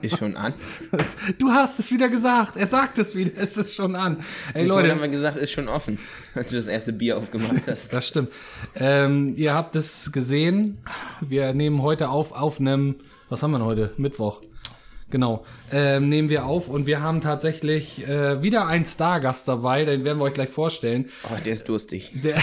Ist 0.00 0.18
schon 0.18 0.36
an. 0.36 0.54
Du 1.38 1.50
hast 1.50 1.78
es 1.78 1.90
wieder 1.90 2.08
gesagt. 2.08 2.56
Er 2.56 2.66
sagt 2.66 2.98
es 2.98 3.14
wieder. 3.14 3.32
Es 3.36 3.56
ist 3.56 3.74
schon 3.74 3.94
an. 3.94 4.18
Ey, 4.54 4.62
haben 4.62 4.68
Leute. 4.68 5.00
wir 5.00 5.08
gesagt, 5.08 5.36
ist 5.36 5.52
schon 5.52 5.68
offen, 5.68 5.98
als 6.34 6.48
du 6.48 6.56
das 6.56 6.66
erste 6.66 6.92
Bier 6.92 7.18
aufgemacht 7.18 7.62
hast. 7.66 7.92
Das 7.92 8.08
stimmt. 8.08 8.30
Ähm, 8.74 9.34
ihr 9.36 9.52
habt 9.54 9.76
es 9.76 10.12
gesehen. 10.12 10.78
Wir 11.20 11.52
nehmen 11.52 11.82
heute 11.82 12.08
auf, 12.08 12.32
auf 12.32 12.60
einem, 12.60 12.96
was 13.28 13.42
haben 13.42 13.50
wir 13.50 13.58
denn 13.58 13.66
heute? 13.66 13.92
Mittwoch. 13.96 14.40
Genau. 15.08 15.44
Ähm, 15.70 16.08
nehmen 16.08 16.28
wir 16.28 16.46
auf 16.46 16.68
und 16.68 16.86
wir 16.88 17.00
haben 17.00 17.20
tatsächlich 17.20 18.06
äh, 18.08 18.42
wieder 18.42 18.66
einen 18.66 18.86
Stargast 18.86 19.46
dabei, 19.46 19.84
den 19.84 20.04
werden 20.04 20.18
wir 20.18 20.24
euch 20.24 20.34
gleich 20.34 20.48
vorstellen. 20.48 21.08
Oh, 21.24 21.36
der 21.44 21.52
ist 21.52 21.68
durstig. 21.68 22.10
Der 22.14 22.42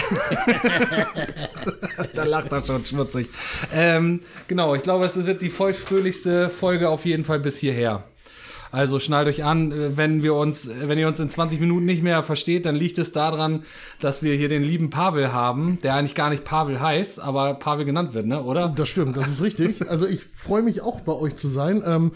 da 2.14 2.24
lacht 2.24 2.52
er 2.52 2.64
schon 2.64 2.84
schmutzig. 2.86 3.28
Ähm, 3.72 4.20
genau, 4.48 4.74
ich 4.74 4.82
glaube, 4.82 5.04
es 5.04 5.26
wird 5.26 5.42
die 5.42 5.50
feuchtfröhlichste 5.50 6.48
Folge 6.48 6.88
auf 6.88 7.04
jeden 7.04 7.24
Fall 7.24 7.40
bis 7.40 7.58
hierher. 7.58 8.04
Also 8.74 8.98
schnallt 8.98 9.28
euch 9.28 9.44
an, 9.44 9.70
äh, 9.70 9.96
wenn 9.96 10.22
wir 10.22 10.34
uns, 10.34 10.68
wenn 10.68 10.98
ihr 10.98 11.06
uns 11.06 11.20
in 11.20 11.30
20 11.30 11.60
Minuten 11.60 11.84
nicht 11.84 12.02
mehr 12.02 12.24
versteht, 12.24 12.66
dann 12.66 12.74
liegt 12.74 12.98
es 12.98 13.12
daran, 13.12 13.62
dass 14.00 14.22
wir 14.22 14.34
hier 14.34 14.48
den 14.48 14.64
lieben 14.64 14.90
Pavel 14.90 15.32
haben, 15.32 15.78
der 15.82 15.94
eigentlich 15.94 16.16
gar 16.16 16.30
nicht 16.30 16.44
Pavel 16.44 16.80
heißt, 16.80 17.20
aber 17.20 17.54
Pavel 17.54 17.84
genannt 17.84 18.14
wird, 18.14 18.26
ne, 18.26 18.42
oder? 18.42 18.68
Das 18.74 18.88
stimmt, 18.88 19.16
das 19.16 19.28
ist 19.28 19.42
richtig. 19.42 19.88
Also 19.88 20.06
ich 20.06 20.22
freue 20.34 20.62
mich 20.62 20.82
auch 20.82 21.02
bei 21.02 21.12
euch 21.12 21.36
zu 21.36 21.48
sein. 21.48 21.84
Ähm, 21.86 22.12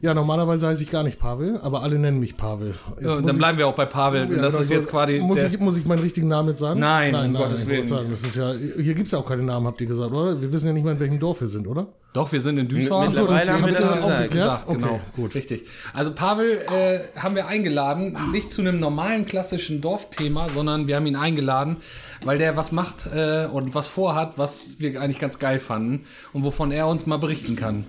ja, 0.00 0.14
normalerweise 0.14 0.66
heiße 0.66 0.82
ich 0.82 0.90
gar 0.90 1.02
nicht 1.02 1.18
Pavel, 1.18 1.58
aber 1.62 1.82
alle 1.82 1.98
nennen 1.98 2.20
mich 2.20 2.36
Pavel. 2.36 2.74
Jetzt 2.96 3.02
Ja, 3.04 3.14
und 3.14 3.22
dann 3.26 3.34
ich- 3.34 3.38
bleiben 3.38 3.58
wir 3.58 3.66
auch 3.66 3.74
bei 3.74 3.86
Pavel. 3.86 4.28
Ja, 4.30 4.42
das 4.42 4.54
dann 4.54 4.62
ist 4.62 4.70
jetzt 4.70 4.88
quasi 4.88 5.18
Muss 5.20 5.36
der, 5.38 5.46
ich, 5.52 5.58
muss 5.58 5.76
ich 5.76 5.84
meinen 5.86 6.00
richtigen 6.00 6.28
Namen 6.28 6.50
jetzt 6.50 6.60
sagen? 6.60 6.80
Nein, 6.80 7.14
um 7.14 7.20
nein, 7.20 7.34
Gottes 7.34 7.62
ich 7.62 7.68
Willen 7.68 7.86
Sagen, 7.88 8.08
das 8.10 8.22
ist 8.22 8.36
ja, 8.36 8.52
hier 8.52 8.94
gibt's 8.94 9.12
ja 9.12 9.18
auch 9.18 9.26
keine 9.26 9.42
Namen, 9.42 9.66
habt 9.66 9.80
ihr 9.80 9.86
gesagt, 9.86 10.12
oder? 10.12 10.40
Wir 10.40 10.52
wissen 10.52 10.66
ja 10.66 10.72
nicht 10.72 10.84
mal, 10.84 10.92
in 10.92 11.00
welchem 11.00 11.18
Dorf 11.18 11.40
wir 11.40 11.48
sind, 11.48 11.66
oder? 11.66 11.86
Doch, 12.12 12.32
wir 12.32 12.40
sind 12.40 12.56
in 12.56 12.66
Düsseldorf. 12.68 13.08
Mittlerweile 13.08 13.40
das- 13.46 13.48
haben 13.54 13.66
wir 13.66 13.72
das 13.74 13.88
auch 13.88 13.94
gesagt. 13.96 14.22
geklärt? 14.30 14.60
Okay, 14.66 14.78
genau. 14.80 15.00
gut. 15.16 15.34
Richtig. 15.34 15.64
Also 15.92 16.12
Pavel 16.12 16.52
äh, 16.52 17.00
haben 17.20 17.34
wir 17.34 17.46
eingeladen, 17.46 18.16
nicht 18.32 18.52
zu 18.52 18.62
einem 18.62 18.80
normalen 18.80 19.26
klassischen 19.26 19.82
Dorfthema, 19.82 20.46
sondern 20.54 20.86
wir 20.86 20.96
haben 20.96 21.04
ihn 21.06 21.16
eingeladen, 21.16 21.76
weil 22.24 22.38
der 22.38 22.56
was 22.56 22.72
macht 22.72 23.06
äh, 23.14 23.46
und 23.52 23.74
was 23.74 23.88
vorhat, 23.88 24.38
was 24.38 24.76
wir 24.78 24.98
eigentlich 25.00 25.18
ganz 25.18 25.38
geil 25.38 25.58
fanden 25.58 26.06
und 26.32 26.42
wovon 26.42 26.70
er 26.72 26.88
uns 26.88 27.04
mal 27.06 27.18
berichten 27.18 27.54
kann. 27.54 27.84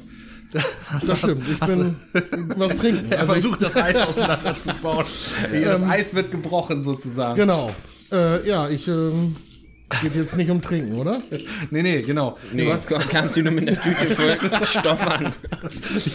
Was, 0.92 1.06
Das 1.06 1.17
stimmt. 1.17 1.44
Ich 1.48 1.59
bin 1.59 1.95
was 2.56 2.78
trinken. 2.78 3.12
er 3.12 3.20
Also 3.20 3.34
versucht 3.34 3.62
das 3.64 3.76
Eis 3.76 4.02
auseinanderzubauen. 4.02 5.06
das 5.64 5.84
Eis 5.84 6.14
wird 6.14 6.31
gebrochen 6.31 6.81
sozusagen. 6.81 7.36
Genau. 7.36 7.76
Äh, 8.12 8.48
ja, 8.48 8.70
ich 8.70 8.88
ähm, 8.88 9.36
geht 10.02 10.16
jetzt 10.16 10.36
nicht 10.36 10.50
um 10.50 10.62
Trinken, 10.62 10.96
oder? 10.98 11.20
Nee, 11.72 11.82
nee, 11.82 12.02
genau. 12.02 12.38
Nee, 12.52 12.66
Du 12.66 12.74
hast 12.74 12.88
kamst 12.88 13.38
du 13.38 13.42
nur 13.42 13.54
mit 13.54 13.68
einer 13.68 13.80
Tüte 13.82 14.06
voll 14.08 14.38
Stoff 14.66 15.06
an. 15.08 15.34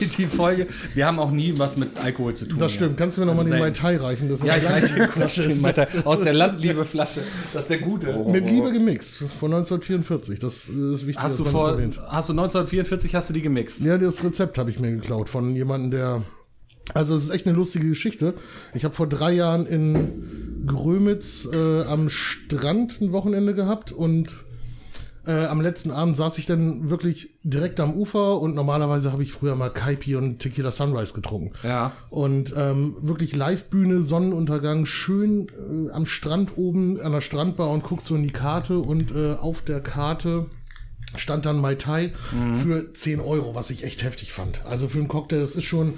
die, 0.00 0.06
die 0.06 0.26
Folge. 0.26 0.66
Wir 0.94 1.06
haben 1.06 1.18
auch 1.18 1.30
nie 1.30 1.54
was 1.58 1.76
mit 1.76 1.90
Alkohol 2.02 2.34
zu 2.34 2.46
tun. 2.46 2.58
Das 2.58 2.72
ja. 2.72 2.76
stimmt. 2.76 2.96
Kannst 2.96 3.16
du 3.16 3.22
mir 3.22 3.26
nochmal 3.28 3.44
Also 3.44 3.54
den 3.54 3.60
Mai. 3.62 3.70
Tai 3.70 3.96
reichen? 3.96 4.28
Das 4.28 4.42
Ja, 4.42 4.56
ich 4.56 4.62
ist 4.64 4.70
reiche 4.70 5.08
kurz 5.08 5.34
den 5.36 5.62
weiter 5.62 5.86
das. 5.92 6.06
aus 6.06 6.20
der 6.20 6.32
Landliebe-Flasche. 6.34 7.20
Das 7.54 7.64
ist 7.64 7.68
der 7.70 7.78
gute. 7.78 8.12
Mit 8.26 8.48
Liebe 8.48 8.72
gemixt 8.72 9.14
von 9.40 9.52
1944. 9.54 10.38
Das 10.38 10.68
ist 10.68 11.06
wichtig. 11.06 11.16
Hast 11.22 11.38
du 11.38 11.44
dass 11.44 11.52
man 11.52 11.60
vor, 11.62 11.70
das 11.70 11.76
erwähnt. 11.78 11.98
hast 12.08 12.28
du 12.28 12.32
1944 12.32 13.14
hast 13.14 13.30
du 13.30 13.34
die 13.34 13.42
gemixt? 13.42 13.82
Ja, 13.84 13.96
das 13.98 14.22
Rezept 14.22 14.58
habe 14.58 14.70
ich 14.70 14.78
mir 14.78 14.90
geklaut 14.92 15.28
von 15.30 15.54
jemandem, 15.56 15.90
der. 15.92 16.22
Also 16.94 17.14
es 17.14 17.24
ist 17.24 17.30
echt 17.30 17.46
eine 17.46 17.56
lustige 17.56 17.88
Geschichte. 17.88 18.34
Ich 18.74 18.84
habe 18.84 18.94
vor 18.94 19.08
drei 19.08 19.32
Jahren 19.32 19.66
in 19.66 20.64
Grömitz 20.66 21.48
äh, 21.52 21.82
am 21.82 22.08
Strand 22.08 23.00
ein 23.00 23.12
Wochenende 23.12 23.54
gehabt 23.54 23.92
und 23.92 24.44
äh, 25.26 25.44
am 25.44 25.60
letzten 25.60 25.92
Abend 25.92 26.16
saß 26.16 26.38
ich 26.38 26.46
dann 26.46 26.90
wirklich 26.90 27.30
direkt 27.44 27.78
am 27.78 27.94
Ufer 27.94 28.40
und 28.40 28.54
normalerweise 28.54 29.12
habe 29.12 29.22
ich 29.22 29.32
früher 29.32 29.54
mal 29.54 29.70
Kaipi 29.70 30.16
und 30.16 30.40
Tequila 30.40 30.72
Sunrise 30.72 31.14
getrunken. 31.14 31.52
Ja. 31.62 31.92
Und 32.10 32.52
ähm, 32.56 32.96
wirklich 33.00 33.34
Live-Bühne, 33.36 34.02
Sonnenuntergang, 34.02 34.84
schön 34.84 35.46
äh, 35.48 35.90
am 35.92 36.06
Strand 36.06 36.56
oben 36.56 37.00
an 37.00 37.12
der 37.12 37.20
Strandbar 37.20 37.70
und 37.70 37.84
guckt 37.84 38.04
so 38.04 38.16
in 38.16 38.24
die 38.24 38.32
Karte 38.32 38.78
und 38.78 39.12
äh, 39.12 39.34
auf 39.34 39.62
der 39.62 39.80
Karte 39.80 40.46
stand 41.14 41.46
dann 41.46 41.60
Mai 41.60 41.74
Tai 41.74 42.10
für 42.56 42.92
10 42.94 43.20
Euro, 43.20 43.54
was 43.54 43.68
ich 43.68 43.84
echt 43.84 44.02
heftig 44.02 44.32
fand. 44.32 44.64
Also 44.64 44.88
für 44.88 44.98
einen 44.98 45.08
Cocktail, 45.08 45.40
das 45.40 45.56
ist 45.56 45.64
schon, 45.64 45.94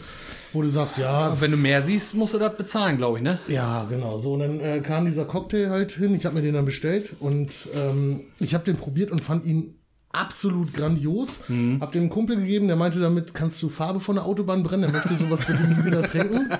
wo 0.54 0.62
du 0.62 0.68
sagst, 0.68 0.98
ja, 0.98 1.38
Wenn 1.40 1.50
du 1.50 1.56
mehr 1.56 1.82
siehst, 1.82 2.14
musst 2.14 2.34
du 2.34 2.38
das 2.38 2.56
bezahlen, 2.56 2.96
glaube 2.96 3.18
ich, 3.18 3.24
ne? 3.24 3.38
ja, 3.48 3.84
genau. 3.90 4.18
So, 4.18 4.34
und 4.34 4.40
dann 4.40 4.60
äh, 4.60 4.80
kam 4.80 5.04
dieser 5.04 5.24
Cocktail 5.24 5.68
halt 5.70 5.92
hin. 5.92 6.14
Ich 6.14 6.24
habe 6.24 6.36
mir 6.36 6.42
den 6.42 6.54
dann 6.54 6.64
bestellt 6.64 7.14
und 7.20 7.50
ähm, 7.74 8.20
ich 8.38 8.54
habe 8.54 8.64
den 8.64 8.76
probiert 8.76 9.10
und 9.10 9.22
fand 9.22 9.44
ihn 9.44 9.74
absolut 10.14 10.72
grandios. 10.72 11.42
Hab 11.80 11.90
dem 11.92 12.08
Kumpel 12.08 12.36
gegeben, 12.36 12.68
der 12.68 12.76
meinte, 12.76 13.00
damit 13.00 13.34
kannst 13.34 13.60
du 13.62 13.68
Farbe 13.68 13.98
von 13.98 14.14
der 14.14 14.24
Autobahn 14.24 14.62
brennen. 14.62 14.84
Er 14.84 14.92
möchte 14.92 15.16
sowas 15.16 15.44
bitte 15.44 15.64
nie 15.64 15.84
wieder 15.84 16.04
trinken. 16.04 16.50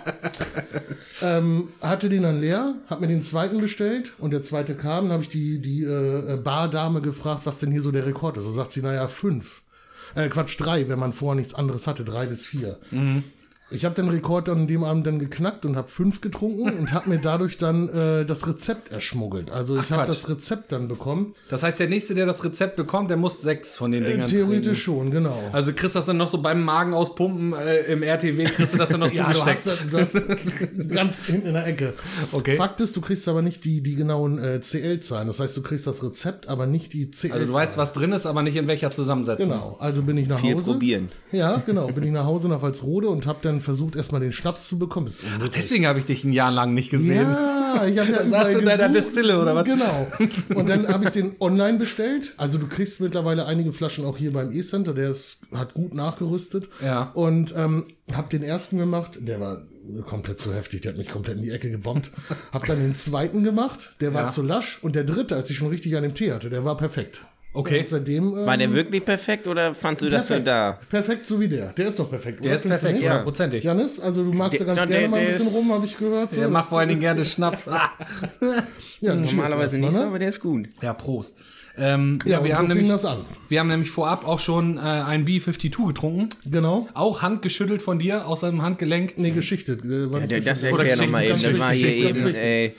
ähm, 1.23 1.69
hatte 1.81 2.09
den 2.09 2.25
dann 2.25 2.41
leer, 2.41 2.75
hab 2.89 3.01
mir 3.01 3.07
den 3.07 3.23
zweiten 3.23 3.61
bestellt 3.61 4.13
und 4.19 4.33
der 4.33 4.43
zweite 4.43 4.75
kam. 4.75 5.05
Dann 5.05 5.13
habe 5.13 5.23
ich 5.23 5.29
die, 5.29 5.61
die 5.61 5.85
äh, 5.85 6.37
Bardame 6.43 7.01
gefragt, 7.01 7.43
was 7.45 7.61
denn 7.61 7.71
hier 7.71 7.81
so 7.81 7.93
der 7.93 8.07
Rekord 8.07 8.37
ist. 8.37 8.47
Da 8.47 8.51
sagt 8.51 8.73
sie, 8.73 8.83
naja, 8.83 9.07
fünf. 9.07 9.63
Äh, 10.17 10.29
Quatsch, 10.29 10.61
drei, 10.61 10.89
wenn 10.89 10.99
man 10.99 11.13
vorher 11.13 11.37
nichts 11.37 11.55
anderes 11.55 11.87
hatte, 11.87 12.05
drei 12.05 12.27
bis 12.27 12.45
vier. 12.45 12.79
Ich 13.71 13.85
habe 13.85 13.95
den 13.95 14.09
Rekord 14.09 14.49
an 14.51 14.67
dem 14.69 14.85
Abend 14.85 15.07
dann 15.07 15.19
geknackt 15.19 15.65
und 15.65 15.75
habe 15.77 15.89
fünf 15.89 16.21
getrunken 16.21 16.71
und 16.79 16.93
habe 16.93 17.09
mir 17.09 17.19
dadurch 17.19 17.57
dann 17.59 17.89
äh, 17.89 18.25
das 18.25 18.47
Rezept 18.47 18.93
erschmuggelt. 18.93 19.51
Also 19.51 19.77
ich 19.79 19.91
habe 19.91 20.07
das 20.07 20.29
Rezept 20.29 20.71
dann 20.71 20.87
bekommen. 20.87 21.35
Das 21.49 21.63
heißt, 21.63 21.81
der 21.81 21.89
Nächste, 21.89 22.15
der 22.15 22.27
das 22.27 22.45
Rezept 22.45 22.77
bekommt, 22.77 23.11
der 23.11 23.17
muss 23.17 23.41
sechs 23.41 23.75
von 23.77 23.91
den 23.91 24.05
Äh, 24.05 24.11
Dingern 24.13 24.27
theoretisch 24.29 24.85
trinken. 24.85 25.03
schon, 25.03 25.11
genau. 25.11 25.43
Also 25.53 25.71
du 25.71 25.77
kriegst 25.77 25.97
das 25.97 26.07
dann 26.07 26.19
noch 26.19 26.29
so 26.29 26.41
beim 26.43 26.63
Magen 26.63 26.95
auspumpen 26.95 27.55
äh, 27.55 27.93
im 27.93 28.03
RTW, 28.03 28.45
kriegst 28.45 28.75
du 28.75 28.79
das 28.79 28.91
dann 28.91 29.01
noch 29.01 29.11
ja, 29.13 29.33
du 29.33 29.39
zugesteckt. 29.39 29.67
hast, 29.67 30.13
das, 30.13 30.13
du 30.13 30.21
hast 30.21 30.91
ganz 30.91 31.25
hinten 31.27 31.49
in 31.49 31.55
der 31.55 31.67
Ecke. 31.67 31.95
Okay. 32.33 32.57
Fakt 32.57 32.81
ist, 32.83 32.95
du 32.95 33.01
kriegst 33.01 33.27
aber 33.29 33.43
nicht 33.43 33.65
die, 33.65 33.81
die 33.81 33.97
genauen 33.97 34.39
äh, 34.39 34.61
CL-Zahlen. 34.61 35.27
Das 35.27 35.41
heißt, 35.41 35.57
du 35.57 35.63
kriegst 35.63 35.87
das 35.87 36.03
Rezept, 36.05 36.49
aber 36.49 36.67
nicht 36.67 36.93
die 36.93 37.11
CL-Zahlen. 37.11 37.33
Also 37.33 37.47
du 37.47 37.53
weißt, 37.55 37.77
was 37.79 37.93
drin 37.95 38.13
ist, 38.13 38.27
aber 38.27 38.43
nicht 38.43 38.57
in 38.57 38.69
welcher 38.69 38.91
Zusammensetzung. 38.91 39.49
Genau, 39.51 39.77
also 39.81 40.03
bin 40.03 40.19
ich 40.19 40.29
nach 40.29 40.39
Viel 40.41 40.55
Hause. 40.57 40.65
probieren. 40.73 41.09
Ja, 41.33 41.63
genau, 41.67 41.87
bin 41.89 42.05
ich 42.05 42.13
nach 42.13 42.27
Hause 42.27 42.49
nach 42.49 42.63
Walsrode 42.63 43.09
und 43.09 43.27
habe 43.27 43.39
dann 43.43 43.54
versucht, 43.61 43.97
erstmal 43.97 44.21
den 44.21 44.33
Schnaps 44.33 44.69
zu 44.69 44.79
bekommen. 44.79 45.07
Ist 45.07 45.23
Ach, 45.43 45.49
deswegen 45.49 45.87
habe 45.87 45.99
ich 45.99 46.05
dich 46.05 46.25
ein 46.25 46.33
Jahr 46.33 46.51
lang 46.51 46.75
nicht 46.75 46.91
gesehen. 46.91 47.27
Ja, 47.31 47.87
ich 47.87 47.99
habe 47.99 48.11
ja 48.13 48.25
Saß 48.27 48.53
du 48.53 48.59
in 48.61 48.67
deiner. 48.67 48.89
Destille, 48.89 49.41
oder 49.41 49.55
was? 49.55 49.65
Genau. 49.65 50.07
Und 50.55 50.69
dann 50.69 50.87
habe 50.89 51.05
ich 51.05 51.11
den 51.11 51.33
online 51.41 51.79
bestellt. 51.79 52.33
Also 52.37 52.59
du 52.59 52.67
kriegst 52.69 53.01
mittlerweile 53.01 53.47
einige 53.47 53.73
Flaschen 53.73 54.05
auch 54.05 54.17
hier 54.17 54.33
beim 54.33 54.53
E-Center. 54.53 54.95
Der 54.95 55.11
ist, 55.11 55.43
hat 55.53 55.75
gut 55.75 55.95
nachgerüstet. 55.95 56.69
Ja. 56.83 57.11
Und 57.15 57.53
ähm, 57.57 57.87
habe 58.13 58.29
den 58.29 58.43
ersten 58.43 58.79
gemacht. 58.79 59.19
Der 59.21 59.41
war 59.41 59.63
komplett 60.07 60.41
zu 60.41 60.55
heftig. 60.55 60.83
Der 60.83 60.93
hat 60.93 60.99
mich 60.99 61.09
komplett 61.11 61.37
in 61.37 61.43
die 61.43 61.51
Ecke 61.51 61.71
gebombt. 61.71 62.11
Hab 62.53 62.65
dann 62.67 62.79
den 62.79 62.95
zweiten 62.97 63.43
gemacht. 63.45 63.95
Der 64.01 64.15
war 64.15 64.23
Ja. 64.25 64.29
zu 64.29 64.43
lasch. 64.43 64.79
Und 64.83 64.95
der 64.97 65.05
dritte, 65.05 65.35
als 65.37 65.51
ich 65.51 65.57
schon 65.57 65.69
richtig 65.69 65.97
an 65.97 66.03
dem 66.05 66.15
Tee 66.15 66.33
hatte, 66.33 66.51
der 66.51 66.65
war 66.65 66.77
perfekt. 66.77 67.25
Okay. 67.57 67.81
Und 67.81 67.89
seitdem, 67.89 68.37
ähm, 68.37 68.47
War 68.47 68.57
der 68.57 68.73
wirklich 68.73 69.05
perfekt 69.05 69.47
oder 69.47 69.75
fandst 69.75 70.03
du 70.03 70.11
das 70.11 70.23
so 70.27 70.35
perfekt. 70.35 70.49
da? 70.49 70.79
Perfekt 70.91 71.25
so 71.27 71.39
wie 71.41 71.49
der. 71.49 71.69
Der 71.69 71.87
ist 71.89 71.99
doch 71.99 72.11
perfekt, 72.11 72.45
Der 72.45 72.55
ist 72.57 72.63
Findest 72.63 72.83
du 72.83 72.87
perfekt, 72.89 72.95
nicht? 72.95 73.05
ja. 73.05 73.11
hundertprozentig. 73.13 73.65
Janis, 73.65 74.01
also 74.01 74.25
du 74.25 74.33
magst 74.33 74.59
ja 74.59 74.65
Der- 74.67 74.75
ganz 74.75 74.79
ja, 74.81 74.87
gerne 74.87 75.01
der- 75.03 75.09
mal 75.09 75.17
ein 75.21 75.25
der 75.27 75.33
bisschen 75.35 75.47
ist- 75.49 75.55
rum, 75.55 75.73
habe 75.73 75.87
ich 75.87 75.97
gehört. 75.97 76.33
So. 76.35 76.41
Der 76.41 76.49
macht 76.51 76.69
vor 76.69 76.81
allen 76.81 76.89
Dingen 76.89 77.01
gerne 77.01 77.25
Schnaps. 77.25 77.65
Ja, 79.01 79.15
Normalerweise 79.15 79.79
nicht 79.79 79.93
so, 79.93 79.99
ne? 79.99 80.07
aber 80.07 80.19
der 80.19 80.31
ist 80.31 80.41
gut. 80.41 80.67
ja, 80.83 80.95
Prost. 80.95 81.37
Ähm, 81.77 82.19
ja, 82.25 82.33
Ja, 82.33 82.39
und 82.39 82.45
wir, 82.45 82.51
so 82.53 82.59
haben 82.59 82.67
fing 82.69 82.77
nämlich, 82.77 82.93
das 82.93 83.05
an. 83.05 83.19
wir 83.49 83.61
haben 83.61 83.69
nämlich 83.69 83.91
vorab 83.91 84.27
auch 84.27 84.39
schon 84.39 84.77
äh, 84.79 84.81
ein 84.81 85.25
B52 85.27 85.87
getrunken. 85.89 86.29
Genau. 86.51 86.89
Auch 86.95 87.21
handgeschüttelt 87.23 87.83
von 87.83 87.99
dir 87.99 88.27
aus 88.27 88.41
seinem 88.41 88.63
Handgelenk. 88.63 89.15
Nee, 89.19 89.33
Geschichte. 89.33 89.73
äh, 89.73 90.13
war 90.13 90.21
Ja, 90.21 90.27
nicht 90.27 90.31
der, 90.31 90.41
das 90.41 90.61
Geschichte. 90.61 90.75
Oder 90.75 90.85
erklär 90.87 91.07
nochmal 91.07 91.25
eben. 91.25 91.33
Das 91.43 91.59
war 91.59 91.75
hier 91.75 91.89
Geschichte, 91.89 92.19
eben, 92.19 92.35
ey. 92.35 92.75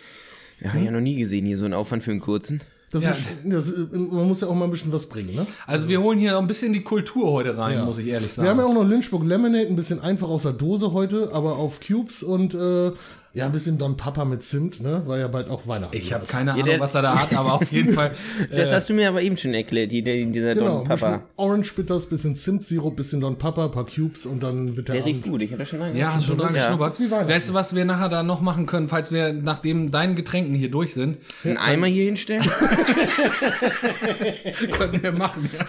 Ja, 0.61 0.69
hab 0.69 0.79
ich 0.79 0.85
ja 0.85 0.91
noch 0.91 1.01
nie 1.01 1.15
gesehen, 1.17 1.45
hier 1.45 1.57
so 1.57 1.65
ein 1.65 1.73
Aufwand 1.73 2.03
für 2.03 2.11
einen 2.11 2.21
kurzen. 2.21 2.61
Das 2.95 3.03
Ja. 3.03 3.11
ist, 3.11 3.29
das, 3.43 3.65
man 3.91 4.27
muss 4.27 4.39
ja 4.41 4.47
auch 4.47 4.55
mal 4.55 4.65
ein 4.65 4.71
bisschen 4.71 4.91
was 4.93 5.07
bringen, 5.07 5.35
ne? 5.35 5.45
Also 5.67 5.89
wir 5.89 6.01
holen 6.01 6.17
hier 6.17 6.37
auch 6.37 6.41
ein 6.41 6.47
bisschen 6.47 6.71
die 6.71 6.81
Kultur 6.81 7.29
heute 7.31 7.57
rein, 7.57 7.77
Ja. 7.77 7.85
muss 7.85 7.97
ich 7.97 8.07
ehrlich 8.07 8.35
Wir 8.37 8.47
haben 8.49 8.57
ja 8.57 8.63
sagen. 8.63 8.77
auch 8.77 8.81
noch 8.83 8.89
Lynchburg 8.89 9.25
Lemonade, 9.25 9.67
ein 9.67 9.75
bisschen 9.75 9.99
einfach 10.01 10.29
aus 10.29 10.43
der 10.43 10.53
Dose 10.53 10.93
heute, 10.93 11.31
aber 11.33 11.57
auf 11.57 11.79
Cubes 11.85 12.23
und 12.23 12.53
äh, 12.55 12.91
ja, 13.35 13.45
ein 13.45 13.51
bisschen 13.51 13.77
Don 13.77 13.97
Papa 13.97 14.25
mit 14.25 14.41
Zimt, 14.43 14.81
ne? 14.81 15.03
Weil 15.05 15.19
ja 15.19 15.27
bald 15.27 15.49
auch 15.49 15.67
Weihnachten 15.67 15.95
Ich 15.95 16.11
habe 16.13 16.25
keine 16.25 16.51
Ja, 16.57 16.63
Ahnung, 16.63 16.79
was 16.79 16.95
er 16.95 17.01
da 17.03 17.19
hat, 17.19 17.33
aber 17.33 17.53
auf 17.53 17.71
jeden 17.71 17.93
Fall. 17.93 18.11
Das 18.49 18.71
Äh, 18.71 18.73
hast 18.73 18.89
du 18.89 18.93
mir 18.93 19.09
aber 19.09 19.21
eben 19.21 19.37
schon 19.37 19.53
erklärt, 19.53 19.91
die, 19.91 20.01
die, 20.01 20.25
dieser 20.31 20.55
Genau, 20.55 20.79
Don 20.79 20.87
Papa. 20.87 21.21
Orange 21.35 21.73
Bitters, 21.75 22.05
bisschen 22.07 22.35
Zimtsirup, 22.35 22.95
bisschen 22.95 23.21
Don 23.21 23.37
Papa, 23.37 23.67
paar 23.67 23.85
Cubes 23.85 24.25
und 24.25 24.41
dann 24.41 24.75
wird 24.77 24.87
der, 24.87 24.95
Der 24.95 25.05
riecht 25.05 25.23
gut, 25.23 25.41
ich 25.41 25.51
hatte 25.51 25.65
schon 25.65 25.79
lange 25.79 25.99
ja, 25.99 26.13
hast 26.13 26.25
schon 26.25 26.37
dran 26.37 26.55
Ja. 26.55 26.69
geschnuppert. 26.71 26.99
Weihnachten. 27.11 27.29
Weißt 27.29 27.49
du, 27.49 27.53
was 27.53 27.75
wir 27.75 27.85
nachher 27.85 28.09
da 28.09 28.23
noch 28.23 28.41
machen 28.41 28.65
können, 28.65 28.87
falls 28.87 29.11
wir 29.11 29.33
nachdem 29.33 29.91
deinen 29.91 30.15
Getränken 30.15 30.55
hier 30.55 30.71
durch 30.71 30.93
sind? 30.93 31.17
Einen 31.43 31.57
Eimer 31.57 31.87
hier 31.87 32.05
hinstellen? 32.05 32.45
Können 34.71 35.03
wir 35.03 35.11
machen, 35.11 35.49
ja. 35.57 35.65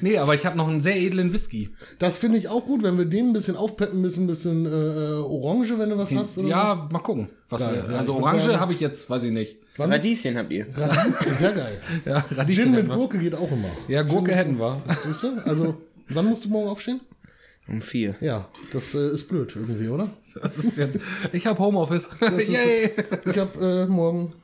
Nee, 0.00 0.18
aber 0.18 0.34
ich 0.34 0.44
habe 0.46 0.56
noch 0.56 0.68
einen 0.68 0.80
sehr 0.80 0.96
edlen 0.96 1.32
Whisky. 1.32 1.70
Das 1.98 2.16
finde 2.16 2.38
ich 2.38 2.48
auch 2.48 2.64
gut, 2.66 2.82
wenn 2.82 2.98
wir 2.98 3.04
den 3.04 3.28
ein 3.28 3.32
bisschen 3.32 3.56
aufpeppen 3.56 4.00
müssen, 4.00 4.24
ein 4.24 4.26
bisschen 4.26 4.66
äh, 4.66 4.68
Orange, 4.68 5.78
wenn 5.78 5.90
du 5.90 5.98
was 5.98 6.14
hast. 6.14 6.38
Oder 6.38 6.48
Ja, 6.48 6.88
mal 6.90 6.98
gucken. 7.06 7.28
Was 7.48 7.62
Geil, 7.62 7.84
wir, 7.86 7.92
ja, 7.92 7.98
also 7.98 8.14
Orange 8.16 8.58
habe 8.60 8.72
ich 8.74 8.80
jetzt, 8.80 9.08
weiß 9.08 9.24
ich 9.24 9.32
nicht. 9.32 9.58
Wann? 9.78 9.92
Radieschen 9.92 10.36
habt 10.36 10.50
ihr. 10.52 10.66
Radieschen, 10.76 11.34
sehr 11.34 11.52
geil. 11.52 11.78
Ja, 12.04 12.20
Gin 12.28 12.36
Radieschen 12.36 12.70
mit 12.72 12.78
hätten 12.80 12.88
wir. 12.88 12.94
Gurke 12.96 13.18
geht 13.18 13.34
auch 13.34 13.50
immer. 13.50 13.68
Ja, 13.88 14.02
Gurke 14.02 14.34
hätten 14.34 14.58
wir. 14.58 14.80
Siehst 15.04 15.22
du? 15.22 15.28
Also, 15.44 15.80
wann 16.08 16.26
musst 16.26 16.44
du 16.44 16.48
morgen 16.48 16.68
aufstehen? 16.68 17.00
Um 17.68 17.82
vier. 17.82 18.14
Ja, 18.20 18.48
das 18.72 18.94
äh, 18.94 19.10
ist 19.12 19.28
blöd 19.28 19.52
irgendwie, 19.56 19.88
oder? 19.88 20.08
Das 20.40 20.56
ist 20.58 20.76
jetzt, 20.76 21.00
ich 21.32 21.46
habe 21.46 21.58
Homeoffice. 21.58 22.08
ist- 22.20 22.48
Yay. 22.48 22.90
Ich 23.24 23.38
habe 23.38 23.84
äh, 23.84 23.86
morgen 23.86 24.34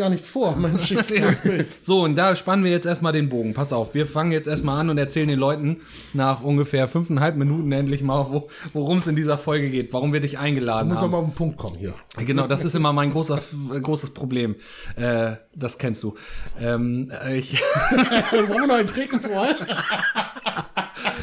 gar 0.00 0.10
nichts 0.10 0.28
vor. 0.28 0.56
Mensch, 0.58 0.90
ich 0.90 0.98
das 1.06 1.40
Bild. 1.40 1.72
So, 1.72 2.02
und 2.02 2.16
da 2.16 2.34
spannen 2.34 2.64
wir 2.64 2.70
jetzt 2.70 2.86
erstmal 2.86 3.12
den 3.12 3.28
Bogen. 3.28 3.54
Pass 3.54 3.72
auf, 3.72 3.94
wir 3.94 4.06
fangen 4.06 4.32
jetzt 4.32 4.48
erstmal 4.48 4.80
an 4.80 4.90
und 4.90 4.98
erzählen 4.98 5.28
den 5.28 5.38
Leuten 5.38 5.82
nach 6.14 6.42
ungefähr 6.42 6.88
fünfeinhalb 6.88 7.36
Minuten 7.36 7.70
endlich 7.70 8.02
mal, 8.02 8.26
wo, 8.30 8.48
worum 8.72 8.98
es 8.98 9.06
in 9.06 9.14
dieser 9.14 9.38
Folge 9.38 9.70
geht, 9.70 9.92
warum 9.92 10.12
wir 10.12 10.20
dich 10.20 10.38
eingeladen 10.38 10.88
Muss 10.88 10.98
haben. 10.98 11.14
aber 11.14 11.18
auf 11.18 11.26
den 11.26 11.34
Punkt 11.34 11.58
kommen 11.58 11.76
hier. 11.76 11.94
Genau, 12.18 12.46
das 12.46 12.64
ist 12.64 12.74
immer 12.74 12.92
mein 12.92 13.12
großer, 13.12 13.40
äh, 13.74 13.80
großes 13.80 14.10
Problem. 14.10 14.56
Äh, 14.96 15.32
das 15.54 15.78
kennst 15.78 16.02
du. 16.02 16.14
Ähm, 16.60 17.12
äh, 17.24 17.38
ich, 17.38 17.60
Wollen 18.32 18.48
wir 18.48 18.66
noch 18.66 18.74
einen 18.76 18.88
trinken 18.88 19.20
vorher? 19.20 19.54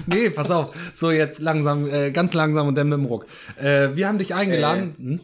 nee, 0.06 0.30
pass 0.30 0.52
auf. 0.52 0.74
So, 0.94 1.12
jetzt 1.12 1.40
langsam, 1.40 1.88
äh, 1.92 2.12
ganz 2.12 2.34
langsam 2.34 2.68
und 2.68 2.76
dann 2.76 2.90
mit 2.90 3.00
dem 3.00 3.06
Ruck. 3.06 3.26
Äh, 3.60 3.96
wir 3.96 4.08
haben 4.08 4.20
dich 4.20 4.34
eingeladen. 4.34 4.96
Hm? 4.98 5.20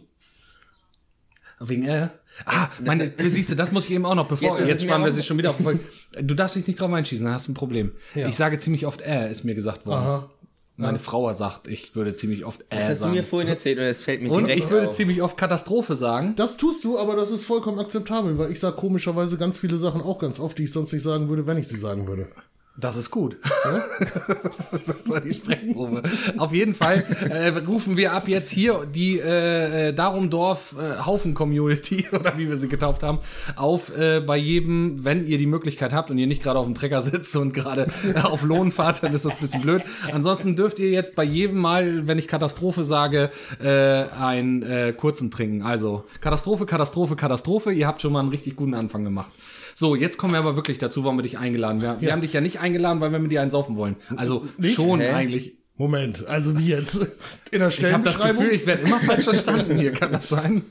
Wegen 1.59 1.83
äh? 1.83 2.09
Ah, 2.45 2.69
meine, 2.83 3.09
du 3.09 3.29
siehst 3.29 3.51
du, 3.51 3.55
das 3.55 3.71
muss 3.71 3.85
ich 3.85 3.91
eben 3.91 4.05
auch 4.05 4.15
noch, 4.15 4.27
bevor, 4.27 4.57
Jetzt 4.59 4.67
jetzt, 4.67 4.83
spannen 4.83 5.05
wir 5.05 5.11
sich 5.11 5.25
schon 5.25 5.37
wieder 5.37 5.51
auf 5.51 5.57
die 5.57 5.63
Folge. 5.63 5.79
Du 6.21 6.33
darfst 6.33 6.55
dich 6.55 6.65
nicht 6.67 6.79
drauf 6.79 6.91
einschießen, 6.91 7.23
dann 7.25 7.33
hast 7.35 7.47
du 7.47 7.51
ein 7.51 7.55
Problem. 7.55 7.91
Ja. 8.15 8.27
Ich 8.27 8.35
sage 8.35 8.57
ziemlich 8.59 8.85
oft 8.85 9.01
äh, 9.01 9.29
ist 9.31 9.43
mir 9.43 9.55
gesagt 9.55 9.85
worden. 9.85 10.03
Aha. 10.03 10.29
Meine 10.75 10.97
Frau 10.97 11.31
sagt, 11.33 11.67
ich 11.67 11.95
würde 11.95 12.15
ziemlich 12.15 12.45
oft 12.45 12.61
äh 12.61 12.65
Das 12.77 12.79
hast 12.85 12.89
du 12.89 12.95
sagen. 13.03 13.13
mir 13.13 13.23
vorhin 13.23 13.47
erzählt 13.47 13.77
und 13.77 13.83
es 13.83 14.01
fällt 14.01 14.23
mir 14.23 14.31
und 14.31 14.47
direkt 14.47 14.63
ich 14.63 14.69
würde 14.71 14.89
auf. 14.89 14.95
ziemlich 14.95 15.21
oft 15.21 15.37
Katastrophe 15.37 15.93
sagen. 15.95 16.33
Das 16.35 16.57
tust 16.57 16.83
du, 16.83 16.97
aber 16.97 17.15
das 17.15 17.29
ist 17.29 17.45
vollkommen 17.45 17.77
akzeptabel, 17.79 18.39
weil 18.39 18.51
ich 18.51 18.59
sage 18.59 18.75
komischerweise 18.75 19.37
ganz 19.37 19.59
viele 19.59 19.77
Sachen 19.77 20.01
auch 20.01 20.17
ganz 20.17 20.39
oft, 20.39 20.57
die 20.57 20.63
ich 20.63 20.71
sonst 20.71 20.91
nicht 20.91 21.03
sagen 21.03 21.29
würde, 21.29 21.45
wenn 21.45 21.59
ich 21.59 21.67
sie 21.67 21.77
sagen 21.77 22.07
würde. 22.07 22.27
Das 22.75 22.97
ist 22.97 23.11
gut. 23.11 23.37
das 24.87 25.07
war 25.07 25.21
die 25.21 25.35
Sprechprobe. 25.35 26.01
Auf 26.39 26.53
jeden 26.53 26.73
Fall 26.73 27.05
äh, 27.29 27.49
rufen 27.49 27.97
wir 27.97 28.13
ab 28.13 28.27
jetzt 28.27 28.51
hier 28.51 28.87
die 28.87 29.19
äh, 29.19 29.89
äh, 29.89 29.93
Darumdorf 29.93 30.75
äh, 30.79 31.05
Haufen 31.05 31.35
Community 31.35 32.07
oder 32.11 32.35
wie 32.39 32.49
wir 32.49 32.55
sie 32.55 32.69
getauft 32.69 33.03
haben 33.03 33.19
auf 33.55 33.95
äh, 33.95 34.21
bei 34.21 34.37
jedem, 34.37 35.03
wenn 35.03 35.27
ihr 35.27 35.37
die 35.37 35.45
Möglichkeit 35.45 35.93
habt 35.93 36.09
und 36.09 36.17
ihr 36.17 36.25
nicht 36.25 36.41
gerade 36.41 36.57
auf 36.57 36.65
dem 36.65 36.73
Trecker 36.73 37.03
sitzt 37.03 37.35
und 37.35 37.53
gerade 37.53 37.87
auf 38.23 38.41
Lohn 38.41 38.71
fahrt, 38.71 39.03
dann 39.03 39.13
ist 39.13 39.25
das 39.25 39.35
ein 39.35 39.41
bisschen 39.41 39.61
blöd. 39.61 39.83
Ansonsten 40.11 40.55
dürft 40.55 40.79
ihr 40.79 40.89
jetzt 40.89 41.13
bei 41.13 41.23
jedem 41.23 41.59
Mal, 41.59 42.07
wenn 42.07 42.17
ich 42.17 42.27
Katastrophe 42.27 42.83
sage, 42.83 43.29
äh, 43.61 43.69
einen 43.69 44.63
äh, 44.63 44.93
kurzen 44.93 45.29
trinken. 45.29 45.61
Also 45.61 46.05
Katastrophe, 46.21 46.65
Katastrophe, 46.65 47.15
Katastrophe. 47.15 47.71
Ihr 47.71 47.85
habt 47.85 48.01
schon 48.01 48.13
mal 48.13 48.21
einen 48.21 48.29
richtig 48.29 48.55
guten 48.55 48.73
Anfang 48.73 49.03
gemacht. 49.03 49.31
So, 49.75 49.95
jetzt 49.95 50.17
kommen 50.17 50.33
wir 50.33 50.39
aber 50.39 50.55
wirklich 50.55 50.77
dazu, 50.77 51.03
warum 51.03 51.17
wir 51.17 51.23
dich 51.23 51.37
eingeladen. 51.37 51.81
Wir, 51.81 51.97
wir 51.99 52.11
haben 52.11 52.21
dich 52.21 52.33
ja 52.33 52.41
nicht 52.41 52.59
eingeladen, 52.59 53.01
weil 53.01 53.11
wir 53.11 53.19
mit 53.19 53.31
dir 53.31 53.41
einen 53.41 53.51
saufen 53.51 53.75
wollen. 53.75 53.95
Also 54.15 54.47
schon 54.61 54.99
Hä? 54.99 55.11
eigentlich. 55.11 55.57
Moment, 55.75 56.27
also 56.27 56.55
wie 56.59 56.67
jetzt? 56.67 57.07
In 57.49 57.59
der 57.59 57.69
Ich 57.69 57.83
habe 57.83 58.03
das 58.03 58.13
Stellenbeschreibung? 58.13 58.43
Gefühl, 58.43 58.55
ich 58.55 58.67
werde 58.67 58.83
immer 58.83 58.99
falsch 58.99 59.23
verstanden 59.23 59.75
hier. 59.75 59.91
Kann 59.91 60.11
das 60.11 60.29
sein? 60.29 60.61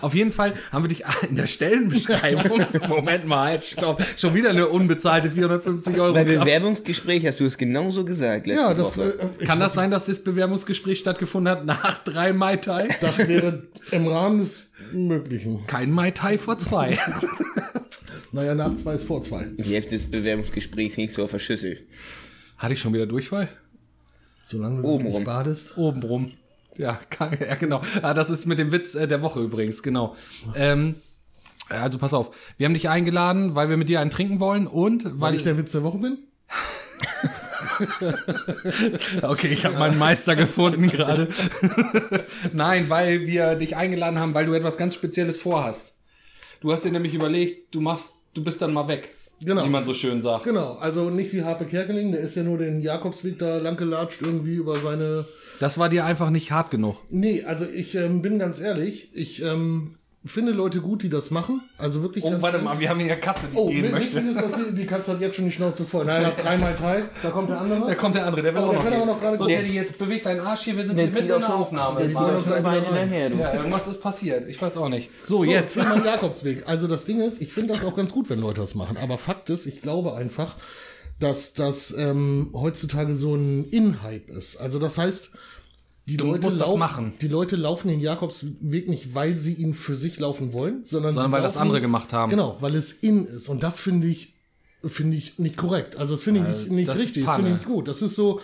Auf 0.00 0.14
jeden 0.14 0.32
Fall 0.32 0.54
haben 0.72 0.82
wir 0.84 0.88
dich 0.88 1.04
in 1.28 1.36
der 1.36 1.46
Stellenbeschreibung. 1.46 2.64
Moment 2.88 3.26
mal, 3.26 3.50
halt, 3.50 3.64
stopp. 3.64 4.02
Schon 4.16 4.34
wieder 4.34 4.48
eine 4.50 4.68
unbezahlte 4.68 5.30
450 5.30 6.00
Euro. 6.00 6.14
Beim 6.14 6.26
Kraft. 6.26 6.40
Bewerbungsgespräch 6.40 7.26
hast 7.26 7.38
du 7.40 7.44
es 7.44 7.58
genauso 7.58 8.06
gesagt 8.06 8.46
letzte 8.46 8.62
ja, 8.62 8.72
das, 8.72 8.96
Woche. 8.96 9.18
äh, 9.38 9.44
Kann 9.44 9.60
das 9.60 9.74
sein, 9.74 9.90
dass 9.90 10.06
das 10.06 10.24
Bewerbungsgespräch 10.24 10.98
stattgefunden 11.00 11.52
hat 11.52 11.66
nach 11.66 12.02
drei 12.02 12.32
Mai 12.32 12.56
Tai? 12.56 12.88
das 13.02 13.18
wäre 13.18 13.64
im 13.90 14.08
Rahmen 14.08 14.38
des 14.38 14.56
Möglichen. 14.92 15.66
Kein 15.66 15.90
Mai 15.90 16.10
Tai 16.10 16.38
vor 16.38 16.58
zwei. 16.58 16.98
Naja, 18.32 18.54
nach 18.54 18.76
zwei 18.76 18.94
ist 18.94 19.04
vor 19.04 19.22
zwei. 19.22 19.44
Die 19.58 19.74
Hälfte 19.74 19.96
des 19.96 20.08
Bewerbungsgesprächs 20.08 21.18
auf 21.18 21.32
der 21.32 21.40
Schüssel. 21.40 21.86
Hatte 22.58 22.74
ich 22.74 22.80
schon 22.80 22.92
wieder 22.92 23.06
Durchfall? 23.06 23.48
Solange 24.44 24.82
du 24.82 24.88
Obenrum. 24.88 25.14
nicht 25.14 25.24
badest. 25.24 25.76
Obenrum. 25.76 26.30
Ja, 26.76 27.00
kann, 27.10 27.36
ja, 27.40 27.56
genau. 27.56 27.82
Ah, 28.02 28.14
das 28.14 28.30
ist 28.30 28.46
mit 28.46 28.58
dem 28.58 28.70
Witz 28.70 28.94
äh, 28.94 29.08
der 29.08 29.22
Woche 29.22 29.40
übrigens, 29.40 29.82
genau. 29.82 30.14
Ähm, 30.54 30.94
also 31.68 31.98
pass 31.98 32.14
auf, 32.14 32.34
wir 32.56 32.66
haben 32.66 32.74
dich 32.74 32.88
eingeladen, 32.88 33.54
weil 33.54 33.68
wir 33.68 33.76
mit 33.76 33.88
dir 33.88 34.00
einen 34.00 34.10
trinken 34.10 34.38
wollen 34.40 34.66
und 34.66 35.04
weil, 35.04 35.20
Weil 35.20 35.34
ich 35.34 35.42
der 35.42 35.58
Witz 35.58 35.72
der 35.72 35.82
Woche 35.82 35.98
bin? 35.98 36.18
Okay, 39.22 39.48
ich 39.48 39.64
habe 39.64 39.78
meinen 39.78 39.98
Meister 39.98 40.36
gefunden 40.36 40.88
gerade. 40.88 41.28
Nein, 42.52 42.88
weil 42.88 43.26
wir 43.26 43.54
dich 43.54 43.76
eingeladen 43.76 44.18
haben, 44.18 44.34
weil 44.34 44.46
du 44.46 44.54
etwas 44.54 44.76
ganz 44.76 44.94
Spezielles 44.94 45.38
vorhast. 45.38 45.96
Du 46.60 46.72
hast 46.72 46.84
dir 46.84 46.92
nämlich 46.92 47.14
überlegt, 47.14 47.74
du 47.74 47.80
machst, 47.80 48.14
du 48.34 48.44
bist 48.44 48.60
dann 48.62 48.72
mal 48.72 48.88
weg. 48.88 49.10
Genau. 49.42 49.64
Wie 49.64 49.70
man 49.70 49.84
so 49.84 49.94
schön 49.94 50.20
sagt. 50.20 50.44
Genau, 50.44 50.74
also 50.74 51.08
nicht 51.08 51.32
wie 51.32 51.42
Harpe 51.42 51.64
Kerkeling, 51.64 52.12
der 52.12 52.20
ist 52.20 52.36
ja 52.36 52.42
nur 52.42 52.58
den 52.58 52.82
Jakobsweg 52.82 53.38
da 53.38 53.56
lang 53.56 53.76
gelatscht 53.76 54.20
irgendwie 54.20 54.56
über 54.56 54.76
seine 54.76 55.26
Das 55.60 55.78
war 55.78 55.88
dir 55.88 56.04
einfach 56.04 56.28
nicht 56.28 56.52
hart 56.52 56.70
genug. 56.70 56.96
Nee, 57.08 57.44
also 57.44 57.66
ich 57.66 57.94
ähm, 57.94 58.20
bin 58.20 58.38
ganz 58.38 58.60
ehrlich, 58.60 59.10
ich 59.14 59.42
ähm, 59.42 59.96
finde 60.24 60.52
Leute 60.52 60.80
gut, 60.80 61.02
die 61.02 61.08
das 61.08 61.30
machen. 61.30 61.62
Also 61.78 62.02
wirklich. 62.02 62.22
Oh, 62.24 62.34
warte 62.42 62.58
mal, 62.58 62.78
wir 62.78 62.90
haben 62.90 63.00
hier 63.00 63.12
eine 63.12 63.20
Katze, 63.20 63.48
die 63.52 63.56
Oh, 63.56 63.68
gehen 63.68 63.84
wichtig 63.94 64.14
möchte. 64.22 64.28
ist, 64.30 64.40
dass 64.42 64.54
die, 64.66 64.74
die 64.74 64.84
Katze 64.86 65.12
hat 65.12 65.20
jetzt 65.20 65.36
schon 65.36 65.46
die 65.46 65.52
Schnauze 65.52 65.86
voll. 65.86 66.04
Nein, 66.04 66.20
er 66.22 66.26
hat 66.28 66.44
dreimal 66.44 66.74
Teil. 66.74 67.08
Da 67.22 67.30
kommt 67.30 67.48
der 67.48 67.60
andere. 67.60 67.86
Da 67.86 67.94
kommt 67.94 68.14
der 68.16 68.26
andere, 68.26 68.42
der 68.42 68.54
will 68.54 68.60
Oh, 68.62 68.64
auch 68.66 68.70
der 68.70 68.76
noch 68.78 68.82
kann 68.84 68.92
gehen. 68.92 69.02
aber 69.02 69.12
noch 69.12 69.20
gerade 69.20 69.36
so, 69.38 69.44
gucken. 69.44 69.58
Teddy, 69.60 69.72
jetzt 69.74 69.98
bewegt 69.98 70.26
deinen 70.26 70.40
Arsch 70.40 70.60
hier, 70.60 70.76
wir 70.76 70.86
sind 70.86 70.98
Der 70.98 71.06
hier 71.06 71.14
mitten 71.14 71.26
in 71.26 71.32
auch 71.32 71.38
der 71.46 71.54
Aufnahme. 71.54 72.00
der 72.00 72.08
zieht 72.08 72.16
auch 72.18 72.40
schon 72.42 72.64
Wein 72.64 72.84
hinterher, 72.84 73.30
du. 73.30 73.38
ja, 73.38 73.54
irgendwas 73.54 73.88
ist 73.88 74.02
passiert. 74.02 74.46
Ich 74.48 74.60
weiß 74.60 74.76
auch 74.76 74.88
nicht. 74.90 75.10
So, 75.22 75.42
So, 75.44 75.50
jetzt. 75.50 75.76
jetzt 75.76 75.88
mein 75.88 76.04
Jakobsweg. 76.04 76.64
Also 76.68 76.86
das 76.86 77.06
Ding 77.06 77.20
ist, 77.20 77.40
ich 77.40 77.52
finde 77.52 77.72
das 77.72 77.84
auch 77.84 77.96
ganz 77.96 78.12
gut, 78.12 78.28
wenn 78.28 78.40
Leute 78.40 78.60
das 78.60 78.74
machen. 78.74 78.96
Aber 78.98 79.16
Fakt 79.16 79.48
ist, 79.48 79.64
ich 79.66 79.80
glaube 79.80 80.14
einfach, 80.14 80.56
dass 81.18 81.54
das 81.54 81.94
ähm, 81.96 82.50
heutzutage 82.54 83.14
so 83.14 83.34
ein 83.34 83.64
In-Hype 83.70 84.28
ist. 84.30 84.56
Also 84.58 84.78
das 84.78 84.98
heißt, 84.98 85.30
die 86.06 86.16
Du 86.16 86.26
Leute, 86.26 86.42
musst 86.44 86.60
das 86.60 86.66
laufen, 86.68 86.78
machen. 86.78 87.12
die 87.20 87.28
Leute 87.28 87.56
laufen 87.56 87.88
den 87.88 88.00
Jakobsweg 88.00 88.88
nicht, 88.88 89.14
weil 89.14 89.36
sie 89.36 89.54
ihn 89.54 89.74
für 89.74 89.94
sich 89.96 90.18
laufen 90.18 90.52
wollen, 90.52 90.84
sondern, 90.84 91.14
Sondern 91.14 91.30
sie 91.30 91.34
weil 91.36 91.42
das 91.42 91.54
laufen- 91.54 91.62
andere 91.68 91.80
gemacht 91.80 92.12
haben. 92.12 92.30
Genau, 92.30 92.56
weil 92.60 92.74
es 92.74 92.92
in 92.92 93.26
ist. 93.26 93.48
Und 93.48 93.62
das 93.62 93.78
finde 93.78 94.06
ich, 94.08 94.34
finde 94.84 95.16
ich 95.16 95.38
nicht 95.38 95.56
korrekt. 95.56 95.96
Also 95.96 96.14
das 96.14 96.22
finde 96.22 96.40
ich 96.40 96.58
nicht, 96.62 96.70
nicht 96.72 96.88
das 96.88 96.98
richtig, 96.98 97.24
finde 97.26 97.48
ich 97.50 97.54
nicht 97.56 97.66
gut. 97.66 97.86
Das 97.86 98.02
ist 98.02 98.16
so, 98.16 98.40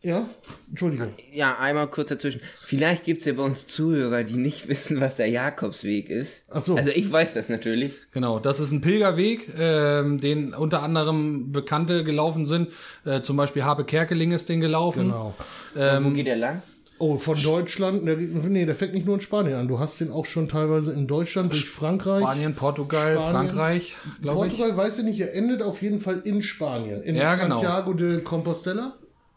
ja, 0.00 0.28
Entschuldigung. 0.68 1.14
Ja, 1.32 1.58
einmal 1.58 1.88
kurz 1.88 2.10
dazwischen. 2.10 2.40
Vielleicht 2.62 3.04
gibt's 3.04 3.24
ja 3.24 3.32
bei 3.32 3.42
uns 3.42 3.66
Zuhörer, 3.66 4.22
die 4.22 4.36
nicht 4.36 4.68
wissen, 4.68 5.00
was 5.00 5.16
der 5.16 5.28
Jakobsweg 5.28 6.08
ist. 6.10 6.44
Ach 6.50 6.60
so. 6.60 6.76
Also 6.76 6.90
ich 6.90 7.10
weiß 7.10 7.34
das 7.34 7.48
natürlich. 7.48 7.92
Genau, 8.12 8.38
das 8.38 8.60
ist 8.60 8.70
ein 8.70 8.80
Pilgerweg, 8.82 9.50
ähm, 9.58 10.20
den 10.20 10.54
unter 10.54 10.82
anderem 10.82 11.52
Bekannte 11.52 12.04
gelaufen 12.04 12.46
sind. 12.46 12.70
Äh, 13.04 13.22
zum 13.22 13.36
Beispiel 13.36 13.64
Habe 13.64 13.84
Kerkeling 13.84 14.32
ist 14.32 14.48
den 14.48 14.60
gelaufen. 14.60 15.06
Genau. 15.08 15.34
Und 15.74 16.04
wo 16.04 16.10
geht 16.10 16.26
der 16.26 16.36
lang? 16.36 16.62
Oh, 17.04 17.18
von 17.18 17.42
Deutschland, 17.42 18.08
der, 18.08 18.16
nee, 18.16 18.64
der 18.64 18.74
fängt 18.74 18.94
nicht 18.94 19.04
nur 19.04 19.16
in 19.16 19.20
Spanien 19.20 19.56
an. 19.56 19.68
Du 19.68 19.78
hast 19.78 20.00
den 20.00 20.10
auch 20.10 20.24
schon 20.24 20.48
teilweise 20.48 20.90
in 20.94 21.06
Deutschland, 21.06 21.52
durch 21.52 21.68
Frankreich. 21.68 22.22
Spanien, 22.22 22.54
Portugal, 22.54 23.16
Spanien, 23.16 23.32
Frankreich, 23.32 23.96
glaube 24.22 24.46
ich. 24.46 24.56
Portugal, 24.56 24.76
weiß 24.78 25.00
ich 25.00 25.04
nicht, 25.04 25.20
er 25.20 25.34
endet 25.34 25.60
auf 25.60 25.82
jeden 25.82 26.00
Fall 26.00 26.22
in 26.24 26.42
Spanien. 26.42 27.02
In 27.02 27.14
Ja, 27.14 27.34
genau. 27.34 27.56
Santiago 27.56 27.92
de 27.92 28.22
Compostela. 28.22 28.94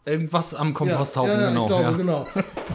Irgendwas 0.08 0.54
am 0.54 0.74
Komposthaufen, 0.74 1.32
ja, 1.32 1.40
ja, 1.42 1.48
genau. 1.48 1.62
Ich 1.62 1.68
glaube, 1.68 1.82
ja. 1.84 1.96
genau. 1.96 2.26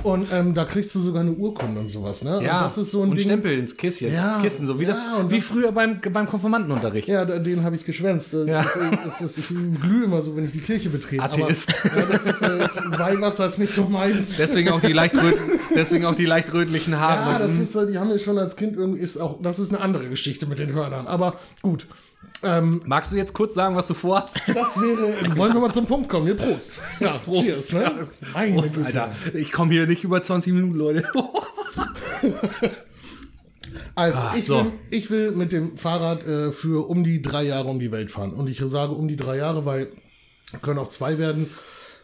Und 0.03 0.27
ähm, 0.31 0.53
da 0.53 0.65
kriegst 0.65 0.93
du 0.95 0.99
sogar 0.99 1.21
eine 1.21 1.31
Urkunde 1.31 1.79
und 1.81 1.89
sowas, 1.89 2.23
ne? 2.23 2.41
Ja, 2.43 2.59
und 2.59 2.63
das 2.65 2.77
ist 2.77 2.91
so 2.91 3.01
ein 3.03 3.09
und 3.09 3.17
Ding. 3.17 3.25
Stempel 3.25 3.57
ins 3.57 3.75
Kisschen. 3.75 4.13
Ja, 4.13 4.39
Kissen, 4.41 4.67
so 4.67 4.79
wie 4.79 4.83
ja, 4.83 4.89
das, 4.89 4.99
und 5.19 5.31
wie 5.31 5.37
das- 5.37 5.45
früher 5.45 5.71
beim, 5.71 5.99
beim 5.99 6.27
Konfirmandenunterricht. 6.27 7.07
Ja, 7.07 7.25
den 7.25 7.63
habe 7.63 7.75
ich 7.75 7.85
geschwänzt. 7.85 8.33
Ja. 8.33 8.65
Das, 9.03 9.19
das, 9.19 9.37
ich 9.37 9.47
glühe 9.47 10.05
immer 10.05 10.21
so, 10.21 10.35
wenn 10.35 10.45
ich 10.45 10.51
die 10.51 10.59
Kirche 10.59 10.89
betrete. 10.89 11.23
Atheist. 11.23 11.73
Aber, 11.85 11.99
ja, 11.99 12.05
das 12.05 12.25
ist, 12.25 12.41
äh, 12.41 12.99
Weihwasser 12.99 13.47
ist 13.47 13.57
nicht 13.59 13.73
so 13.73 13.83
meins. 13.85 14.37
Deswegen 14.37 14.69
auch 14.69 14.81
die 14.81 14.93
leicht, 14.93 15.15
röt, 15.15 15.37
deswegen 15.75 16.05
auch 16.05 16.15
die 16.15 16.25
leicht 16.25 16.53
rötlichen 16.53 16.99
Haare. 16.99 17.31
Ja, 17.31 17.39
das 17.47 17.57
ist, 17.57 17.75
äh, 17.75 17.87
die 17.87 17.97
haben 17.97 18.09
wir 18.09 18.19
schon 18.19 18.37
als 18.37 18.55
Kind 18.55 18.75
irgendwie, 18.75 18.99
ist 18.99 19.17
auch, 19.17 19.41
das 19.41 19.59
ist 19.59 19.73
eine 19.73 19.81
andere 19.81 20.07
Geschichte 20.09 20.45
mit 20.45 20.59
den 20.59 20.73
Hörnern. 20.73 21.07
Aber 21.07 21.35
gut. 21.61 21.87
Ähm, 22.45 22.81
Magst 22.85 23.11
du 23.11 23.15
jetzt 23.15 23.33
kurz 23.33 23.55
sagen, 23.55 23.75
was 23.75 23.87
du 23.87 23.93
vorhast? 23.93 24.37
das 24.47 24.55
wäre, 24.81 25.37
wollen 25.37 25.53
wir 25.53 25.61
mal 25.61 25.73
zum 25.73 25.85
Punkt 25.85 26.09
kommen. 26.09 26.25
Hier, 26.25 26.35
Prost. 26.35 26.81
Ja, 26.99 27.17
Prost. 27.23 27.43
Cheers, 27.45 27.73
ne? 27.73 28.07
Meine 28.33 28.55
Prost. 28.61 28.77
Alter. 28.79 29.11
Ich 29.33 29.51
komme 29.51 29.71
hier 29.71 29.87
nicht 29.87 30.03
über 30.03 30.21
20 30.21 30.53
Minuten, 30.53 30.75
Leute. 30.75 31.03
Also, 33.95 34.17
Ah, 34.17 34.33
ich, 34.35 34.45
so. 34.45 34.65
will, 34.65 34.71
ich 34.89 35.11
will 35.11 35.31
mit 35.31 35.51
dem 35.51 35.77
Fahrrad 35.77 36.25
äh, 36.25 36.51
für 36.51 36.89
um 36.89 37.03
die 37.03 37.21
drei 37.21 37.43
Jahre 37.43 37.67
um 37.69 37.79
die 37.79 37.91
Welt 37.91 38.11
fahren. 38.11 38.33
Und 38.33 38.47
ich 38.47 38.57
sage 38.57 38.93
um 38.93 39.07
die 39.07 39.15
drei 39.15 39.37
Jahre, 39.37 39.65
weil 39.65 39.89
können 40.61 40.79
auch 40.79 40.89
zwei 40.89 41.17
werden, 41.17 41.49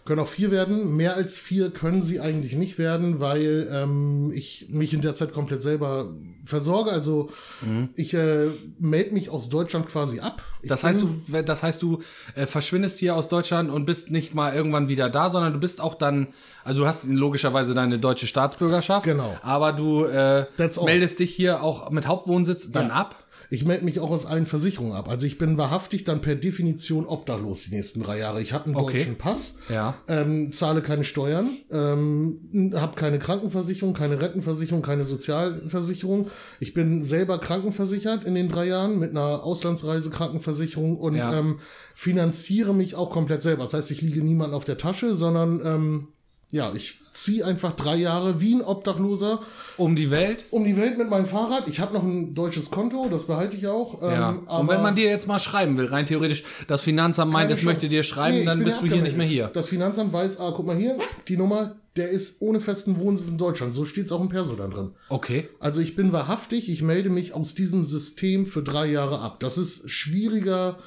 können 0.10 0.22
auch 0.22 0.28
vier 0.28 0.50
werden. 0.50 0.96
Mehr 0.98 1.16
als 1.16 1.38
vier 1.38 1.70
können 1.70 2.02
sie 2.02 2.20
eigentlich 2.20 2.54
nicht 2.54 2.80
werden, 2.80 3.20
weil 3.20 3.70
ähm, 3.72 4.32
ich 4.34 4.68
mich 4.70 4.92
in 4.94 5.02
der 5.02 5.14
Zeit 5.14 5.32
komplett 5.34 5.62
selber 5.62 6.10
versorge. 6.44 6.90
Also 6.92 7.30
Mhm. 7.62 7.90
ich 7.96 8.14
äh, 8.16 8.48
melde 8.80 9.14
mich 9.14 9.30
aus 9.30 9.50
Deutschland 9.50 9.88
quasi 9.88 10.20
ab. 10.20 10.42
Ich 10.64 10.68
Das 10.70 10.84
heißt, 10.84 11.04
du, 11.04 11.22
das 11.46 11.62
heißt, 11.64 11.82
du 11.82 12.02
äh, 12.36 12.46
verschwindest 12.48 12.98
hier 13.00 13.16
aus 13.16 13.28
Deutschland 13.28 13.70
und 13.70 13.86
bist 13.86 14.10
nicht 14.10 14.34
mal 14.34 14.54
irgendwann 14.56 14.90
wieder 14.90 15.10
da, 15.10 15.30
sondern 15.30 15.54
du 15.54 15.60
bist 15.60 15.80
auch 15.80 15.94
dann, 15.94 16.28
also 16.64 16.82
du 16.82 16.88
hast 16.88 17.06
logischerweise 17.06 17.74
deine 17.76 18.00
deutsche 18.00 18.26
Staatsbürgerschaft. 18.26 19.06
Genau. 19.06 19.38
Aber 19.44 19.74
du 19.74 20.06
äh, 20.06 20.48
meldest 20.84 21.20
dich 21.20 21.34
hier 21.36 21.62
auch 21.62 21.92
mit 21.92 22.08
Hauptwohnsitz 22.08 22.72
dann 22.72 22.88
Ja. 22.88 22.94
ab. 22.94 23.16
Ich 23.52 23.66
melde 23.66 23.84
mich 23.86 24.00
auch 24.00 24.12
aus 24.12 24.26
allen 24.26 24.46
Versicherungen 24.46 24.94
ab. 24.94 25.10
Also 25.10 25.26
ich 25.26 25.38
bin 25.38 25.58
wahrhaftig 25.58 26.04
dann 26.04 26.22
per 26.22 26.36
Definition 26.36 27.06
obdachlos 27.08 27.64
die 27.64 27.76
nächsten 27.76 28.02
drei 28.04 28.20
Jahre. 28.20 28.42
Ich 28.42 28.54
habe 28.54 28.66
einen 28.66 28.76
Okay. 28.76 28.98
deutschen 29.00 29.16
Pass, 29.18 29.58
Ja. 29.70 29.96
ähm, 30.08 30.52
zahle 30.52 30.82
keine 30.82 31.04
Steuern, 31.04 31.58
ähm, 31.72 32.72
habe 32.76 32.96
keine 32.96 33.18
Krankenversicherung, 33.20 33.94
keine 33.94 34.22
Rentenversicherung, 34.22 34.82
keine 34.84 35.04
Sozialversicherung. 35.06 36.28
Ich 36.60 36.74
bin 36.74 37.04
selber 37.04 37.40
krankenversichert 37.40 38.24
in 38.24 38.36
den 38.36 38.50
drei 38.50 38.68
Jahren 38.68 39.00
mit 39.00 39.12
einer 39.12 39.44
Auslandsreisekrankenversicherung 39.44 40.98
und 40.98 41.16
Ja. 41.16 41.38
ähm, 41.40 41.60
finanziere 41.96 42.74
mich 42.74 42.96
auch 42.96 43.10
komplett 43.10 43.44
selber. 43.44 43.64
Das 43.64 43.74
heißt, 43.74 43.92
ich 43.92 44.02
liege 44.02 44.22
niemandem 44.24 44.56
auf 44.56 44.66
der 44.66 44.78
Tasche, 44.78 45.16
sondern 45.16 45.62
ähm, 45.66 46.08
ja, 46.52 46.74
ich 46.74 47.00
ziehe 47.14 47.46
einfach 47.46 47.76
drei 47.76 47.96
Jahre 47.98 48.40
wie 48.40 48.56
ein 48.56 48.62
Obdachloser 48.62 49.42
Um 49.78 49.96
die 49.96 50.10
Welt. 50.10 50.46
um 50.52 50.64
die 50.64 50.78
Welt 50.78 50.98
mit 50.98 51.10
meinem 51.10 51.26
Fahrrad. 51.26 51.68
Ich 51.68 51.80
habe 51.80 51.94
noch 51.94 52.04
ein 52.04 52.34
deutsches 52.34 52.72
Konto, 52.72 53.08
das 53.10 53.26
behalte 53.28 53.56
ich 53.58 53.68
auch. 53.68 54.02
Ja. 54.02 54.32
Ähm, 54.32 54.48
Und 54.48 54.70
wenn 54.70 54.82
man 54.82 54.96
dir 54.96 55.10
jetzt 55.10 55.28
mal 55.28 55.40
schreiben 55.40 55.78
will, 55.78 55.88
rein 55.88 56.06
theoretisch, 56.06 56.44
das 56.68 56.82
Finanzamt 56.82 57.32
meint, 57.32 57.52
es 57.52 57.62
möchte 57.64 57.88
dir 57.90 58.04
schreiben, 58.04 58.40
Nee, 58.40 58.46
dann 58.46 58.64
bist 58.64 58.82
du 58.82 58.86
hier 58.88 59.02
nicht 59.02 59.18
mehr 59.18 59.28
hier. 59.28 59.48
Das 59.54 59.70
Finanzamt 59.70 60.14
weiß, 60.14 60.40
ah, 60.40 60.54
guck 60.56 60.66
mal 60.66 60.78
hier, 60.78 60.98
die 61.28 61.38
Nummer, 61.38 61.76
der 61.96 62.10
ist 62.10 62.42
ohne 62.42 62.62
festen 62.62 62.98
Wohnsitz 63.00 63.28
in 63.28 63.38
Deutschland. 63.38 63.76
So 63.76 63.86
steht 63.86 64.06
es 64.06 64.12
auch 64.12 64.22
im 64.22 64.30
Perso 64.30 64.56
dann 64.56 64.72
drin. 64.72 64.92
Okay. 65.10 65.50
Also 65.60 65.82
ich 65.82 65.96
bin 65.96 66.14
wahrhaftig, 66.14 66.70
ich 66.70 66.82
melde 66.82 67.10
mich 67.10 67.34
aus 67.34 67.54
diesem 67.54 67.86
System 67.86 68.46
für 68.46 68.64
drei 68.64 68.86
Jahre 68.88 69.20
ab. 69.20 69.40
Das 69.42 69.58
ist 69.58 69.90
schwieriger, 69.92 70.78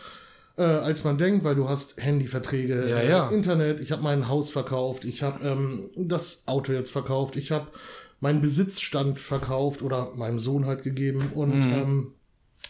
äh, 0.56 0.62
als 0.62 1.04
man 1.04 1.18
denkt, 1.18 1.44
weil 1.44 1.54
du 1.54 1.68
hast 1.68 1.94
Handyverträge, 2.02 2.88
Ja, 2.88 2.96
äh, 2.98 3.10
ja. 3.10 3.28
Internet, 3.30 3.80
ich 3.80 3.92
habe 3.92 4.02
mein 4.02 4.28
Haus 4.28 4.50
verkauft, 4.50 5.04
ich 5.04 5.22
habe 5.22 5.44
ähm, 5.46 5.90
das 5.96 6.44
Auto 6.46 6.72
jetzt 6.72 6.90
verkauft, 6.92 7.36
ich 7.36 7.50
habe 7.52 7.68
meinen 8.20 8.40
Besitzstand 8.40 9.18
verkauft 9.18 9.82
oder 9.82 10.10
meinem 10.14 10.38
Sohn 10.38 10.66
halt 10.66 10.82
gegeben 10.82 11.30
und 11.34 11.54
Mhm. 11.66 11.72
ähm, 11.72 12.12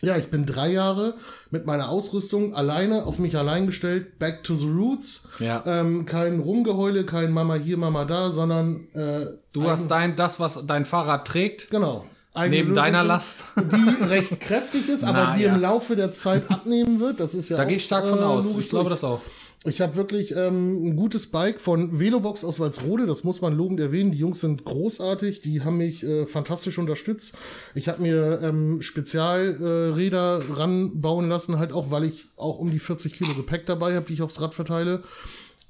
ja, 0.05 0.17
ich 0.17 0.31
bin 0.31 0.47
drei 0.47 0.69
Jahre 0.73 1.15
mit 1.51 1.65
meiner 1.67 1.89
Ausrüstung 1.89 2.57
alleine 2.57 3.07
auf 3.07 3.21
mich 3.21 3.37
allein 3.37 3.67
gestellt, 3.67 4.19
back 4.19 4.43
to 4.43 4.57
the 4.57 4.67
roots. 4.67 5.29
Ja. 5.39 5.63
Ähm, 5.65 6.07
kein 6.07 6.41
Rumgeheule, 6.41 7.05
kein 7.07 7.31
Mama 7.31 7.55
hier, 7.55 7.77
Mama 7.77 8.05
da, 8.05 8.31
sondern 8.31 8.89
äh, 8.95 9.27
Du 9.53 9.69
hast 9.69 9.89
dein, 9.89 10.17
das, 10.17 10.41
was 10.41 10.67
dein 10.67 10.85
Fahrrad 10.85 11.29
trägt, 11.29 11.71
genau 11.71 12.05
neben 12.35 12.69
Lösung 12.71 12.75
deiner 12.75 13.05
Last. 13.05 13.45
die 13.57 14.05
recht 14.05 14.41
kräftig 14.41 14.89
ist, 14.89 15.05
aber 15.05 15.25
Na, 15.29 15.37
die 15.37 15.43
ja. 15.43 15.55
im 15.55 15.61
Laufe 15.61 15.97
der 15.97 16.13
Zeit 16.13 16.51
abnehmen 16.51 17.01
wird. 17.01 17.21
Das 17.21 17.35
ist 17.35 17.49
ja 17.49 17.57
Da 17.57 17.65
gehe 17.65 17.77
ich 17.77 17.85
stark 17.85 18.07
von 18.07 18.19
äh, 18.19 18.23
aus. 18.23 18.57
Ich 18.57 18.69
glaube 18.69 18.91
das 18.91 19.05
auch. 19.05 19.21
Ich 19.65 19.81
habe 19.81 19.95
wirklich 19.95 20.35
ähm, 20.35 20.89
ein 20.89 20.97
gutes 20.97 21.31
Bike 21.31 21.61
von 21.61 22.01
Velobox 22.01 22.43
aus 22.43 22.59
Walsrode, 22.59 23.07
das 23.07 23.23
muss 23.23 23.41
man 23.41 23.57
lobend 23.57 23.79
erwähnen. 23.79 24.11
Die 24.11 24.19
Jungs 24.19 24.41
sind 24.41 24.65
großartig, 24.65 25.41
die 25.41 25.61
haben 25.61 25.77
mich 25.77 26.03
äh, 26.03 26.27
fantastisch 26.27 26.79
unterstützt. 26.79 27.37
Ich 27.77 27.89
habe 27.89 28.03
mir 28.03 28.41
ähm, 28.43 28.83
Spezialräder 28.83 30.43
äh, 30.49 30.53
ranbauen 30.53 31.29
lassen, 31.29 31.61
halt 31.61 31.73
auch, 31.73 31.93
weil 31.93 32.05
ich 32.05 32.27
auch 32.37 32.59
um 32.59 32.73
die 32.73 32.81
40 32.81 33.13
Kilo 33.13 33.35
Gepäck 33.35 33.65
dabei 33.67 33.95
habe, 33.95 34.07
die 34.07 34.15
ich 34.15 34.23
aufs 34.23 34.41
Rad 34.41 34.57
verteile. 34.57 35.05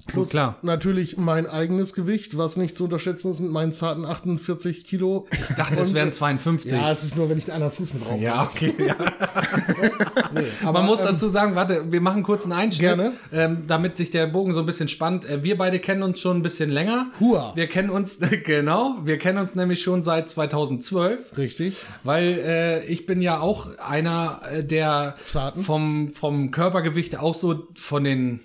Plus 0.07 0.29
klar. 0.29 0.57
natürlich 0.61 1.17
mein 1.17 1.47
eigenes 1.47 1.93
Gewicht, 1.93 2.37
was 2.37 2.57
nicht 2.57 2.77
zu 2.77 2.85
unterschätzen 2.85 3.31
ist 3.31 3.39
mit 3.39 3.51
meinen 3.51 3.73
zarten 3.73 4.05
48 4.05 4.85
Kilo. 4.85 5.27
Ich 5.31 5.55
dachte, 5.55 5.79
es 5.79 5.93
wären 5.93 6.09
äh, 6.09 6.11
52. 6.11 6.71
Ja, 6.71 6.91
es 6.91 7.03
ist 7.03 7.15
nur, 7.15 7.29
wenn 7.29 7.37
ich 7.37 7.45
den 7.45 7.53
anderen 7.53 7.71
Fuß 7.71 7.93
mit 7.93 8.05
drauf 8.05 8.19
Ja, 8.19 8.43
okay. 8.43 8.73
Ja. 8.85 8.95
Aber, 10.63 10.79
Man 10.79 10.87
muss 10.87 10.99
ähm, 10.99 11.07
dazu 11.11 11.29
sagen, 11.29 11.55
warte, 11.55 11.91
wir 11.91 12.01
machen 12.01 12.23
kurz 12.23 12.43
einen 12.43 12.53
Einschnitt, 12.53 12.81
Gerne. 12.81 13.13
Ähm, 13.31 13.63
damit 13.67 13.97
sich 13.97 14.11
der 14.11 14.27
Bogen 14.27 14.53
so 14.53 14.59
ein 14.59 14.65
bisschen 14.65 14.87
spannt. 14.87 15.25
Äh, 15.25 15.43
wir 15.43 15.57
beide 15.57 15.79
kennen 15.79 16.03
uns 16.03 16.19
schon 16.19 16.37
ein 16.37 16.41
bisschen 16.41 16.69
länger. 16.69 17.07
Hua. 17.19 17.53
Wir 17.55 17.67
kennen 17.67 17.89
uns, 17.89 18.19
genau, 18.45 18.97
wir 19.03 19.17
kennen 19.17 19.37
uns 19.39 19.55
nämlich 19.55 19.81
schon 19.81 20.03
seit 20.03 20.29
2012. 20.29 21.37
Richtig. 21.37 21.77
Weil 22.03 22.39
äh, 22.45 22.85
ich 22.85 23.05
bin 23.05 23.21
ja 23.21 23.39
auch 23.39 23.67
einer, 23.77 24.41
äh, 24.51 24.63
der 24.63 25.15
Zarten. 25.25 25.63
vom, 25.63 26.13
vom 26.13 26.51
Körpergewicht 26.51 27.17
auch 27.19 27.35
so 27.35 27.67
von 27.75 28.03
den, 28.03 28.39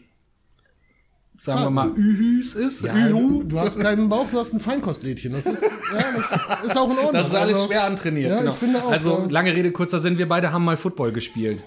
sagen 1.39 1.63
wir 1.63 1.71
mal, 1.71 1.91
Ühüs 1.91 2.55
ist. 2.55 2.85
Ja, 2.85 3.09
Ühu. 3.09 3.43
du, 3.45 3.59
hast 3.61 3.79
keinen 3.81 4.09
Bauch, 4.09 4.27
du 4.31 4.39
hast 4.39 4.53
ein 4.53 4.61
Feinkostlädchen. 4.61 5.33
Das 5.33 5.47
ist, 5.47 5.63
ja, 5.63 5.69
das 6.63 6.71
ist 6.73 6.77
auch 6.77 6.91
in 6.91 6.97
Ordnung. 6.99 7.13
Das 7.13 7.29
ist 7.29 7.35
alles 7.35 7.55
Also, 7.57 7.67
schwer 7.69 7.85
antrainiert. 7.85 8.31
ja, 8.31 8.39
genau. 8.41 8.53
ich 8.53 8.59
finde 8.59 8.83
auch, 8.85 8.91
also 8.91 9.27
lange 9.29 9.55
Rede, 9.55 9.71
kurzer 9.73 9.99
Sinn, 10.01 10.19
wir 10.19 10.29
beide 10.29 10.53
haben 10.53 10.65
mal 10.65 10.77
Football 10.77 11.13
gespielt. 11.13 11.63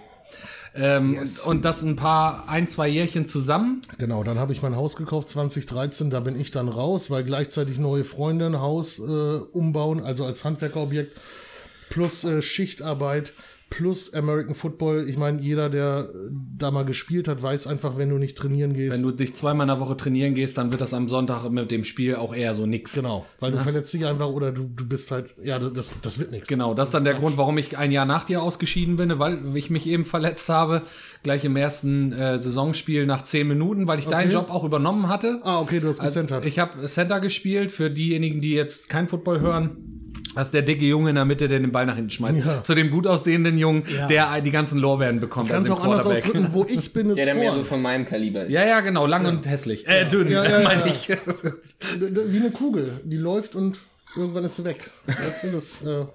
Ähm, 0.73 1.17
und, 1.17 1.45
und 1.45 1.65
das 1.65 1.81
ein 1.81 1.97
paar, 1.97 2.47
ein, 2.47 2.65
zwei 2.67 2.87
Jährchen 2.87 3.25
zusammen. 3.25 3.81
Genau, 3.97 4.23
dann 4.23 4.39
habe 4.39 4.53
ich 4.53 4.61
mein 4.61 4.75
Haus 4.75 4.95
gekauft 4.95 5.29
2013, 5.29 6.09
da 6.09 6.21
bin 6.21 6.39
ich 6.39 6.51
dann 6.51 6.69
raus, 6.69 7.09
weil 7.11 7.23
gleichzeitig 7.25 7.77
neue 7.77 8.05
Freunde 8.05 8.45
ein 8.45 8.59
Haus 8.61 8.97
äh, 8.99 9.01
umbauen, 9.01 10.01
also 10.01 10.23
als 10.25 10.45
Handwerkerobjekt, 10.45 11.17
plus 11.89 12.23
äh, 12.23 12.41
Schichtarbeit, 12.41 13.33
plus 13.71 14.13
American 14.13 14.53
Football. 14.53 15.05
Ich 15.07 15.17
meine, 15.17 15.41
jeder, 15.41 15.69
der 15.69 16.09
da 16.57 16.69
mal 16.71 16.83
gespielt 16.83 17.27
hat, 17.29 17.41
weiß 17.41 17.67
einfach, 17.67 17.97
wenn 17.97 18.09
du 18.09 18.17
nicht 18.17 18.37
trainieren 18.37 18.73
gehst. 18.73 18.93
Wenn 18.93 19.01
du 19.01 19.11
dich 19.11 19.33
zweimal 19.33 19.63
in 19.63 19.69
der 19.69 19.79
Woche 19.79 19.95
trainieren 19.95 20.35
gehst, 20.35 20.57
dann 20.57 20.71
wird 20.71 20.81
das 20.81 20.93
am 20.93 21.07
Sonntag 21.07 21.49
mit 21.49 21.71
dem 21.71 21.85
Spiel 21.85 22.15
auch 22.15 22.35
eher 22.35 22.53
so 22.53 22.65
nix. 22.65 22.93
genau, 22.93 23.25
weil 23.39 23.53
du 23.53 23.59
verletzt 23.59 23.93
dich 23.93 24.05
einfach 24.05 24.27
oder 24.27 24.51
du, 24.51 24.69
du 24.75 24.85
bist 24.85 25.09
halt, 25.09 25.33
ja, 25.41 25.57
das, 25.57 25.95
das 26.01 26.19
wird 26.19 26.31
nichts. 26.31 26.49
Genau, 26.49 26.73
das 26.73 26.89
ist 26.89 26.93
dann 26.93 27.05
der 27.05 27.13
Grund, 27.13 27.37
warum 27.37 27.57
ich 27.57 27.77
ein 27.77 27.91
Jahr 27.91 28.05
nach 28.05 28.25
dir 28.25 28.43
ausgeschieden 28.43 28.97
bin, 28.97 29.17
weil 29.19 29.39
ich 29.55 29.69
mich 29.69 29.87
eben 29.87 30.03
verletzt 30.03 30.49
habe, 30.49 30.81
gleich 31.23 31.45
im 31.45 31.55
ersten 31.55 32.11
äh, 32.11 32.37
Saisonspiel 32.37 33.05
nach 33.05 33.23
zehn 33.23 33.47
Minuten, 33.47 33.87
weil 33.87 33.99
ich 33.99 34.07
deinen 34.07 34.31
Job 34.31 34.49
auch 34.49 34.65
übernommen 34.65 35.07
hatte. 35.07 35.39
Ah, 35.43 35.61
okay, 35.61 35.79
du 35.79 35.87
hast 35.87 36.01
Also, 36.01 36.15
gecentert. 36.19 36.45
ich 36.45 36.59
habe 36.59 36.85
Center 36.87 37.21
gespielt, 37.21 37.71
für 37.71 37.89
diejenigen, 37.89 38.41
die 38.41 38.51
jetzt 38.51 38.89
kein 38.89 39.07
Football 39.07 39.39
hören. 39.39 40.00
Das 40.35 40.47
ist 40.47 40.53
der 40.53 40.61
dicke 40.61 40.85
Junge 40.85 41.09
in 41.09 41.15
der 41.15 41.25
Mitte, 41.25 41.47
der 41.47 41.59
den 41.59 41.71
Ball 41.71 41.85
nach 41.85 41.95
hinten 41.95 42.09
schmeißt. 42.09 42.39
Ja. 42.45 42.63
Zu 42.63 42.73
dem 42.73 42.89
gut 42.89 43.05
aussehenden 43.05 43.57
Jungen, 43.57 43.83
Ja. 43.93 44.07
der 44.07 44.41
die 44.41 44.51
ganzen 44.51 44.77
Lorbeeren 44.79 45.19
bekommt. 45.19 45.49
Kannst 45.49 45.69
also 45.69 45.81
auch 45.81 45.83
anders 45.85 46.05
ausdrücken, 46.05 46.47
wo 46.51 46.65
ich 46.69 46.93
bin, 46.93 47.09
ist 47.09 47.17
Der 47.17 47.25
dann 47.25 47.39
mehr 47.39 47.53
so 47.53 47.63
von 47.63 47.81
meinem 47.81 48.05
Kaliber 48.05 48.43
ist. 48.43 48.51
Ja, 48.51 48.65
ja, 48.65 48.79
genau, 48.79 49.05
lang 49.07 49.25
und 49.25 49.45
hässlich. 49.45 49.87
Äh, 49.87 50.05
dünn, 50.09 50.29
Ja, 50.31 50.43
ja, 50.43 50.59
ja, 50.61 50.67
meine 50.67 50.81
ja. 50.81 50.87
ich. 50.87 51.09
Wie 51.09 52.37
eine 52.39 52.51
Kugel, 52.51 53.01
die 53.03 53.17
läuft 53.17 53.55
und 53.55 53.77
irgendwann 54.15 54.45
ist 54.45 54.55
sie 54.57 54.63
weg. 54.63 54.89
Weißt 55.05 55.43
du, 55.43 55.47
das, 55.51 55.81
äh, 55.83 56.05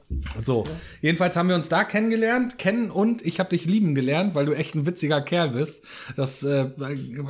So, 0.43 0.65
jedenfalls 1.03 1.37
haben 1.37 1.49
wir 1.49 1.57
uns 1.57 1.69
da 1.69 1.85
kennengelernt, 1.85 2.59
kennen 2.59 2.91
und 2.91 3.25
ich 3.25 3.39
habe 3.39 3.51
dich 3.51 3.67
lieben 3.67 3.95
gelernt, 3.95 4.35
weil 4.35 4.47
du 4.47 4.53
echt 4.53 4.75
ein 4.75 4.87
witziger 4.87 5.21
Kerl 5.21 5.51
bist. 5.51 5.85
Das 6.17 6.43
äh, 6.43 6.67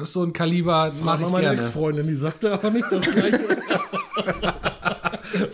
ist 0.02 0.12
so 0.12 0.22
ein 0.22 0.32
Kaliber, 0.32 0.92
mach 1.02 1.20
ich 1.20 1.26
meine 1.28 1.40
gerne. 1.46 1.56
Ex-Freundin, 1.58 2.06
die 2.06 2.14
sagte 2.14 2.52
aber 2.52 2.70
nicht 2.70 2.86
das 2.90 3.00
Gleiche. 3.10 3.40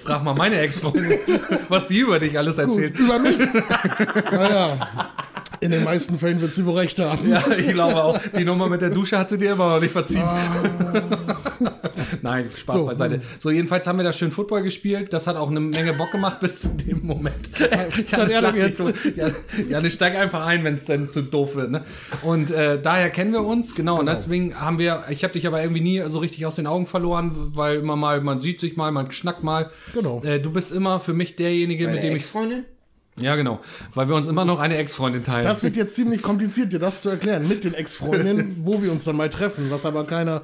Frag 0.05 0.23
mal 0.25 0.35
meine 0.35 0.61
Ex-Freundin, 0.61 1.19
was 1.69 1.89
die 1.89 2.01
über 2.01 2.19
dich 2.19 2.37
alles 2.39 2.59
erzählt. 2.59 2.99
Über 2.99 3.19
mich. 3.19 3.39
naja, 4.31 4.77
in 5.63 5.71
den 5.71 5.85
meisten 5.85 6.19
Fällen 6.19 6.41
wird 6.41 6.55
sie 6.55 6.67
wohl 6.67 6.77
recht 6.79 6.99
haben. 6.99 7.29
Ja, 7.29 7.43
ich 7.57 7.69
glaube 7.73 8.03
auch. 8.03 8.19
Die 8.37 8.45
Nummer 8.45 8.69
mit 8.69 8.83
der 8.83 8.91
Dusche 8.91 9.17
hat 9.19 9.29
sie 9.29 9.39
dir 9.39 9.53
immer 9.53 9.75
noch 9.75 9.81
nicht 9.81 9.93
verziehen. 9.93 10.25
Nein, 12.23 12.49
Spaß 12.57 12.77
Ah. 12.77 12.79
So, 12.79 12.87
beiseite. 12.87 13.21
So, 13.39 13.51
jedenfalls 13.51 13.87
haben 13.87 13.99
wir 13.99 14.05
da 14.05 14.13
schön 14.13 14.31
Football 14.33 14.63
gespielt. 14.63 15.13
Das 15.13 15.27
hat 15.27 15.37
auch 15.37 15.51
eine 15.51 15.61
Menge 15.61 15.93
Bock 15.93 16.11
gemacht 16.11 16.41
bis 16.41 16.61
zu 16.61 16.69
dem 16.71 17.07
Moment. 17.07 17.51
was 17.61 18.13
hat 18.13 18.31
er 18.31 18.41
lacht 18.43 18.57
denn 18.57 18.67
dich 18.67 18.75
tot. 18.77 18.95
Ja, 19.17 19.29
ja, 19.69 19.83
ich 19.83 19.93
steig 19.93 20.17
einfach 20.17 20.45
ein, 20.47 20.65
wenn 20.65 20.75
es 20.75 20.85
dann 20.85 21.11
zu 21.11 21.23
doof 21.23 21.55
wird. 21.55 21.71
Ne? 21.71 21.83
Und 22.23 22.51
äh, 22.51 22.81
daher 22.81 23.11
kennen 23.11 23.33
wir 23.33 23.45
uns, 23.45 23.75
genau. 23.75 23.99
Und 24.01 24.07
deswegen 24.07 24.59
haben 24.61 24.79
wir, 24.79 25.05
ich 25.11 25.23
habe 25.25 25.33
dich 25.33 25.47
aber 25.47 25.61
irgendwie 25.63 25.81
nie 25.81 26.03
so 26.07 26.19
richtig 26.19 26.45
aus 26.47 26.57
den 26.57 26.67
Augen 26.67 26.87
verloren, 26.87 27.33
weil 27.55 27.79
immer 27.79 27.97
mal, 27.97 28.21
man 28.21 28.41
sieht 28.41 28.61
sich 28.61 28.77
mal, 28.77 28.91
man 28.91 29.11
schnackt 29.11 29.43
mal. 29.43 29.71
Genau. 29.95 30.23
Äh, 30.23 30.41
du 30.41 30.51
bist 30.51 30.73
immer 30.73 31.01
für 31.01 31.13
mich 31.15 31.37
derjenige, 31.37 31.85
Meine 31.85 31.95
mit 31.97 32.05
dem 32.05 32.11
ich. 32.17 32.23
Ex-Freundin? 32.25 32.65
Ja, 33.21 33.37
genau. 33.37 33.61
Weil 33.95 34.09
wir 34.09 34.15
uns 34.17 34.27
immer 34.29 34.45
noch 34.45 34.59
eine 34.59 34.77
Ex-Freundin 34.79 35.23
teilen. 35.23 35.45
Das 35.45 35.63
wird 35.63 35.77
jetzt 35.77 35.95
ziemlich 35.95 36.23
kompliziert, 36.23 36.73
dir 36.73 36.79
das 36.79 37.03
zu 37.03 37.11
erklären 37.11 37.47
mit 37.47 37.63
den 37.65 37.75
Ex-Freundinnen, 37.75 38.57
wo 38.65 38.83
wir 38.83 38.91
uns 38.91 39.05
dann 39.05 39.17
mal 39.17 39.29
treffen, 39.31 39.67
was 39.71 39.85
aber 39.85 40.05
keiner. 40.05 40.43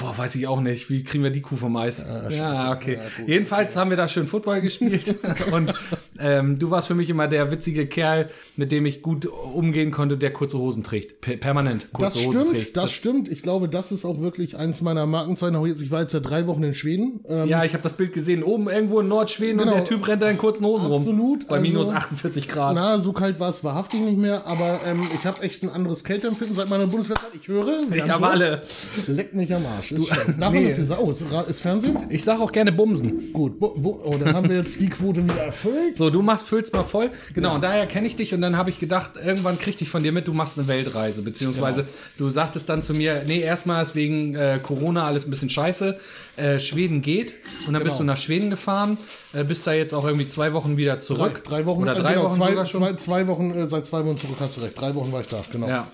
Boah, 0.00 0.16
weiß 0.16 0.34
ich 0.36 0.46
auch 0.46 0.60
nicht. 0.62 0.88
Wie 0.88 1.04
kriegen 1.04 1.22
wir 1.22 1.30
die 1.30 1.42
Kuh 1.42 1.56
vom 1.56 1.76
Eis? 1.76 2.04
ja, 2.30 2.72
okay. 2.72 2.98
Jedenfalls 3.26 3.76
haben 3.76 3.90
wir 3.90 3.98
da 3.98 4.08
schön 4.08 4.26
Football 4.26 4.62
gespielt. 4.62 5.14
und 5.52 5.74
ähm, 6.18 6.58
du 6.58 6.70
warst 6.70 6.88
für 6.88 6.94
mich 6.94 7.10
immer 7.10 7.28
der 7.28 7.50
witzige 7.50 7.86
Kerl, 7.86 8.30
mit 8.56 8.72
dem 8.72 8.86
ich 8.86 9.02
gut 9.02 9.26
umgehen 9.26 9.90
konnte, 9.90 10.16
der 10.16 10.32
kurze 10.32 10.58
Hosen 10.58 10.82
trägt. 10.84 11.20
Per 11.20 11.36
permanent 11.36 11.92
kurze 11.92 12.16
Das 12.18 12.26
Hosen 12.26 12.40
stimmt, 12.40 12.56
trägt. 12.56 12.76
das 12.78 12.92
stimmt. 12.92 13.28
Ich 13.28 13.42
glaube, 13.42 13.68
das 13.68 13.92
ist 13.92 14.06
auch 14.06 14.20
wirklich 14.20 14.56
eins 14.56 14.80
meiner 14.80 15.04
Markenzeichen. 15.04 15.54
Auch 15.54 15.66
jetzt, 15.66 15.82
ich 15.82 15.90
war 15.90 16.00
jetzt 16.00 16.14
ja 16.14 16.20
drei 16.20 16.46
Wochen 16.46 16.62
in 16.62 16.74
Schweden. 16.74 17.20
Ähm, 17.28 17.46
ja, 17.46 17.62
ich 17.64 17.74
habe 17.74 17.82
das 17.82 17.92
Bild 17.92 18.14
gesehen. 18.14 18.42
Oben 18.42 18.70
irgendwo 18.70 19.00
in 19.00 19.08
Nordschweden 19.08 19.58
Genau. 19.58 19.72
und 19.72 19.76
der 19.76 19.84
Typ 19.84 20.08
rennt 20.08 20.22
da 20.22 20.30
in 20.30 20.38
kurzen 20.38 20.64
Hosen 20.64 20.86
rum. 20.86 21.02
Absolut, 21.02 21.46
Bei 21.46 21.56
also- 21.56 21.62
minus 21.74 21.88
48 21.94 22.48
Grad. 22.48 22.74
Na, 22.74 23.00
so 23.00 23.12
kalt 23.12 23.38
war 23.40 23.50
es 23.50 23.62
wahrhaftig 23.64 24.00
nicht 24.00 24.18
mehr, 24.18 24.46
aber 24.46 24.80
ähm, 24.86 25.02
ich 25.14 25.26
habe 25.26 25.42
echt 25.42 25.62
ein 25.62 25.70
anderes 25.70 26.04
Kälteempfinden 26.04 26.56
seit 26.56 26.68
meiner 26.68 26.86
Bundeswehrzeit. 26.86 27.30
Ich 27.34 27.48
höre, 27.48 27.66
wir 27.88 27.96
Ich 27.96 28.02
haben 28.02 28.10
habe 28.12 28.28
alle. 28.28 28.62
Leckt 29.06 29.34
mich 29.34 29.52
am 29.54 29.64
Arsch. 29.66 29.92
Ist 29.92 30.08
schon. 30.08 30.16
Darf 30.38 30.38
man 30.52 30.62
nee. 30.62 30.68
das 30.68 30.76
hier 30.76 30.84
sagen? 30.86 31.02
Oh, 31.04 31.10
ist, 31.10 31.22
ist 31.48 31.60
Fernsehen? 31.60 31.96
Ich 32.08 32.24
sag 32.24 32.40
auch 32.40 32.52
gerne 32.52 32.72
Bumsen. 32.72 33.32
Gut. 33.32 33.54
Wo, 33.60 33.74
wo, 33.76 34.00
oh, 34.04 34.12
dann 34.18 34.34
haben 34.34 34.48
wir 34.48 34.56
jetzt 34.58 34.80
die 34.80 34.88
Quote 34.88 35.24
wieder 35.24 35.42
erfüllt. 35.44 35.96
So, 35.96 36.10
du 36.10 36.22
machst, 36.22 36.46
füllst 36.46 36.72
mal 36.72 36.84
voll. 36.84 37.10
Genau, 37.34 37.54
und 37.56 37.62
daher 37.64 37.86
kenne 37.86 38.06
ich 38.06 38.16
dich 38.16 38.32
und 38.34 38.40
dann 38.40 38.56
habe 38.56 38.70
ich 38.70 38.78
gedacht, 38.78 39.12
irgendwann 39.24 39.58
krieg 39.58 39.80
ich 39.80 39.88
von 39.88 40.02
dir 40.02 40.12
mit, 40.12 40.28
du 40.28 40.32
machst 40.32 40.58
eine 40.58 40.68
Weltreise. 40.68 41.22
Beziehungsweise 41.22 41.82
Genau. 41.82 41.94
du 42.18 42.30
sagtest 42.30 42.68
dann 42.68 42.82
zu 42.82 42.94
mir, 42.94 43.22
nee, 43.26 43.40
erstmal 43.40 43.82
ist 43.82 43.94
wegen 43.94 44.34
äh, 44.34 44.58
Corona 44.62 45.06
alles 45.06 45.26
ein 45.26 45.30
bisschen 45.30 45.50
scheiße. 45.50 45.98
Äh, 46.36 46.58
Schweden 46.58 47.02
geht. 47.02 47.34
Und 47.66 47.74
dann 47.74 47.82
bist 47.82 47.96
Genau. 47.98 47.98
du 47.98 48.04
nach 48.14 48.16
Schweden 48.16 48.50
gefahren, 48.50 48.98
äh, 49.34 49.44
bist 49.44 49.66
da 49.66 49.72
jetzt 49.72 49.92
auch 49.94 50.04
irgendwie 50.04 50.28
zwei 50.28 50.52
Wochen 50.52 50.76
wieder 50.76 50.94
Drei, 50.94 51.00
zurück. 51.00 51.44
drei 51.44 51.66
Wochen. 51.66 51.82
Oder 51.82 51.96
äh, 51.96 52.00
drei 52.00 52.14
genau, 52.14 52.26
Wochen 52.26 52.36
zwei, 52.36 52.50
sogar 52.50 52.66
schon. 52.66 52.82
Zwei, 52.82 52.94
zwei 52.94 53.26
Wochen, 53.26 53.50
äh, 53.50 53.68
seit 53.68 53.86
zwei 53.86 54.04
Wochen 54.04 54.16
zurück 54.16 54.36
hast 54.40 54.56
du 54.56 54.60
recht. 54.62 54.78
Drei 54.78 54.94
Wochen 54.94 55.12
war 55.12 55.20
ich 55.20 55.28
da, 55.28 55.42
genau. 55.50 55.68
Ja. 55.68 55.86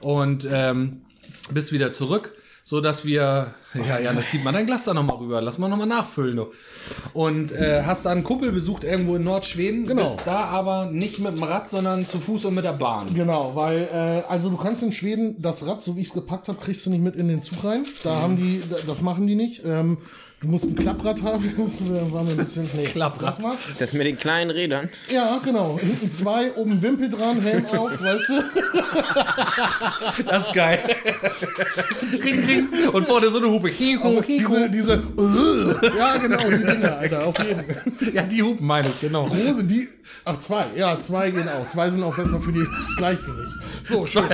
Und 0.00 0.46
ähm, 0.50 1.02
bist 1.50 1.72
wieder 1.72 1.92
zurück, 1.92 2.32
so 2.64 2.80
dass 2.80 3.04
wir, 3.04 3.54
ja, 3.74 3.98
ja, 3.98 4.12
das 4.12 4.30
gibt 4.30 4.42
man 4.44 4.54
dein 4.54 4.64
Glas 4.66 4.84
da 4.84 4.94
nochmal 4.94 5.16
rüber, 5.16 5.40
lass 5.42 5.58
mal 5.58 5.68
nochmal 5.68 5.86
nachfüllen. 5.86 6.36
Du. 6.36 6.46
Und 7.12 7.52
äh, 7.52 7.82
hast 7.84 8.06
da 8.06 8.10
einen 8.10 8.24
Kumpel 8.24 8.52
besucht 8.52 8.84
irgendwo 8.84 9.16
in 9.16 9.24
Nordschweden, 9.24 9.86
Genau. 9.86 10.14
bist 10.14 10.26
da 10.26 10.44
aber 10.46 10.86
nicht 10.86 11.18
mit 11.18 11.36
dem 11.38 11.42
Rad, 11.42 11.68
sondern 11.68 12.06
zu 12.06 12.18
Fuß 12.20 12.46
und 12.46 12.54
mit 12.54 12.64
der 12.64 12.72
Bahn. 12.72 13.14
Genau, 13.14 13.52
weil, 13.54 13.88
äh, 13.92 14.22
also 14.30 14.48
du 14.50 14.56
kannst 14.56 14.82
in 14.82 14.92
Schweden 14.92 15.36
das 15.42 15.66
Rad, 15.66 15.82
so 15.82 15.96
wie 15.96 16.00
ich 16.02 16.08
es 16.08 16.14
gepackt 16.14 16.48
habe, 16.48 16.58
kriegst 16.58 16.86
du 16.86 16.90
nicht 16.90 17.02
mit 17.02 17.16
in 17.16 17.28
den 17.28 17.42
Zug 17.42 17.64
rein. 17.64 17.84
Da 18.02 18.20
haben 18.22 18.36
die, 18.36 18.62
das 18.86 19.02
machen 19.02 19.26
die 19.26 19.34
nicht. 19.34 19.62
Ähm, 19.64 19.98
du 20.40 20.48
musst 20.48 20.66
ein 20.66 20.76
Klapprad 20.76 21.22
haben. 21.22 21.44
Das 21.78 22.12
war 22.12 22.22
mir 22.22 22.30
ein 22.30 22.36
bisschen, 22.36 22.68
nee, 22.76 22.84
Klapprad. 22.92 23.42
mal. 23.42 23.54
Das 23.78 23.92
mit 23.92 24.06
den 24.06 24.18
kleinen 24.18 24.50
Rädern. 24.50 24.88
Ja, 25.12 25.38
genau. 25.44 25.78
Hinten 25.80 26.10
zwei, 26.12 26.52
oben 26.52 26.80
Wimpel 26.82 27.10
dran, 27.10 27.40
Helm 27.42 27.66
auf, 27.66 27.90
weißt 28.00 28.28
du? 28.28 28.42
Das 30.24 30.46
ist 30.48 30.52
geil. 30.54 30.78
ring, 32.24 32.44
ring. 32.44 32.68
Und 32.92 33.06
vorne 33.06 33.30
so 33.30 33.38
eine 33.38 33.46
Hupe. 33.58 34.24
Diese, 34.26 34.70
diese, 34.70 34.94
äh, 34.94 35.98
ja 35.98 36.16
genau, 36.16 36.50
die 36.50 36.64
Dinger, 36.64 36.98
Alter, 36.98 37.26
auf 37.26 37.38
jeden 37.38 37.64
Fall. 37.64 37.82
Ja, 38.12 38.22
die 38.22 38.42
Hupen 38.42 38.66
meine 38.66 38.88
ich, 38.88 39.00
genau. 39.00 39.26
Große, 39.26 39.64
die, 39.64 39.88
ach 40.24 40.38
zwei, 40.38 40.66
ja, 40.76 40.98
zwei 41.00 41.30
gehen 41.30 41.48
auch. 41.48 41.66
Zwei 41.66 41.90
sind 41.90 42.02
auch 42.02 42.16
besser 42.16 42.40
für 42.40 42.52
die, 42.52 42.64
das 42.64 42.96
Gleichgewicht. 42.96 43.52
So, 43.84 44.06
schön. 44.06 44.24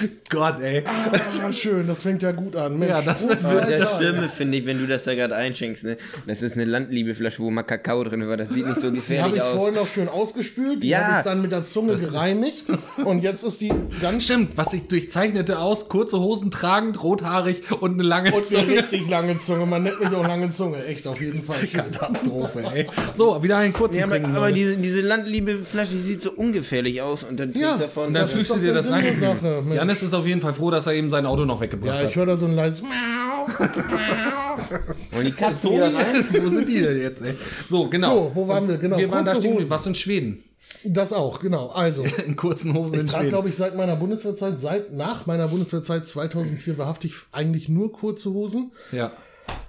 Gott, 0.30 0.60
ey. 0.60 0.82
Ah, 0.86 1.52
schön, 1.52 1.86
das 1.86 1.98
fängt 2.00 2.22
ja 2.22 2.32
gut 2.32 2.56
an. 2.56 2.78
Mensch, 2.78 2.90
Ja, 2.90 3.02
das 3.02 3.28
wird- 3.28 3.44
Aber 3.44 3.60
das 3.62 3.80
Alter. 3.80 3.96
Schlimme 3.98 4.28
finde 4.28 4.58
ich, 4.58 4.66
wenn 4.66 4.78
du 4.78 4.86
das 4.86 5.04
da 5.04 5.14
gerade 5.14 5.34
einschenkst, 5.36 5.84
ne? 5.84 5.96
Das 6.26 6.42
ist 6.42 6.54
eine 6.54 6.64
Landliebeflasche, 6.64 7.38
wo 7.40 7.50
mal 7.50 7.62
Kakao 7.62 8.02
drin 8.04 8.26
war. 8.28 8.36
Das 8.36 8.48
sieht 8.50 8.66
nicht 8.66 8.80
so 8.80 8.82
Die 8.82 8.86
habe 8.88 8.96
gefährlich 8.96 9.36
ich 9.36 9.42
aus. 9.42 9.56
vorhin 9.56 9.74
noch 9.74 9.88
schön 9.88 10.08
ausgespült, 10.08 10.82
die 10.82 10.88
Ja. 10.88 10.98
habe 11.04 11.18
ich 11.18 11.24
dann 11.24 11.42
mit 11.42 11.52
der 11.52 11.64
Zunge 11.64 11.96
gereinigt 11.96 12.66
und 13.04 13.22
jetzt 13.22 13.42
ist 13.44 13.60
die 13.60 13.72
ganz 14.02 14.24
Stimmt, 14.24 14.56
was 14.56 14.72
ich 14.72 14.88
durchzeichnete 14.88 15.58
aus, 15.58 15.88
kurze 15.88 16.18
Hosen 16.18 16.50
tragend, 16.50 17.02
rothaarig 17.02 17.62
und 17.80 17.94
eine 17.94 18.02
lange 18.02 18.28
und 18.30 18.34
eine 18.38 18.44
Zunge. 18.44 18.78
richtig 18.78 19.08
lange 19.08 19.38
Zunge. 19.38 19.66
Man 19.66 19.84
nennt 19.84 20.00
mich 20.00 20.08
auch 20.10 20.26
lange 20.26 20.50
Zunge, 20.50 20.84
echt 20.86 21.06
auf 21.06 21.20
jeden 21.20 21.42
Fall. 21.42 21.56
Katastrophe, 21.72 22.62
ey. 22.74 22.86
So, 23.12 23.42
wieder 23.42 23.58
einen 23.58 23.72
kurzen 23.72 23.98
Ja, 23.98 24.04
aber, 24.06 24.14
trinken. 24.16 24.34
aber 24.36 24.52
diese, 24.52 24.76
diese 24.76 25.00
Landliebeflasche, 25.00 25.92
die 25.92 25.98
sieht 25.98 26.22
so 26.22 26.32
ungefährlich 26.32 27.00
aus 27.02 27.22
und 27.24 27.38
dann 27.38 27.52
Ja, 27.54 27.76
davon. 27.76 28.08
und 28.08 28.14
dann 28.14 28.22
das 28.22 28.34
ist 28.34 28.50
du 28.50 28.56
dir 28.58 28.74
das 28.74 28.90
rein. 28.90 29.18
Sache, 29.18 29.62
Mensch. 29.64 29.76
Janis 29.86 30.02
ist 30.02 30.14
auf 30.14 30.26
jeden 30.26 30.40
Fall 30.40 30.54
froh, 30.54 30.70
dass 30.70 30.86
er 30.86 30.94
eben 30.94 31.10
sein 31.10 31.26
Auto 31.26 31.44
noch 31.44 31.60
weggebracht 31.60 31.94
Ja, 31.94 32.00
ich 32.02 32.08
hat. 32.08 32.16
höre 32.16 32.26
da 32.26 32.36
so 32.36 32.46
ein 32.46 32.54
leises 32.54 32.82
Miau. 32.82 33.46
und 35.18 35.24
die 35.24 35.30
Katze 35.32 35.70
wieder 35.70 35.94
rein. 35.94 36.24
Wo 36.42 36.48
sind 36.48 36.68
die 36.68 36.80
denn 36.80 37.00
jetzt, 37.00 37.22
ey? 37.22 37.34
So, 37.66 37.88
genau. 37.88 38.14
So, 38.16 38.32
wo 38.34 38.48
waren 38.48 38.68
wir? 38.68 38.76
Genau, 38.78 38.98
Wir 38.98 39.10
waren 39.10 39.24
da 39.24 39.32
kurze 39.32 39.46
stehen 39.46 39.56
Hosen. 39.56 39.70
Was 39.70 39.86
in 39.86 39.94
Schweden? 39.94 40.42
Das 40.84 41.12
auch, 41.12 41.38
genau. 41.38 41.68
Also, 41.68 42.04
In 42.26 42.34
kurzen 42.36 42.74
Hosen 42.74 42.94
in 42.94 43.00
ich 43.06 43.12
trage, 43.12 43.22
Schweden. 43.24 43.30
glaube 43.30 43.48
ich, 43.48 43.56
seit 43.56 43.76
meiner 43.76 43.96
Bundeswehrzeit, 43.96 44.60
seit 44.60 44.92
nach 44.92 45.26
meiner 45.26 45.48
Bundeswehrzeit 45.48 46.08
2004 46.08 46.76
wahrhaftig 46.78 47.14
eigentlich 47.32 47.68
nur 47.68 47.92
kurze 47.92 48.30
Hosen. 48.32 48.72
Ja. 48.90 49.12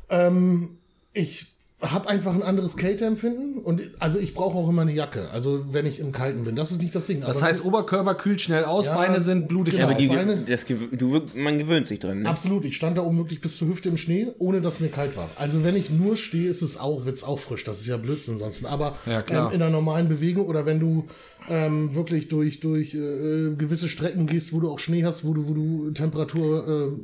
Ähm, 0.09 0.77
ich 1.13 1.56
habe 1.79 2.09
einfach 2.09 2.33
ein 2.33 2.41
anderes 2.41 2.75
Kälteempfinden 2.75 3.59
und 3.59 3.83
also 3.99 4.17
ich 4.17 4.33
brauche 4.33 4.57
auch 4.57 4.67
immer 4.67 4.81
eine 4.81 4.93
Jacke, 4.93 5.29
also 5.29 5.65
wenn 5.71 5.85
ich 5.85 5.99
im 5.99 6.11
Kalten 6.11 6.43
bin. 6.43 6.55
Das 6.55 6.71
ist 6.71 6.81
nicht 6.81 6.95
das 6.95 7.05
Ding. 7.05 7.21
Das 7.21 7.37
aber 7.37 7.45
heißt, 7.47 7.63
Oberkörper 7.63 8.15
kühlt 8.15 8.41
schnell 8.41 8.65
aus, 8.65 8.87
Ja, 8.87 8.95
Beine 8.95 9.19
sind 9.19 9.47
blutig. 9.47 9.75
genau. 9.75 9.85
aber 9.89 9.93
Die, 9.93 10.07
Seine- 10.07 10.37
das, 10.45 10.65
du, 10.65 11.21
man 11.35 11.59
gewöhnt 11.59 11.85
sich 11.85 11.99
dran. 11.99 12.23
Ne? 12.23 12.29
Absolut, 12.29 12.65
ich 12.65 12.75
stand 12.75 12.97
da 12.97 13.03
oben 13.03 13.17
wirklich 13.19 13.41
bis 13.41 13.57
zur 13.57 13.67
Hüfte 13.67 13.89
im 13.89 13.97
Schnee, 13.97 14.27
ohne 14.39 14.59
dass 14.59 14.79
mir 14.79 14.87
kalt 14.89 15.15
war. 15.15 15.29
Also 15.37 15.63
wenn 15.63 15.75
ich 15.75 15.91
nur 15.91 16.17
stehe, 16.17 16.49
ist 16.49 16.63
es 16.63 16.79
auch, 16.79 17.05
wird's 17.05 17.23
auch 17.23 17.37
frisch. 17.37 17.63
Das 17.63 17.79
ist 17.79 17.85
ja 17.85 17.97
Blödsinn 17.97 18.39
sonst. 18.39 18.65
Aber 18.65 18.95
Ja, 19.05 19.21
klar. 19.21 19.49
ähm, 19.49 19.55
in 19.55 19.61
einer 19.61 19.71
normalen 19.71 20.09
Bewegung 20.09 20.47
oder 20.47 20.65
wenn 20.65 20.79
du 20.79 21.05
ähm, 21.47 21.93
wirklich 21.93 22.27
durch, 22.27 22.59
durch 22.59 22.95
äh, 22.95 23.53
gewisse 23.55 23.87
Strecken 23.87 24.25
gehst, 24.25 24.51
wo 24.51 24.59
du 24.61 24.69
auch 24.71 24.79
Schnee 24.79 25.03
hast, 25.05 25.25
wo 25.25 25.33
du, 25.35 25.47
wo 25.47 25.53
du 25.53 25.91
Temperatur 25.91 26.67
äh, 26.67 26.99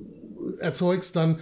erzeugst, 0.60 1.16
dann. 1.16 1.40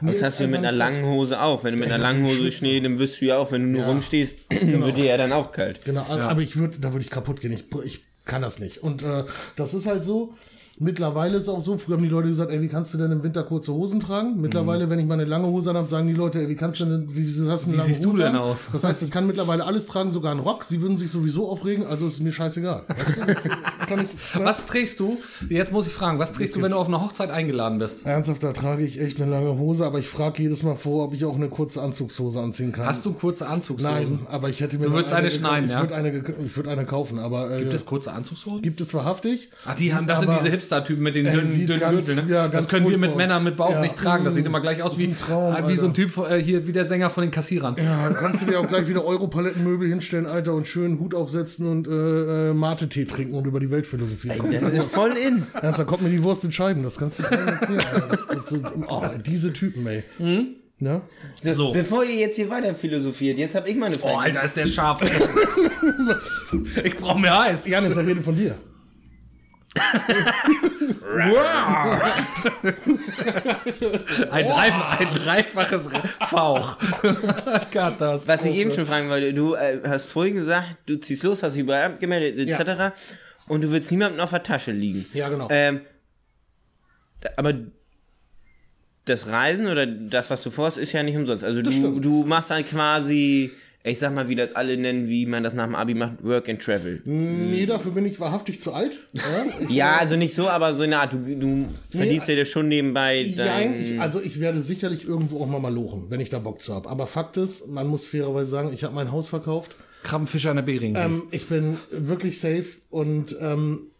mir 0.00 0.12
Das 0.12 0.22
hast 0.22 0.40
du 0.40 0.46
mit 0.46 0.58
einer 0.58 0.72
langen 0.72 1.04
Hose 1.06 1.40
auch. 1.40 1.64
Wenn 1.64 1.74
du 1.74 1.80
mit 1.80 1.88
einer 1.88 1.96
Ja, 2.02 2.02
langen 2.10 2.24
Hose. 2.26 2.50
Schnee, 2.52 2.80
dann 2.80 2.98
wirst 2.98 3.20
du 3.20 3.26
ja 3.26 3.38
auch, 3.38 3.52
wenn 3.52 3.62
du 3.62 3.68
nur 3.68 3.80
Ja. 3.80 3.86
Genau. 3.88 3.92
rumstehst, 3.92 4.36
wird 4.50 4.96
dir 4.96 5.04
ja 5.06 5.16
dann 5.16 5.32
auch 5.32 5.52
kalt. 5.52 5.84
Genau, 5.84 6.02
aber 6.02 6.40
ich 6.40 6.56
würde, 6.56 6.78
da 6.78 6.92
würde 6.92 7.04
ich 7.04 7.10
kaputt 7.10 7.40
gehen. 7.40 7.52
Ich, 7.52 7.64
ich 7.84 8.00
kann 8.24 8.42
das 8.42 8.58
nicht. 8.58 8.82
Und 8.82 9.02
äh, 9.02 9.24
das 9.56 9.74
ist 9.74 9.86
halt 9.86 10.04
so. 10.04 10.34
Mittlerweile 10.78 11.36
ist 11.36 11.42
es 11.42 11.48
auch 11.48 11.60
so, 11.60 11.76
früher 11.78 11.96
haben 11.96 12.02
die 12.02 12.08
Leute 12.08 12.28
gesagt, 12.28 12.50
ey, 12.50 12.60
wie 12.62 12.68
kannst 12.68 12.92
du 12.94 12.98
denn 12.98 13.12
im 13.12 13.22
Winter 13.22 13.42
kurze 13.44 13.72
Hosen 13.72 14.00
tragen? 14.00 14.36
Mhm. 14.36 14.40
Mittlerweile, 14.40 14.88
wenn 14.90 14.98
ich 14.98 15.06
mal 15.06 15.14
eine 15.14 15.24
lange 15.24 15.46
Hose 15.46 15.70
an 15.70 15.76
habe, 15.76 15.88
sagen 15.88 16.06
die 16.08 16.14
Leute, 16.14 16.40
ey, 16.40 16.48
wie 16.48 16.56
kannst 16.56 16.80
du 16.80 16.86
denn, 16.86 17.08
wie, 17.14 17.24
wie 17.26 17.48
hast 17.48 17.64
du 17.66 17.70
eine 17.70 17.72
Wie 17.74 17.76
lange 17.78 17.82
siehst 17.82 18.04
du 18.04 18.10
Hose 18.12 18.22
denn 18.22 18.34
an? 18.36 18.42
aus? 18.42 18.68
Das 18.72 18.82
heißt, 18.84 19.02
ich 19.02 19.10
kann 19.10 19.26
mittlerweile 19.26 19.64
alles 19.64 19.86
tragen, 19.86 20.10
sogar 20.10 20.30
einen 20.32 20.40
Rock. 20.40 20.64
Sie 20.64 20.80
würden 20.80 20.96
sich 20.98 21.10
sowieso 21.10 21.48
aufregen, 21.48 21.86
also 21.86 22.06
ist 22.06 22.20
mir 22.20 22.32
scheißegal. 22.32 22.82
Weißt 22.88 23.16
du, 23.16 23.32
ich, 23.32 23.90
ne? 24.38 24.44
Was 24.44 24.66
trägst 24.66 24.98
du? 24.98 25.18
Jetzt 25.48 25.72
muss 25.72 25.86
ich 25.86 25.92
fragen, 25.92 26.18
was 26.18 26.32
trägst 26.32 26.56
du, 26.56 26.62
wenn 26.62 26.70
du 26.72 26.78
auf 26.78 26.88
eine 26.88 27.00
Hochzeit 27.00 27.30
eingeladen 27.30 27.78
bist? 27.78 28.06
Ernsthaft, 28.06 28.42
da 28.42 28.52
trage 28.52 28.82
ich 28.84 29.00
echt 29.00 29.20
eine 29.20 29.30
lange 29.30 29.58
Hose, 29.58 29.84
aber 29.86 29.98
ich 29.98 30.08
frage 30.08 30.42
jedes 30.42 30.62
Mal 30.62 30.76
vor, 30.76 31.04
ob 31.04 31.14
ich 31.14 31.24
auch 31.24 31.36
eine 31.36 31.48
kurze 31.48 31.82
Anzugshose 31.82 32.40
anziehen 32.40 32.72
kann. 32.72 32.86
Hast 32.86 33.04
du 33.04 33.12
kurze 33.12 33.46
Anzugshosen? 33.46 33.92
Nein, 33.92 34.26
aber 34.30 34.48
ich 34.48 34.60
hätte 34.60 34.78
mir 34.78 34.86
Du 34.86 34.92
würdest 34.92 35.12
eine 35.12 35.28
gekauft. 35.28 35.40
schneiden, 35.40 35.66
ich 35.66 35.72
ja? 35.72 35.80
Würde 35.82 35.94
eine, 35.94 36.24
ich 36.46 36.56
würde 36.56 36.70
eine 36.70 36.86
kaufen, 36.86 37.18
aber 37.18 37.50
äh, 37.54 37.58
Gibt 37.60 37.74
es 37.74 37.84
kurze 37.86 38.12
Anzugshosen? 38.12 38.62
gibt 38.62 38.80
es 38.80 38.92
wahrhaftig. 38.94 39.50
Ach, 39.66 39.76
die 39.76 39.94
haben, 39.94 40.06
das 40.06 40.20
sind 40.20 40.32
diese 40.32 40.48
Hipster-Typen 40.62 41.02
mit 41.02 41.14
den 41.16 41.26
Ey, 41.26 41.32
dünnen, 41.32 41.66
dünnen 41.66 41.80
ganz- 41.80 42.06
Gürteln. 42.06 42.26
Ne? 42.28 42.32
ja, 42.34 42.48
das 42.48 42.68
können 42.68 42.88
wir 42.88 42.96
mit. 42.98 43.16
Männern 43.16 43.42
mit 43.44 43.56
Bauch 43.56 43.72
Ja, 43.72 43.80
nicht 43.80 43.96
tragen. 43.96 44.24
Das 44.24 44.34
sieht 44.34 44.46
immer 44.46 44.60
gleich 44.60 44.82
aus 44.82 44.98
wie, 44.98 45.04
ein 45.04 45.16
Traum, 45.16 45.54
äh, 45.54 45.68
wie 45.68 45.76
so 45.76 45.86
ein. 45.86 45.94
Typ 45.94 46.16
äh, 46.18 46.38
hier, 46.42 46.66
wie 46.66 46.72
der 46.72 46.84
Sänger 46.84 47.10
von 47.10 47.22
den 47.22 47.30
Kassierern. 47.30 47.76
Ja, 47.78 48.10
kannst 48.10 48.42
du 48.42 48.46
dir 48.46 48.60
auch 48.60 48.68
gleich 48.68 48.88
wieder 48.88 49.04
Europalettenmöbel 49.04 49.88
hinstellen, 49.88 50.26
Alter, 50.26 50.54
und 50.54 50.66
schön 50.66 50.98
Hut 51.00 51.14
aufsetzen 51.14 51.68
und 51.68 51.86
äh, 51.88 52.50
äh, 52.50 52.54
Mate-Tee 52.54 53.04
trinken 53.04 53.34
und 53.34 53.46
über 53.46 53.60
die 53.60 53.70
Welt 53.70 53.86
philosophieren. 53.86 54.38
Das 54.50 54.72
ist 54.72 54.92
voll 54.94 55.12
in. 55.16 55.46
Ernst, 55.60 55.78
da 55.80 55.84
kommt 55.84 56.02
mir 56.02 56.10
die 56.10 56.22
Wurst 56.22 56.44
in 56.44 56.52
Scheiben, 56.52 56.82
das 56.82 56.98
kannst 56.98 57.18
du 57.18 57.22
keinem 57.24 57.48
erzählen. 57.48 57.82
Das, 58.10 58.26
das 58.26 58.46
sind, 58.48 58.66
oh, 58.88 59.02
diese 59.24 59.52
Typen, 59.52 59.86
ey. 59.86 60.02
Hm? 60.18 60.46
Ne? 60.78 61.02
Das, 61.44 61.56
So. 61.56 61.72
Bevor 61.72 62.04
ihr 62.04 62.16
jetzt 62.16 62.36
hier 62.36 62.50
weiter 62.50 62.74
philosophiert, 62.74 63.38
jetzt 63.38 63.54
habe 63.54 63.68
ich 63.68 63.76
mal 63.76 63.86
eine 63.86 63.98
Frage. 63.98 64.14
Oh, 64.16 64.18
Alter, 64.18 64.42
ist 64.42 64.56
der 64.56 64.66
scharf. 64.66 65.00
ich 66.84 66.96
brauch 66.96 67.18
mehr 67.18 67.38
Eis. 67.38 67.66
Janis, 67.68 67.96
er 67.96 68.06
redet 68.06 68.24
von 68.24 68.36
dir. 68.36 68.54
Ein, 74.30 74.46
Dreif 74.46 75.00
ein 75.00 75.14
dreifaches 75.14 75.88
Fauch. 76.28 76.78
Katastrophe. 77.70 78.28
Was 78.28 78.44
ich 78.44 78.54
eben 78.54 78.72
schon 78.72 78.86
fragen 78.86 79.08
wollte, 79.08 79.32
du 79.32 79.54
äh, 79.54 79.80
hast 79.86 80.10
vorhin 80.10 80.34
gesagt, 80.34 80.76
du 80.86 80.96
ziehst 80.96 81.22
los, 81.22 81.42
hast 81.42 81.54
dich 81.54 81.62
überall 81.62 81.92
abgemeldet, 81.92 82.48
etc. 82.48 82.94
Und 83.48 83.62
du 83.62 83.70
willst 83.70 83.90
niemandem 83.90 84.20
auf 84.20 84.30
der 84.30 84.42
Tasche 84.42 84.72
liegen. 84.72 85.06
Ja, 85.14 85.28
genau. 85.28 85.48
Ähm, 85.50 85.80
aber 87.36 87.54
das 89.04 89.28
Reisen 89.28 89.66
oder 89.66 89.86
das, 89.86 90.30
was 90.30 90.42
du 90.42 90.50
vorhast, 90.50 90.78
ist 90.78 90.92
ja 90.92 91.02
nicht 91.02 91.16
umsonst. 91.16 91.44
Also 91.44 91.62
du, 91.62 91.72
stimmt. 91.72 92.04
du 92.04 92.24
machst 92.24 92.50
dann 92.50 92.66
quasi, 92.66 93.52
ich 93.84 93.98
sag 93.98 94.14
mal, 94.14 94.28
wie 94.28 94.36
das 94.36 94.54
alle 94.54 94.76
nennen, 94.76 95.08
wie 95.08 95.26
man 95.26 95.42
das 95.42 95.54
nach 95.54 95.64
dem 95.64 95.74
Abi 95.74 95.94
macht, 95.94 96.22
Work 96.22 96.48
and 96.48 96.62
Travel. 96.62 97.02
Nee, 97.04 97.66
dafür 97.66 97.90
bin 97.90 98.06
ich 98.06 98.20
wahrhaftig 98.20 98.60
zu 98.60 98.72
alt. 98.72 98.96
Ja, 99.12 99.22
Ja, 99.68 99.96
also 99.96 100.16
nicht 100.16 100.34
so, 100.34 100.48
aber 100.48 100.74
so 100.74 100.82
eine 100.84 100.98
Art, 100.98 101.12
du, 101.12 101.18
du 101.18 101.68
verdienst 101.90 102.28
dir 102.28 102.36
das 102.36 102.48
schon 102.48 102.68
nebenbei 102.68 103.24
Nein, 103.36 103.36
dein... 103.36 103.84
ich, 103.84 104.00
also 104.00 104.20
ich 104.20 104.38
werde 104.38 104.60
sicherlich 104.60 105.06
irgendwo 105.06 105.40
auch 105.42 105.48
mal 105.48 105.60
malochen, 105.60 106.06
wenn 106.10 106.20
ich 106.20 106.30
da 106.30 106.38
Bock 106.38 106.62
zu 106.62 106.74
habe. 106.74 106.88
Aber 106.88 107.06
Fakt 107.06 107.36
ist, 107.36 107.66
man 107.66 107.88
muss 107.88 108.06
fairerweise 108.06 108.50
sagen, 108.50 108.72
ich 108.72 108.84
habe 108.84 108.94
mein 108.94 109.10
Haus 109.10 109.28
verkauft. 109.28 109.74
Krabbenfischer 110.04 110.50
an 110.50 110.56
der 110.56 110.62
Beringsee. 110.62 111.02
Ähm, 111.04 111.24
ich 111.30 111.46
bin 111.46 111.78
wirklich 111.90 112.38
safe 112.40 112.66
und 112.90 113.36
ähm, 113.40 113.91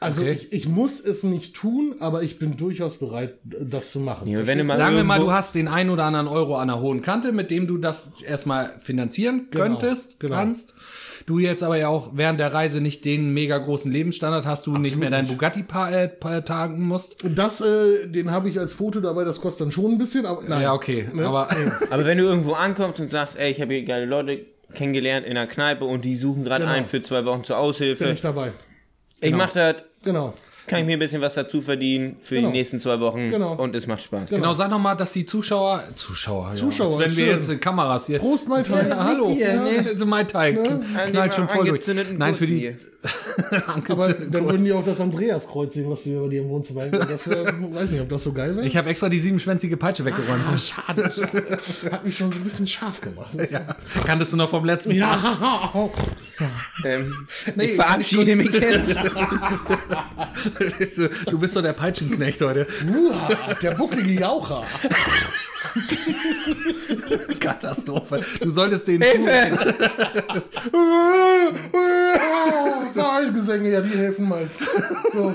also 0.00 0.22
Okay. 0.22 0.32
ich, 0.32 0.52
ich 0.52 0.68
muss 0.68 1.00
es 1.00 1.22
nicht 1.22 1.54
tun, 1.54 1.96
aber 2.00 2.22
ich 2.22 2.38
bin 2.38 2.56
durchaus 2.56 2.96
bereit, 2.96 3.34
das 3.44 3.92
zu 3.92 4.00
machen. 4.00 4.26
Ja, 4.28 4.46
wenn 4.46 4.58
du 4.58 4.64
mal 4.64 4.76
Sagen 4.76 4.96
wir 4.96 5.04
mal, 5.04 5.20
du 5.20 5.32
hast 5.32 5.54
den 5.54 5.68
einen 5.68 5.90
oder 5.90 6.04
anderen 6.04 6.28
Euro 6.28 6.56
an 6.56 6.68
der 6.68 6.80
hohen 6.80 7.02
Kante, 7.02 7.32
mit 7.32 7.50
dem 7.50 7.66
du 7.66 7.76
das 7.78 8.12
erstmal 8.26 8.72
finanzieren 8.78 9.48
Genau, 9.50 9.64
könntest, 9.64 10.18
genau. 10.20 10.34
kannst. 10.36 10.74
Du 11.26 11.38
jetzt 11.40 11.62
aber 11.64 11.76
ja 11.76 11.88
auch 11.88 12.12
während 12.14 12.38
der 12.38 12.54
Reise 12.54 12.80
nicht 12.80 13.04
den 13.04 13.34
mega 13.34 13.58
großen 13.58 13.90
Lebensstandard 13.90 14.46
hast, 14.46 14.66
du 14.66 14.76
nicht 14.78 14.96
mehr 14.96 15.10
dein 15.10 15.26
Bugatti 15.26 15.64
pa 15.64 15.90
äh, 15.90 16.08
pa- 16.08 16.40
tanken 16.40 16.82
musst. 16.82 17.16
Das, 17.34 17.60
äh, 17.60 18.06
den 18.06 18.30
habe 18.30 18.48
ich 18.48 18.58
als 18.60 18.72
Foto 18.74 19.00
dabei, 19.00 19.24
das 19.24 19.40
kostet 19.40 19.62
dann 19.66 19.72
schon 19.72 19.92
ein 19.92 19.98
bisschen, 19.98 20.24
aber 20.24 20.42
nein. 20.46 20.62
Ja, 20.62 20.72
okay. 20.72 21.08
Ne? 21.12 21.26
Aber 21.26 21.48
Aber 21.90 22.04
wenn 22.04 22.18
du 22.18 22.24
irgendwo 22.24 22.52
ankommst 22.52 23.00
und 23.00 23.10
sagst, 23.10 23.36
ey, 23.36 23.50
ich 23.50 23.60
habe 23.60 23.74
hier 23.74 23.84
geile 23.84 24.06
Leute 24.06 24.46
kennengelernt 24.72 25.26
in 25.26 25.36
einer 25.36 25.46
Kneipe 25.48 25.84
und 25.84 26.04
die 26.04 26.16
suchen 26.16 26.44
gerade 26.44 26.62
Genau. 26.64 26.76
einen 26.76 26.86
für 26.86 27.02
zwei 27.02 27.24
Wochen 27.24 27.42
zur 27.44 27.58
Aushilfe. 27.58 28.04
Bin 28.04 28.14
ich 28.14 28.20
dabei. 28.20 28.52
Ich 29.20 29.32
mach 29.34 29.52
das. 29.52 29.76
Genau. 30.04 30.34
Kann 30.66 30.80
ich 30.80 30.86
mir 30.86 30.96
ein 30.96 30.98
bisschen 30.98 31.20
was 31.20 31.34
dazu 31.34 31.60
verdienen 31.60 32.16
für 32.22 32.36
Genau. 32.36 32.48
die 32.50 32.58
nächsten 32.58 32.80
zwei 32.80 32.98
Wochen 33.00 33.30
Genau. 33.30 33.54
und 33.54 33.74
es 33.76 33.86
macht 33.86 34.02
Spaß. 34.02 34.30
Genau, 34.30 34.52
sag 34.54 34.70
noch 34.70 34.78
mal, 34.78 34.94
dass 34.94 35.12
die 35.12 35.24
Zuschauer, 35.26 35.84
Zuschauer, 35.94 36.54
Zuschauer, 36.54 36.92
ja, 36.92 36.98
wenn 37.06 37.16
wir 37.16 37.26
jetzt 37.26 37.48
äh, 37.48 37.56
Kameras 37.56 38.06
hier. 38.06 38.18
Prost, 38.18 38.48
mein 38.48 38.64
Freund. 38.64 38.88
Ja, 38.88 39.04
hallo, 39.04 39.34
dir, 39.34 39.54
ne? 39.54 39.86
also 39.88 40.06
Mai 40.06 40.24
Tai 40.24 40.52
knallt 41.10 41.34
schon 41.34 41.48
voll 41.48 41.66
durch. 41.66 41.82
Nein, 42.16 42.34
für 42.36 42.46
die. 42.46 42.76
Aber 43.88 44.08
dann 44.12 44.46
würden 44.46 44.64
die 44.64 44.72
auch 44.72 44.84
das 44.84 45.00
Andreaskreuz 45.00 45.74
sehen, 45.74 45.88
was 45.88 46.04
wir 46.06 46.20
bei 46.22 46.28
dir 46.28 46.40
im 46.42 46.48
Wohnzimmer 46.48 46.82
hängen. 46.82 47.06
Das 47.08 47.28
wär, 47.28 47.44
weiß 47.46 47.90
nicht, 47.92 48.00
ob 48.00 48.08
das 48.08 48.24
so 48.24 48.32
geil 48.32 48.56
wäre. 48.56 48.66
Ich 48.66 48.76
habe 48.76 48.88
extra 48.88 49.08
die 49.08 49.20
siebenschwänzige 49.20 49.76
Peitsche 49.76 50.04
weggeräumt. 50.04 50.42
Ah, 50.52 50.58
schade. 50.58 51.04
Hat 51.92 52.04
mich 52.04 52.16
schon 52.16 52.32
so 52.32 52.38
ein 52.38 52.42
bisschen 52.44 52.66
scharf 52.66 53.00
gemacht. 53.00 53.28
Ja. 53.48 53.76
Kanntest 54.04 54.32
du 54.32 54.36
noch 54.36 54.50
vom 54.50 54.64
letzten 54.64 54.98
Mal? 54.98 55.16
Ja. 55.18 55.90
Ähm, 56.84 57.14
Nee, 57.54 57.64
ich 57.66 57.74
verabschiede 57.76 58.34
mich 58.34 58.52
jetzt. 58.52 58.96
Du 61.30 61.38
bist 61.38 61.56
doch 61.56 61.62
der 61.62 61.72
Peitschenknecht 61.72 62.40
heute. 62.42 62.66
Uah, 62.88 63.54
der 63.60 63.72
bucklige 63.72 64.20
Jaucher. 64.20 64.62
Katastrophe. 67.40 68.20
Du 68.40 68.50
solltest 68.50 68.88
den 68.88 69.02
Hilfe! 69.02 69.58
Oh, 70.72 71.50
Wahlgesänge, 72.94 73.70
ja, 73.70 73.80
die 73.80 73.96
helfen 73.96 74.28
meist. 74.28 74.62
So. 75.12 75.34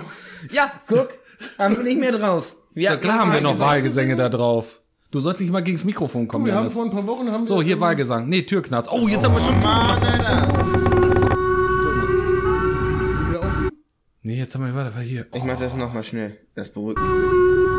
Ja, 0.52 0.72
guck, 0.88 1.10
haben 1.58 1.78
wir 1.78 1.84
nicht 1.84 2.00
mehr 2.00 2.12
drauf. 2.14 2.56
Ja, 2.74 2.96
klar 2.96 3.20
haben 3.20 3.34
wir 3.34 3.42
noch 3.42 3.60
Wahlgesänge 3.60 4.16
da 4.16 4.30
drauf. 4.30 4.80
Du 5.12 5.20
sollst 5.20 5.42
nicht 5.42 5.52
mal 5.52 5.62
gegens 5.62 5.84
Mikrofon 5.84 6.28
kommen. 6.28 6.46
Wir 6.46 6.56
haben 6.56 6.70
vor 6.70 6.86
ein 6.86 6.92
paar 6.92 7.06
Wochen 7.06 7.30
haben 7.30 7.46
So, 7.46 7.58
wir, 7.58 7.64
hier 7.64 7.82
Wahlgesang. 7.82 8.30
Nee, 8.30 8.44
Türknarz. 8.44 8.88
Oh, 8.90 9.08
jetzt 9.10 9.26
haben 9.26 9.34
wir 9.36 9.42
schon. 10.82 10.91
Nee, 14.24 14.38
jetzt 14.38 14.54
haben 14.54 14.66
wir, 14.66 14.76
warte, 14.76 14.94
war 14.96 15.02
hier. 15.02 15.26
Ich 15.34 15.44
mach 15.44 15.58
das 15.58 15.74
nochmal 15.74 16.04
schnell. 16.04 16.38
Das 16.54 16.70
beruhigt 16.70 17.00
mich 17.00 17.10
ein 17.10 17.22
bisschen. 17.22 17.71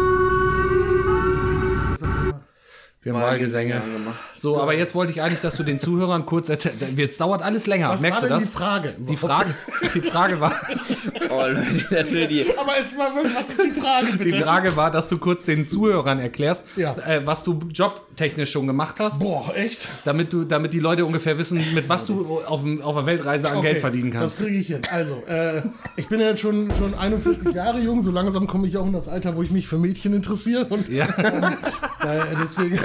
Wir 3.05 3.13
haben 3.15 3.21
Wahlgesänge. 3.23 3.81
angemacht. 3.83 4.17
So, 4.35 4.61
aber 4.61 4.75
jetzt 4.75 4.95
wollte 4.95 5.11
ich 5.13 5.21
eigentlich, 5.21 5.41
dass 5.41 5.57
du 5.57 5.65
den 5.65 5.81
Zuhörern 5.81 6.25
kurz 6.25 6.49
erzählst. 6.49 6.79
Jetzt 6.97 7.21
dauert 7.21 7.43
alles 7.43 7.67
länger. 7.67 7.89
Was 7.91 8.01
Merkst 8.01 8.23
war 8.23 8.29
du 8.29 8.35
denn 8.35 8.41
das? 8.45 8.49
die 8.51 8.57
Frage? 8.57 8.95
Die 8.99 9.17
Frage, 9.17 9.55
die 9.95 10.01
Frage 10.03 10.41
war, 10.41 10.55
Oh 11.31 11.41
Leute, 11.41 11.85
das 11.91 12.07
die. 12.09 12.45
Aber 12.59 12.73
es 12.79 12.97
war 12.97 13.13
wirklich, 13.15 13.35
was 13.35 13.51
ist 13.51 13.61
die 13.65 13.81
Frage 13.81 14.07
bitte? 14.13 14.25
die 14.25 14.41
Frage 14.41 14.77
war, 14.77 14.91
dass 14.93 15.09
du 15.09 15.19
kurz 15.19 15.45
den 15.45 15.67
Zuhörern 15.67 16.21
erklärst, 16.21 16.67
Ja. 16.77 16.95
äh, 17.07 17.27
was 17.27 17.43
du 17.43 17.59
jobtechnisch 17.73 18.53
schon 18.53 18.67
gemacht 18.69 18.97
hast, 19.01 19.19
Boah, 19.19 19.53
echt? 19.57 19.89
damit 20.05 20.33
du, 20.33 20.45
damit 20.45 20.73
die 20.73 20.79
Leute 20.81 21.05
ungefähr 21.05 21.39
wissen, 21.39 21.61
mit 21.75 21.89
was 21.89 22.07
du 22.07 22.39
auf, 22.47 22.61
auf 22.83 22.95
der 22.97 23.07
Weltreise 23.07 23.51
an 23.51 23.63
Geld 23.63 23.79
verdienen 23.81 24.13
Das 24.13 24.21
kannst. 24.21 24.39
kriege 24.39 24.59
ich 24.59 24.67
hin. 24.69 24.83
Also, 24.93 25.15
äh, 25.27 25.63
ich 25.97 26.07
bin 26.09 26.21
ja 26.21 26.29
jetzt 26.29 26.41
schon, 26.41 26.71
schon 26.79 26.95
41 26.95 27.53
Jahre 27.53 27.81
jung, 27.81 28.03
so 28.03 28.13
langsam 28.13 28.47
komme 28.47 28.69
ich 28.69 28.77
auch 28.77 28.87
in 28.87 28.93
das 28.93 29.09
Alter, 29.09 29.35
wo 29.35 29.43
ich 29.43 29.51
mich 29.51 29.67
für 29.67 29.79
Mädchen 29.79 30.13
interessiere. 30.15 30.67
Und 30.67 30.89
Ja. 30.89 31.07
äh, 31.17 32.21
deswegen, 32.43 32.79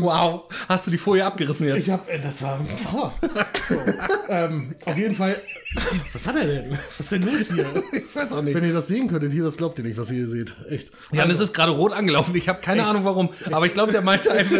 Wow. 0.00 0.44
Hast 0.68 0.86
du 0.86 0.90
die 0.90 0.98
Folie 0.98 1.24
abgerissen 1.24 1.66
jetzt? 1.66 1.80
ich 1.80 1.90
habe, 1.90 2.10
äh, 2.10 2.18
das 2.18 2.40
war, 2.40 2.58
oh, 2.94 3.10
so, 3.68 3.76
ähm, 4.28 4.74
auf 4.86 4.96
jeden 4.96 5.14
Fall, 5.14 5.36
was 6.12 6.26
hat 6.26 6.36
er 6.36 6.46
denn? 6.46 6.70
Was 6.72 7.00
ist 7.00 7.12
denn 7.12 7.22
los 7.22 7.52
hier? 7.52 7.66
Ich 7.92 8.16
weiß 8.16 8.32
auch 8.32 8.42
nicht. 8.42 8.54
Wenn 8.54 8.64
ihr 8.64 8.72
das 8.72 8.88
sehen 8.88 9.08
könntet, 9.08 9.32
hier, 9.32 9.44
das 9.44 9.58
glaubt 9.58 9.78
ihr 9.78 9.84
nicht, 9.84 9.98
was 9.98 10.10
ihr 10.10 10.18
hier 10.18 10.28
seht. 10.28 10.54
Echt. 10.70 10.90
Ja, 11.12 11.26
das 11.26 11.40
ist 11.40 11.52
gerade 11.52 11.72
rot 11.72 11.92
angelaufen. 11.92 12.34
Ich 12.34 12.48
habe 12.48 12.60
keine 12.60 12.86
Ahnung 12.86 13.04
warum. 13.04 13.28
Aber 13.52 13.66
ich 13.66 13.74
glaube, 13.74 13.92
der 13.92 14.00
meinte 14.00 14.32
einfach. 14.32 14.56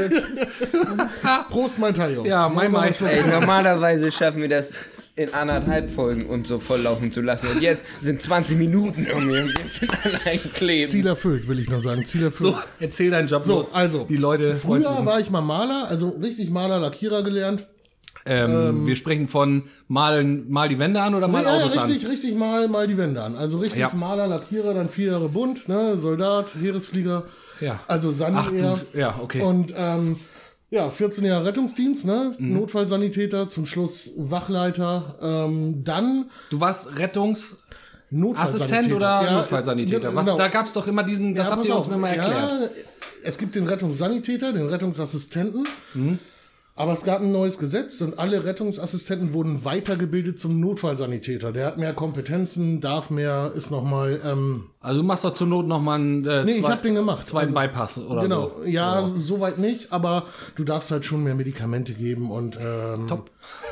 Prost, 1.51 1.79
mein 1.79 1.95
Teil, 1.95 2.15
Jungs. 2.15 2.29
Ja, 2.29 2.49
mein 2.49 2.71
Mai. 2.71 2.91
Ey, 2.91 3.27
normalerweise 3.27 4.13
schaffen 4.13 4.43
wir 4.43 4.49
das 4.49 4.73
in 5.19 5.35
anderthalb 5.35 5.91
Folgen 5.91 6.27
und 6.27 6.47
so 6.47 6.61
volllaufen 6.61 7.11
zu 7.11 7.21
lassen. 7.21 7.49
Und 7.49 7.61
jetzt 7.61 7.85
sind 8.01 8.23
20 8.23 8.57
Minuten 8.57 9.05
irgendwie 9.05 9.41
und 9.41 9.53
wir 9.81 9.89
allein 10.05 10.41
kleben. 10.55 10.89
Ziel 10.89 11.07
erfüllt, 11.09 11.49
will 11.49 11.59
ich 11.59 11.69
nur 11.69 11.81
sagen. 11.81 12.05
Ziel 12.05 12.23
erfüllt. 12.23 12.55
So, 12.55 12.59
erzähl 12.79 13.11
deinen 13.11 13.27
Job 13.27 13.43
So, 13.43 13.57
los. 13.57 13.75
also, 13.75 14.05
Die 14.09 14.17
Leute 14.17 14.55
freuen 14.55 14.83
sich. 14.83 14.93
Früher 14.93 15.05
war 15.07 15.19
ich 15.19 15.29
mal 15.31 15.41
Maler, 15.41 15.89
also 15.89 16.11
richtig 16.23 16.51
Maler, 16.51 16.79
Lackierer 16.79 17.25
gelernt. 17.25 17.67
Ähm, 18.27 18.87
wir 18.87 18.95
sprechen 18.95 19.27
von 19.27 19.65
malen, 19.89 20.51
mal 20.51 20.69
die 20.69 20.79
Wände 20.79 21.01
an 21.01 21.15
oder 21.15 21.27
mal 21.29 21.43
ja, 21.43 21.57
ja, 21.57 21.65
Autos 21.65 21.79
an. 21.79 21.91
richtig, 21.91 22.09
richtig 22.09 22.35
mal, 22.37 22.69
mal 22.69 22.87
die 22.87 22.97
Wände 22.99 23.21
an. 23.23 23.35
Also 23.37 23.59
richtig 23.59 23.81
Ja. 23.81 23.91
Maler, 23.95 24.27
Lackierer, 24.29 24.75
dann 24.75 24.89
vier 24.89 25.13
Jahre 25.13 25.29
bunt, 25.29 25.69
ne, 25.69 25.97
Soldat, 25.97 26.55
Heeresflieger. 26.61 27.25
Ja. 27.61 27.81
Also 27.89 28.13
Ach 28.33 28.51
du, 28.51 28.77
ja, 28.97 29.19
okay. 29.21 29.41
Und 29.41 29.75
ähm, 29.77 30.21
ja, 30.71 30.91
14 30.91 31.25
Jahre 31.25 31.45
Rettungsdienst, 31.47 32.05
ne? 32.07 32.35
Mhm. 32.39 32.55
Notfallsanitäter, 32.55 33.49
zum 33.49 33.67
Schluss 33.67 34.11
Wachleiter, 34.17 35.17
ähm, 35.21 35.83
dann 35.85 36.31
du 36.51 36.61
warst 36.61 36.99
Rettungsassistent 36.99 37.69
Notfallsanitäter. 38.11 38.97
oder 38.97 39.23
Ja, 39.23 39.33
Notfallsanitäter? 39.39 40.15
Was, 40.15 40.27
genau. 40.27 40.39
Da 40.39 40.49
gab 40.49 40.67
es 40.67 40.73
doch 40.73 40.87
immer 40.87 41.03
diesen, 41.03 41.35
das 41.35 41.49
Ja, 41.49 41.57
habt 41.57 41.67
ihr 41.67 41.77
uns 41.77 41.87
auf. 41.87 41.93
mir 41.93 41.99
mal 41.99 42.09
erklärt. 42.09 42.61
Ja, 42.63 42.69
es 43.23 43.39
gibt 43.39 43.55
den 43.55 43.67
Rettungssanitäter, 43.67 44.53
den 44.53 44.67
Rettungsassistenten. 44.67 45.67
Mhm. 45.95 46.19
Aber 46.79 46.93
es 46.93 47.03
gab 47.03 47.21
ein 47.21 47.33
neues 47.33 47.59
Gesetz 47.59 48.01
und 48.03 48.21
alle 48.21 48.45
Rettungsassistenten 48.45 49.35
wurden 49.35 49.65
weitergebildet 49.65 50.39
zum 50.39 50.61
Notfallsanitäter. 50.61 51.51
Der 51.51 51.67
hat 51.67 51.77
mehr 51.77 51.93
Kompetenzen, 51.93 52.81
darf 52.81 53.11
mehr, 53.11 53.51
ist 53.57 53.73
nochmal. 53.73 54.21
Ähm, 54.25 54.67
Also 54.81 55.01
du 55.01 55.05
machst 55.07 55.25
doch 55.25 55.35
zur 55.35 55.49
Not 55.49 55.67
nochmal 55.67 55.99
einen 55.99 56.25
äh, 56.25 56.45
nee, 56.45 56.53
ich 56.53 56.61
zwei- 56.63 56.71
habe 56.71 56.83
den 56.83 56.95
gemacht. 56.95 57.27
zweiten 57.27 57.57
Also, 57.57 57.69
Bypass 57.73 57.99
oder 58.07 58.23
Genau, 58.23 58.53
so. 58.59 58.65
ja, 58.65 59.11
soweit 59.19 59.59
nicht, 59.59 59.93
aber 59.93 60.27
du 60.55 60.63
darfst 60.63 60.93
halt 60.93 61.05
schon 61.05 61.25
mehr 61.25 61.35
Medikamente 61.35 61.95
geben 61.95 62.31
und 62.31 62.57
ähm, 62.65 63.09
Top. 63.09 63.29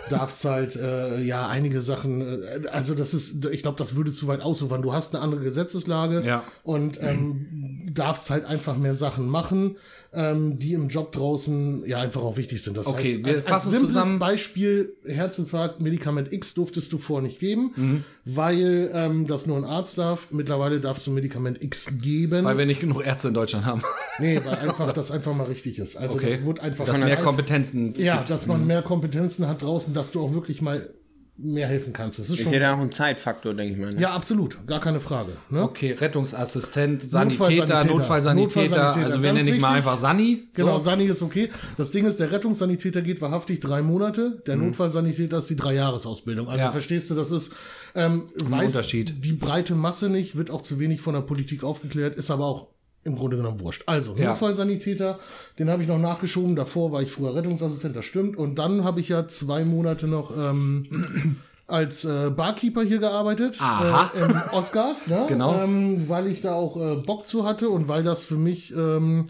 Darfst 0.09 0.45
halt 0.45 0.77
äh, 0.77 1.21
ja 1.23 1.49
einige 1.49 1.81
Sachen, 1.81 2.21
äh, 2.43 2.69
also 2.71 2.95
das 2.95 3.15
ist, 3.15 3.45
ich 3.47 3.63
glaube, 3.63 3.79
das 3.79 3.97
würde 3.97 4.13
zu 4.13 4.27
weit 4.29 4.41
ausufern. 4.41 4.83
Du 4.83 4.93
hast 4.93 5.15
eine 5.15 5.23
andere 5.23 5.41
Gesetzeslage 5.43 6.23
Ja. 6.25 6.45
und 6.63 7.01
ähm, 7.03 7.91
darfst 7.93 8.31
halt 8.31 8.45
einfach 8.45 8.77
mehr 8.77 8.95
Sachen 8.95 9.29
machen, 9.29 9.77
ähm, 10.13 10.59
die 10.59 10.73
im 10.75 10.89
Job 10.89 11.13
draußen 11.13 11.85
ja 11.87 12.01
einfach 12.01 12.23
auch 12.23 12.37
wichtig 12.37 12.63
sind. 12.63 12.77
Das 12.77 12.87
Okay, 12.87 13.15
heißt, 13.17 13.25
wir 13.25 13.33
als, 13.35 13.43
als 13.43 13.51
fassen 13.51 13.71
simples 13.71 13.93
zusammen. 13.93 14.19
Beispiel 14.19 14.95
Herzinfarkt, 15.05 15.81
Medikament 15.81 16.33
X 16.33 16.55
durftest 16.55 16.93
du 16.93 16.99
vorher 16.99 17.27
nicht 17.27 17.39
geben, 17.41 17.73
Mhm. 17.77 18.05
Weil 18.29 18.91
ähm, 18.93 19.27
das 19.29 19.47
nur 19.47 19.57
ein 19.57 19.65
Arzt 19.65 19.99
darf. 19.99 20.33
Mittlerweile 20.33 20.81
darfst 20.81 21.07
du 21.07 21.13
Medikament 21.13 21.63
X 21.63 21.93
geben. 22.03 22.45
Weil 22.45 22.59
wir 22.59 22.67
nicht 22.67 22.81
genug 22.81 23.07
Ärzte 23.07 23.29
in 23.29 23.35
Deutschland 23.35 23.65
haben. 23.65 23.83
Nee, 24.19 24.41
weil 24.45 24.57
einfach 24.57 24.93
das 24.93 25.13
einfach 25.13 25.33
mal 25.33 25.45
richtig 25.47 25.79
ist. 25.79 25.97
Also 25.97 26.15
Okay. 26.17 26.31
das 26.39 26.45
wird 26.45 26.59
einfach 26.61 26.85
Dass 26.87 26.97
von 26.99 27.07
mehr 27.07 27.17
Kompetenzen 27.17 27.95
Ja, 27.97 28.17
gibt. 28.17 28.31
dass 28.31 28.47
man 28.49 28.67
mehr 28.67 28.83
Kompetenzen 28.83 29.47
hat 29.47 29.63
draußen, 29.63 29.95
dass 29.95 30.11
du 30.11 30.21
auch 30.23 30.35
wirklich 30.35 30.61
mal 30.61 30.91
mehr 31.39 31.69
helfen 31.69 31.93
kannst. 31.93 32.19
Das 32.19 32.31
ist 32.31 32.39
Ist 32.39 32.45
schon. 32.45 32.53
ja 32.55 32.61
dann 32.61 32.79
auch 32.79 32.83
ein 32.83 32.91
Zeitfaktor, 32.91 33.53
denke 33.53 33.75
ich 33.75 33.79
mal. 33.79 33.93
Ne? 33.93 34.01
Ja, 34.01 34.15
absolut, 34.15 34.67
gar 34.67 34.81
keine 34.81 35.01
Frage. 35.01 35.33
Ne? 35.51 35.63
Okay, 35.63 35.93
Rettungsassistent, 35.93 37.03
Sanitäter, 37.03 37.85
Notfallsanitäter. 37.85 37.85
Notfallsanitäter, 37.85 38.61
Notfallsanitäter, 38.65 39.05
also 39.05 39.23
wir 39.23 39.33
nennen 39.35 39.47
dich 39.47 39.61
mal 39.61 39.73
einfach 39.75 39.97
Sani. 39.97 40.49
Genau, 40.55 40.79
So. 40.79 40.85
Sani 40.85 41.05
ist 41.05 41.21
okay. 41.21 41.51
Das 41.77 41.91
Ding 41.91 42.07
ist, 42.07 42.19
der 42.21 42.33
Rettungssanitäter 42.33 43.03
geht 43.03 43.21
wahrhaftig 43.21 43.61
drei 43.61 43.83
Monate. 43.83 44.43
Der 44.47 44.57
Notfallsanitäter 44.57 45.37
ist 45.39 45.51
die 45.51 45.57
Dreijahresausbildung. 45.57 46.47
Also 46.47 46.57
Mhm. 46.59 46.65
Ja. 46.65 46.73
verstehst 46.73 47.11
du, 47.11 47.15
das 47.15 47.31
ist 47.31 47.53
ähm, 47.97 48.29
weiß 48.37 48.75
Unterschied. 48.75 49.25
die 49.25 49.33
breite 49.33 49.75
Masse 49.75 50.09
nicht, 50.09 50.37
wird 50.37 50.51
auch 50.51 50.63
zu 50.63 50.79
wenig 50.79 51.01
von 51.01 51.15
der 51.15 51.23
Politik 51.23 51.65
aufgeklärt, 51.65 52.17
ist 52.17 52.31
aber 52.31 52.45
auch 52.47 52.69
im 53.05 53.17
Grunde 53.17 53.37
genommen 53.37 53.61
wurscht. 53.61 53.85
Also, 53.87 54.15
Ja. 54.17 54.31
Notfallsanitäter, 54.31 55.19
den 55.59 55.71
habe 55.71 55.83
ich 55.83 55.89
noch 55.89 55.99
nachgeschoben. 55.99 56.57
Davor 56.57 56.91
war 56.93 57.03
ich 57.03 57.11
früher 57.13 57.35
Rettungsassistent, 57.35 57.95
das 57.97 58.05
stimmt. 58.05 58.37
Und 58.37 58.57
dann 58.59 58.83
habe 58.85 59.01
ich 59.01 59.09
ja 59.09 59.29
zwei 59.29 59.65
Monate 59.65 60.09
noch 60.09 60.37
ähm, 60.37 61.37
als 61.69 62.05
äh, 62.05 62.31
Barkeeper 62.31 62.83
hier 62.83 62.99
gearbeitet. 62.99 63.57
Aha. 63.61 64.11
Äh, 64.15 64.25
im 64.25 64.43
Oscars, 64.53 65.07
ne? 65.07 65.25
Genau. 65.29 65.63
Ähm, 65.63 66.09
weil 66.09 66.27
ich 66.27 66.41
da 66.41 66.55
auch 66.55 66.77
äh, 66.77 66.97
Bock 66.97 67.27
zu 67.27 67.45
hatte 67.47 67.71
und 67.71 67.87
weil 67.89 68.03
das 68.03 68.25
für 68.25 68.37
mich 68.37 68.75
ähm, 68.77 69.29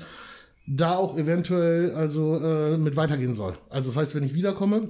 da 0.67 0.97
auch 0.97 1.17
eventuell 1.19 1.95
also 1.95 2.37
äh, 2.39 2.79
mit 2.79 2.97
weitergehen 2.97 3.35
soll. 3.35 3.55
Also 3.71 3.91
das 3.91 3.97
heißt, 3.99 4.15
wenn 4.15 4.25
ich 4.25 4.35
wiederkomme, 4.35 4.89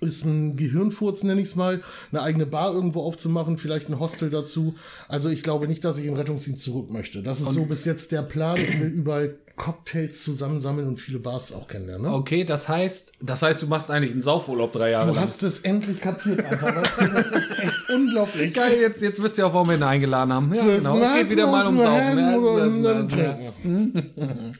ist 0.00 0.24
ein 0.24 0.56
Gehirnfurz, 0.56 1.22
nenne 1.22 1.40
ich 1.40 1.48
es 1.48 1.56
mal, 1.56 1.80
eine 2.10 2.22
eigene 2.22 2.46
Bar 2.46 2.74
irgendwo 2.74 3.02
aufzumachen, 3.02 3.58
vielleicht 3.58 3.88
ein 3.88 3.98
Hostel 4.00 4.30
dazu. 4.30 4.74
Also 5.08 5.28
ich 5.28 5.42
glaube 5.42 5.68
nicht, 5.68 5.84
dass 5.84 5.98
ich 5.98 6.04
den 6.04 6.16
Rettungsdienst 6.16 6.62
zurück 6.62 6.90
möchte. 6.90 7.22
Das 7.22 7.40
ist 7.40 7.50
so 7.50 7.64
bis 7.64 7.84
jetzt 7.84 8.10
der 8.12 8.22
Plan. 8.22 8.56
Ich 8.56 8.80
will 8.80 8.88
überall 8.88 9.36
Cocktails 9.54 10.24
zusammensammeln 10.24 10.88
und 10.88 11.00
viele 11.00 11.18
Bars 11.18 11.52
auch 11.52 11.68
kennenlernen. 11.68 12.10
Ne? 12.10 12.16
Okay, 12.16 12.42
das 12.44 12.68
heißt, 12.68 13.12
das 13.20 13.42
heißt, 13.42 13.60
du 13.62 13.66
machst 13.66 13.90
eigentlich 13.90 14.12
einen 14.12 14.22
Saufurlaub 14.22 14.72
drei 14.72 14.90
Jahre 14.90 15.08
Du 15.08 15.14
lang. 15.14 15.22
hast 15.22 15.42
es 15.42 15.60
endlich 15.60 16.00
kapiert, 16.00 16.42
Alter. 16.44 16.74
Weißt 16.74 17.00
du, 17.00 17.08
das 17.08 17.26
ist 17.26 17.58
echt 17.58 17.90
unglaublich. 17.94 18.54
Geil, 18.54 18.78
jetzt, 18.80 19.02
jetzt 19.02 19.22
wisst 19.22 19.38
ihr 19.38 19.46
auch, 19.46 19.52
warum 19.52 19.68
wir 19.68 19.76
ihn 19.76 19.82
eingeladen 19.82 20.32
haben. 20.32 20.52
Ja, 20.54 20.64
genau. 20.64 20.98
Es 21.00 21.14
geht 21.14 21.30
wieder 21.30 21.46
mal 21.50 21.66
um 21.66 21.78
Saufen. 21.78 22.18
Essen, 22.18 22.84
essen, 22.84 23.12
essen, 23.14 24.14
ja. 24.16 24.52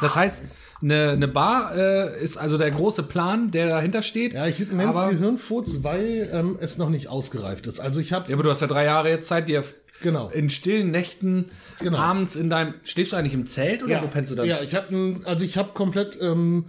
Das 0.00 0.16
heißt, 0.16 0.44
eine, 0.82 1.10
eine 1.10 1.28
Bar 1.28 1.76
äh, 1.76 2.22
ist 2.22 2.36
also 2.36 2.58
der 2.58 2.70
große 2.70 3.04
Plan, 3.04 3.50
der 3.50 3.68
dahinter 3.68 4.02
steht. 4.02 4.34
Ja, 4.34 4.46
ich 4.46 4.58
nenne 4.58 4.90
es 4.92 5.10
Gehirnfurz, 5.10 5.78
weil 5.82 6.28
ähm, 6.32 6.58
es 6.60 6.76
noch 6.78 6.88
nicht 6.90 7.08
ausgereift 7.08 7.66
ist. 7.66 7.80
Also 7.80 8.00
ich 8.00 8.12
habe 8.12 8.28
ja, 8.28 8.34
aber 8.34 8.42
du 8.42 8.50
hast 8.50 8.60
ja 8.60 8.66
drei 8.66 8.84
Jahre 8.84 9.08
jetzt 9.10 9.28
Zeit, 9.28 9.48
dir 9.48 9.64
Genau. 10.02 10.30
in 10.30 10.50
stillen 10.50 10.90
Nächten 10.90 11.50
Genau. 11.78 11.96
abends 11.98 12.34
in 12.34 12.50
deinem. 12.50 12.74
Schläfst 12.82 13.12
du 13.12 13.16
eigentlich 13.16 13.34
im 13.34 13.46
Zelt 13.46 13.84
oder 13.84 14.02
wo 14.02 14.08
pennst 14.08 14.32
du 14.32 14.36
dann? 14.36 14.46
Ja, 14.48 14.60
ich 14.60 14.74
habe 14.74 15.20
also 15.24 15.44
ich 15.44 15.56
habe 15.56 15.70
komplett 15.74 16.18
ähm, 16.20 16.64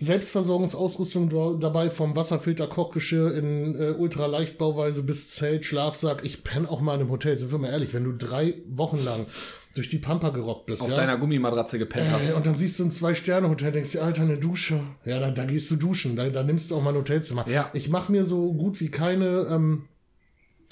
Selbstversorgungsausrüstung 0.00 1.28
da- 1.28 1.58
dabei, 1.60 1.90
vom 1.90 2.16
Wasserfilter, 2.16 2.66
Kochgeschirr 2.68 3.34
in 3.34 3.74
äh, 3.78 3.90
Ultraleichtbauweise 3.90 5.02
bis 5.02 5.30
Zelt, 5.30 5.66
Schlafsack. 5.66 6.20
Ich 6.24 6.44
penne 6.44 6.70
auch 6.70 6.80
mal 6.80 6.94
in 6.94 7.00
einem 7.00 7.10
Hotel. 7.10 7.36
Sind 7.38 7.50
wir 7.52 7.58
mal 7.58 7.68
ehrlich, 7.70 7.92
wenn 7.92 8.04
du 8.04 8.12
drei 8.12 8.54
Wochen 8.70 9.04
lang 9.04 9.26
durch 9.74 9.88
die 9.88 9.98
Pampa 9.98 10.30
gerockt 10.30 10.66
bist, 10.66 10.82
Auf 10.82 10.90
ja? 10.90 10.96
deiner 10.96 11.18
Gummimatratze 11.18 11.78
gepennt 11.78 12.06
Ey, 12.06 12.12
hast. 12.12 12.32
und 12.32 12.46
dann 12.46 12.56
siehst 12.56 12.78
du 12.78 12.84
ein 12.84 12.92
Zwei-Sterne-Hotel, 12.92 13.72
denkst 13.72 13.92
dir, 13.92 14.02
Alter, 14.02 14.22
eine 14.22 14.38
Dusche. 14.38 14.80
Ja, 15.04 15.20
dann, 15.20 15.34
da 15.34 15.44
gehst 15.44 15.70
du 15.70 15.76
duschen, 15.76 16.16
da, 16.16 16.28
da 16.30 16.42
nimmst 16.42 16.70
du 16.70 16.76
auch 16.76 16.82
mal 16.82 16.90
ein 16.90 16.96
Hotelzimmer. 16.96 17.46
Ja. 17.48 17.70
Ich 17.74 17.88
mache 17.88 18.10
mir 18.10 18.24
so 18.24 18.52
gut 18.54 18.80
wie 18.80 18.90
keine, 18.90 19.46
ähm, 19.50 19.84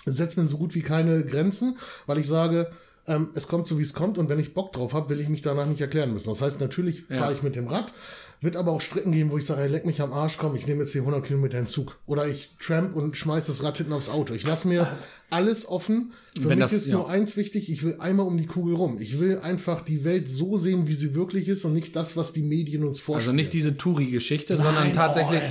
setze 0.07 0.41
mir 0.41 0.47
so 0.47 0.57
gut 0.59 0.75
wie 0.75 0.83
keine 0.83 1.25
Grenzen, 1.25 1.77
weil 2.07 2.19
ich 2.19 2.27
sage, 2.27 2.71
ähm, 3.07 3.31
es 3.35 3.47
kommt 3.49 3.67
so, 3.69 3.79
wie 3.79 3.83
es 3.83 3.93
kommt 3.95 4.19
und 4.19 4.29
wenn 4.29 4.39
ich 4.41 4.55
Bock 4.55 4.73
drauf 4.73 4.93
habe, 4.93 5.11
will 5.11 5.21
ich 5.21 5.29
mich 5.29 5.43
danach 5.43 5.67
nicht 5.67 5.81
erklären 5.81 6.13
müssen. 6.13 6.29
Das 6.31 6.43
heißt, 6.43 6.61
natürlich 6.61 7.05
Ja. 7.09 7.17
fahre 7.19 7.33
ich 7.35 7.43
mit 7.43 7.55
dem 7.55 7.69
Rad, 7.69 7.93
wird 8.41 8.57
aber 8.57 8.73
auch 8.73 8.81
Strecken 8.81 9.13
geben, 9.13 9.31
wo 9.31 9.39
ich 9.39 9.47
sage, 9.47 9.63
ey, 9.63 9.69
leck 9.69 9.87
mich 9.87 10.01
am 10.03 10.13
Arsch, 10.13 10.37
komm, 10.39 10.55
ich 10.57 10.67
nehme 10.67 10.83
jetzt 10.83 10.93
hier 10.93 11.01
100 11.03 11.25
Kilometer 11.25 11.59
in 11.59 11.67
Zug. 11.67 11.99
Oder 12.07 12.27
ich 12.29 12.51
tramp 12.61 12.95
und 12.95 13.17
schmeiß 13.17 13.47
das 13.47 13.63
Rad 13.63 13.79
hinten 13.79 13.93
aufs 13.93 14.09
Auto. 14.09 14.35
Ich 14.35 14.47
lasse 14.47 14.69
mir 14.69 14.87
alles 15.31 15.67
offen. 15.67 16.13
Für 16.41 16.51
Wenn 16.51 16.59
mich 16.59 16.65
das- 16.67 16.73
ist 16.75 16.87
ja. 16.89 16.97
nur 16.97 17.09
eins 17.09 17.37
wichtig, 17.37 17.71
ich 17.73 17.83
will 17.83 17.97
einmal 17.99 18.27
um 18.27 18.37
die 18.37 18.47
Kugel 18.47 18.75
rum. 18.77 18.99
Ich 19.01 19.19
will 19.19 19.39
einfach 19.39 19.81
die 19.85 20.05
Welt 20.05 20.29
so 20.29 20.57
sehen, 20.59 20.87
wie 20.87 20.95
sie 20.95 21.15
wirklich 21.15 21.49
ist 21.49 21.65
und 21.65 21.73
nicht 21.73 21.97
das, 21.97 22.17
was 22.17 22.33
die 22.33 22.43
Medien 22.43 22.85
uns 22.85 23.01
vorstellen. 23.01 23.17
Also 23.31 23.33
nicht 23.33 23.53
diese 23.55 23.77
Touri-Geschichte, 23.77 24.57
sondern 24.59 24.93
tatsächlich. 24.93 25.43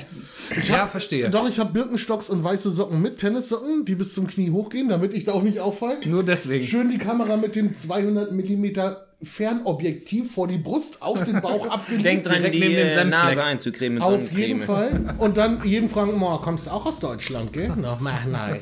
ja, 0.67 0.87
verstehe. 0.87 1.29
Doch, 1.29 1.49
ich 1.49 1.59
habe 1.59 1.73
Birkenstocks 1.73 2.29
und 2.29 2.43
weiße 2.43 2.71
Socken 2.71 3.01
mit 3.01 3.17
Tennissocken, 3.17 3.83
die 3.85 3.95
bis 3.95 4.13
zum 4.13 4.27
Knie 4.27 4.51
hochgehen, 4.51 4.87
damit 4.89 5.13
ich 5.13 5.25
da 5.25 5.33
auch 5.33 5.43
nicht 5.43 5.59
auffalle. 5.59 5.97
Nur 6.05 6.23
deswegen. 6.23 6.65
Schön 6.65 6.89
die 6.89 6.97
Kamera 6.99 7.35
mit 7.35 7.55
dem 7.55 7.73
200 7.73 8.31
Millimeter 8.31 9.04
Fernobjektiv 9.23 10.33
vor 10.33 10.47
die 10.47 10.57
Brust 10.57 11.01
auf 11.01 11.23
den 11.23 11.41
Bauch 11.41 11.67
abgelegt. 11.69 12.05
Denk 12.05 12.23
dran, 12.23 12.35
Direkt 12.37 12.55
die 12.55 12.59
neben 12.59 12.75
dem. 12.75 13.09
Nase 13.09 13.43
einzucremen 13.43 13.95
mit 13.95 14.03
auf 14.03 14.31
jeden. 14.31 14.61
Fall. 14.61 15.15
Und 15.17 15.37
dann 15.37 15.61
jeden 15.63 15.89
fragen, 15.89 16.17
"Mo, 16.17 16.37
kommst 16.39 16.67
du 16.67 16.71
auch 16.71 16.85
aus 16.85 16.99
Deutschland, 16.99 17.53
gell? 17.53 17.69
No, 17.75 17.97
mach 17.99 18.25
nein. 18.25 18.59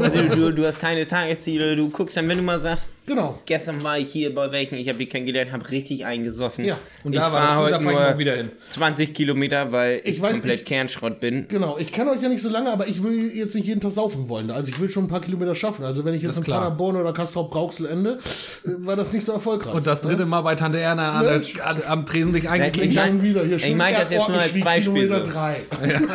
Also 0.00 0.22
du, 0.22 0.52
du 0.52 0.66
hast 0.66 0.80
keine 0.80 1.06
Tagesziele, 1.06 1.76
du 1.76 1.88
guckst 1.90 2.16
dann, 2.16 2.28
wenn 2.28 2.38
du 2.38 2.44
mal 2.44 2.58
sagst, 2.60 2.90
Genau. 3.06 3.38
gestern 3.46 3.82
war 3.84 3.98
ich 3.98 4.08
hier 4.10 4.34
bei 4.34 4.50
welchen, 4.52 4.76
ich 4.78 4.88
habe 4.88 4.98
die 4.98 5.06
kennengelernt, 5.06 5.52
habe 5.52 5.70
richtig 5.70 6.04
eingesoffen. 6.04 6.64
Ja. 6.64 6.76
Und 7.04 7.12
ich 7.12 7.18
da 7.18 7.32
war 7.32 7.40
das 7.40 7.56
gut, 7.56 7.70
da 7.72 7.76
ich 7.78 7.82
nur 7.82 7.92
mal 7.92 8.18
wieder 8.18 8.34
hin. 8.36 8.50
20 8.70 9.14
Kilometer, 9.14 9.70
weil 9.72 10.00
ich, 10.04 10.16
Ich 10.16 10.22
weiß, 10.22 10.32
komplett 10.32 10.60
ich- 10.60 10.64
Kernschrott 10.66 11.20
bin. 11.20 11.46
Genau, 11.48 11.78
ich 11.78 11.92
kenne 11.92 12.10
euch 12.10 12.20
ja 12.22 12.28
nicht 12.28 12.42
so 12.42 12.48
lange, 12.48 12.70
aber 12.70 12.88
ich 12.88 13.02
will 13.02 13.30
jetzt 13.34 13.54
nicht 13.54 13.66
jeden 13.66 13.80
Tag 13.80 13.92
saufen 13.92 14.28
wollen. 14.28 14.50
Also 14.50 14.68
ich 14.70 14.80
will 14.80 14.90
schon 14.90 15.04
ein 15.04 15.08
paar 15.08 15.20
Kilometer 15.20 15.54
schaffen. 15.54 15.84
Also 15.84 16.04
wenn 16.04 16.14
ich 16.14 16.22
jetzt 16.22 16.38
in. 16.38 16.44
Paderborn 16.44 16.96
oder 16.96 17.12
Castrop-Rauxel 17.12 17.86
ende, 17.86 18.18
äh, 18.64 18.68
war 18.78 18.96
das 18.96 19.12
nicht 19.12 19.24
so 19.24 19.32
erfolgreich. 19.32 19.74
Und 19.74 19.86
das 19.86 20.00
dritte 20.00 20.26
Mal 20.26 20.40
bei 20.42 20.54
Tante 20.56 20.78
Erna 20.80 21.12
an 21.12 21.24
Mensch. 21.26 21.60
an, 21.60 21.82
am 21.86 22.06
Tresen 22.06 22.32
dich 22.32 22.44
Ich 22.44 22.50
eingeklinkt 22.50 22.98
hast. 22.98 23.08
schon 23.08 23.22
wieder 23.22 23.44
hier 23.44 23.56
ich 23.56 23.74
meine 23.74 23.98
das 23.98 24.10
jetzt 24.10 24.28
nur 24.28 24.38
als 24.38 24.52
Beispiel 24.60 24.92
Kilometer 24.94 25.24
so. 25.24 25.30
drei. 25.32 25.60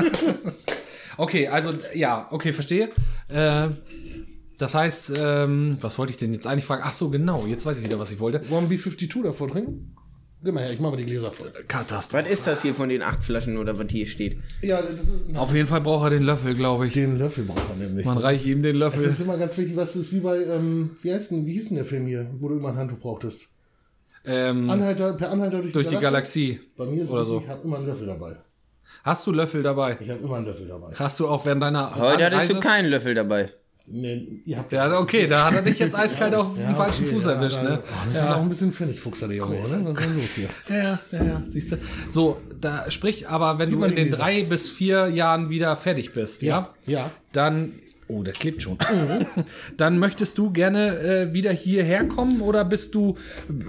Okay, 1.18 1.48
also 1.48 1.72
ja, 1.94 2.28
okay, 2.32 2.52
verstehe. 2.52 2.90
Äh, 3.28 3.68
das 4.62 4.76
heißt, 4.76 5.13
ähm, 5.17 5.78
was 5.82 5.97
wollte 5.97 6.12
ich 6.12 6.17
denn 6.17 6.34
jetzt 6.34 6.45
eigentlich 6.45 6.65
fragen? 6.65 6.84
Ach 6.86 6.91
so, 6.91 7.10
genau, 7.10 7.47
jetzt 7.47 7.65
weiß 7.65 7.80
ich 7.80 7.84
wieder, 7.84 7.97
was 7.97 8.12
ich 8.12 8.19
wollte. 8.19 8.47
Wollen 8.50 8.69
wir 8.69 8.78
B52 8.78 9.24
davor 9.24 9.50
trinken? 9.50 9.95
Geh 10.43 10.52
mal 10.52 10.63
her, 10.63 10.71
ich 10.71 10.80
mach 10.80 10.91
mal 10.91 10.97
die 10.97 11.06
Gläser 11.06 11.32
voll. 11.32 11.52
Katastrophe. 11.67 12.24
Was 12.24 12.32
ist 12.32 12.47
das 12.47 12.62
hier 12.62 12.74
von 12.74 12.89
den 12.89 13.02
acht 13.02 13.24
Flaschen 13.24 13.58
oder 13.58 13.78
was 13.78 13.88
hier 13.89 14.06
steht? 14.06 14.38
Ja, 14.62 14.82
das 14.82 15.02
ist. 15.02 15.36
Auf 15.36 15.54
jeden 15.54 15.67
Fall 15.67 15.82
braucht 15.82 16.06
er 16.06 16.10
den 16.12 16.24
Löffel, 16.24 16.54
glaube 16.56 16.88
ich. 16.88 16.93
Den 16.93 17.17
Löffel 17.17 17.43
braucht 17.43 17.69
man 17.69 17.80
nämlich. 17.80 18.06
Man 18.06 18.17
reicht 18.17 18.45
ihm 18.45 18.62
den 18.63 18.80
Das 18.80 18.95
Löffel. 18.95 19.10
ist 19.10 19.21
immer 19.21 19.38
ganz 19.38 19.58
wichtig, 19.58 19.76
was 19.76 19.95
ist 19.95 20.13
wie 20.13 20.19
bei, 20.19 20.38
ähm, 20.43 20.91
wie 21.02 21.12
heißt 21.12 21.32
denn, 21.32 21.45
wie 21.45 21.54
hieß 21.54 21.69
denn 21.69 21.78
der 21.78 21.86
Film 21.86 22.06
hier, 22.06 22.30
wo 22.39 22.50
du 22.50 22.58
immer 22.58 22.69
ein 22.69 22.78
Handtuch 22.78 23.00
brauchtest? 23.00 23.50
Ähm, 24.26 24.69
Anhalter, 24.69 25.13
per 25.13 25.32
Anhalter 25.32 25.62
durch, 25.62 25.74
durch 25.74 25.88
die 25.88 25.97
Galaxie. 25.97 26.60
Bei 26.78 26.86
mir 26.86 27.02
ist 27.04 27.10
oder 27.10 27.21
es 27.21 27.28
so. 27.28 27.39
ich 27.43 27.47
habe 27.47 27.63
immer 27.63 27.78
einen 27.78 27.88
Löffel 27.88 28.08
dabei. 28.08 28.36
Hast 29.04 29.26
du 29.26 29.32
Löffel 29.32 29.63
dabei? 29.63 29.97
Ich 30.00 30.10
habe 30.10 30.21
immer 30.24 30.36
einen 30.38 30.45
Löffel 30.45 30.67
dabei. 30.67 30.93
Hast 30.95 31.19
du 31.19 31.28
auch 31.28 31.45
während 31.45 31.63
deiner 31.63 31.95
Heute 31.95 32.26
hattest 32.26 32.52
du 32.52 32.60
keinen 32.60 32.89
Löffel 32.89 33.15
dabei. 33.15 33.52
Nee, 33.94 34.28
ihr 34.46 34.58
habt 34.58 34.72
Ja, 34.72 35.00
okay, 35.00 35.28
da 35.28 35.46
hat 35.46 35.56
er 35.56 35.62
dich 35.62 35.80
jetzt 35.80 35.96
eiskalt 35.96 36.34
auf 36.36 36.54
den 36.56 36.62
Ja, 36.64 36.74
falschen 36.76 37.06
okay, 37.06 37.14
Fuß 37.14 37.26
ja, 37.26 37.32
erwischt, 37.34 37.62
ne? 37.62 37.80
Oh, 37.84 37.88
das 38.14 38.22
ist 38.24 38.30
auch 38.30 38.42
ein 38.42 38.50
bisschen 38.50 38.74
Pfennigfuchser, 38.74 39.28
der 39.28 39.38
Junge, 39.38 39.56
ne? 39.56 39.62
Was 39.62 39.72
ist 39.72 40.00
denn 40.00 40.16
los 40.16 40.30
hier? 40.36 40.50
Ja, 40.70 41.00
ja, 41.12 41.24
ja, 41.24 41.44
siehst 41.46 41.72
du. 41.74 41.78
So, 42.08 42.38
da 42.60 42.90
sprich, 42.90 43.28
aber 43.28 43.60
wenn 43.60 43.70
du 43.70 43.78
mal 43.78 43.90
in 43.90 43.96
die 43.96 44.04
den 44.04 44.12
drei 44.12 44.44
bis 44.44 44.70
vier 44.70 45.08
Jahren 45.10 45.50
wieder 45.50 45.76
fertig 45.78 46.14
bist, 46.14 46.42
ja, 46.42 46.70
Ja. 46.86 47.12
dann, 47.34 47.74
oh, 48.12 48.24
der 48.24 48.34
klebt 48.34 48.62
schon. 48.63 48.78
dann 49.78 50.00
möchtest 50.00 50.38
du 50.38 50.52
gerne 50.52 50.97
äh, 51.00 51.34
wieder 51.34 51.52
hierher 51.52 52.04
kommen 52.06 52.41
oder 52.41 52.65
bist 52.65 52.93
du, 52.95 53.17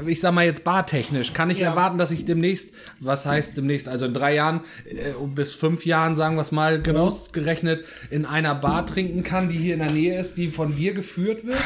ich 0.07 0.20
sag 0.20 0.33
mal 0.35 0.44
jetzt 0.44 0.64
bartechnisch, 0.64 1.33
kann 1.33 1.50
ich 1.50 1.61
erwarten, 1.61 1.98
dass 1.98 2.11
ich 2.11 2.24
demnächst, 2.24 2.74
was 3.00 3.26
heißt 3.26 3.57
demnächst, 3.57 3.88
also 3.88 4.07
in 4.07 4.14
drei 4.14 4.35
Jahren 4.35 4.61
äh, 4.87 5.12
bis 5.35 5.55
fünf 5.55 5.87
Jahren, 5.87 6.16
sagen 6.16 6.37
wir 6.37 6.42
es 6.42 6.52
mal, 6.52 6.81
Genau. 6.83 7.05
groß 7.05 7.33
gerechnet, 7.33 7.85
in 8.11 8.24
einer 8.26 8.55
Bar 8.55 8.87
trinken 8.87 9.22
kann, 9.22 9.48
die 9.48 9.57
hier 9.59 9.74
in 9.74 9.81
der 9.81 9.90
Nähe 9.92 10.18
ist, 10.18 10.38
die 10.38 10.48
von 10.48 10.74
dir 10.76 10.94
geführt 10.94 11.44
wird? 11.46 11.59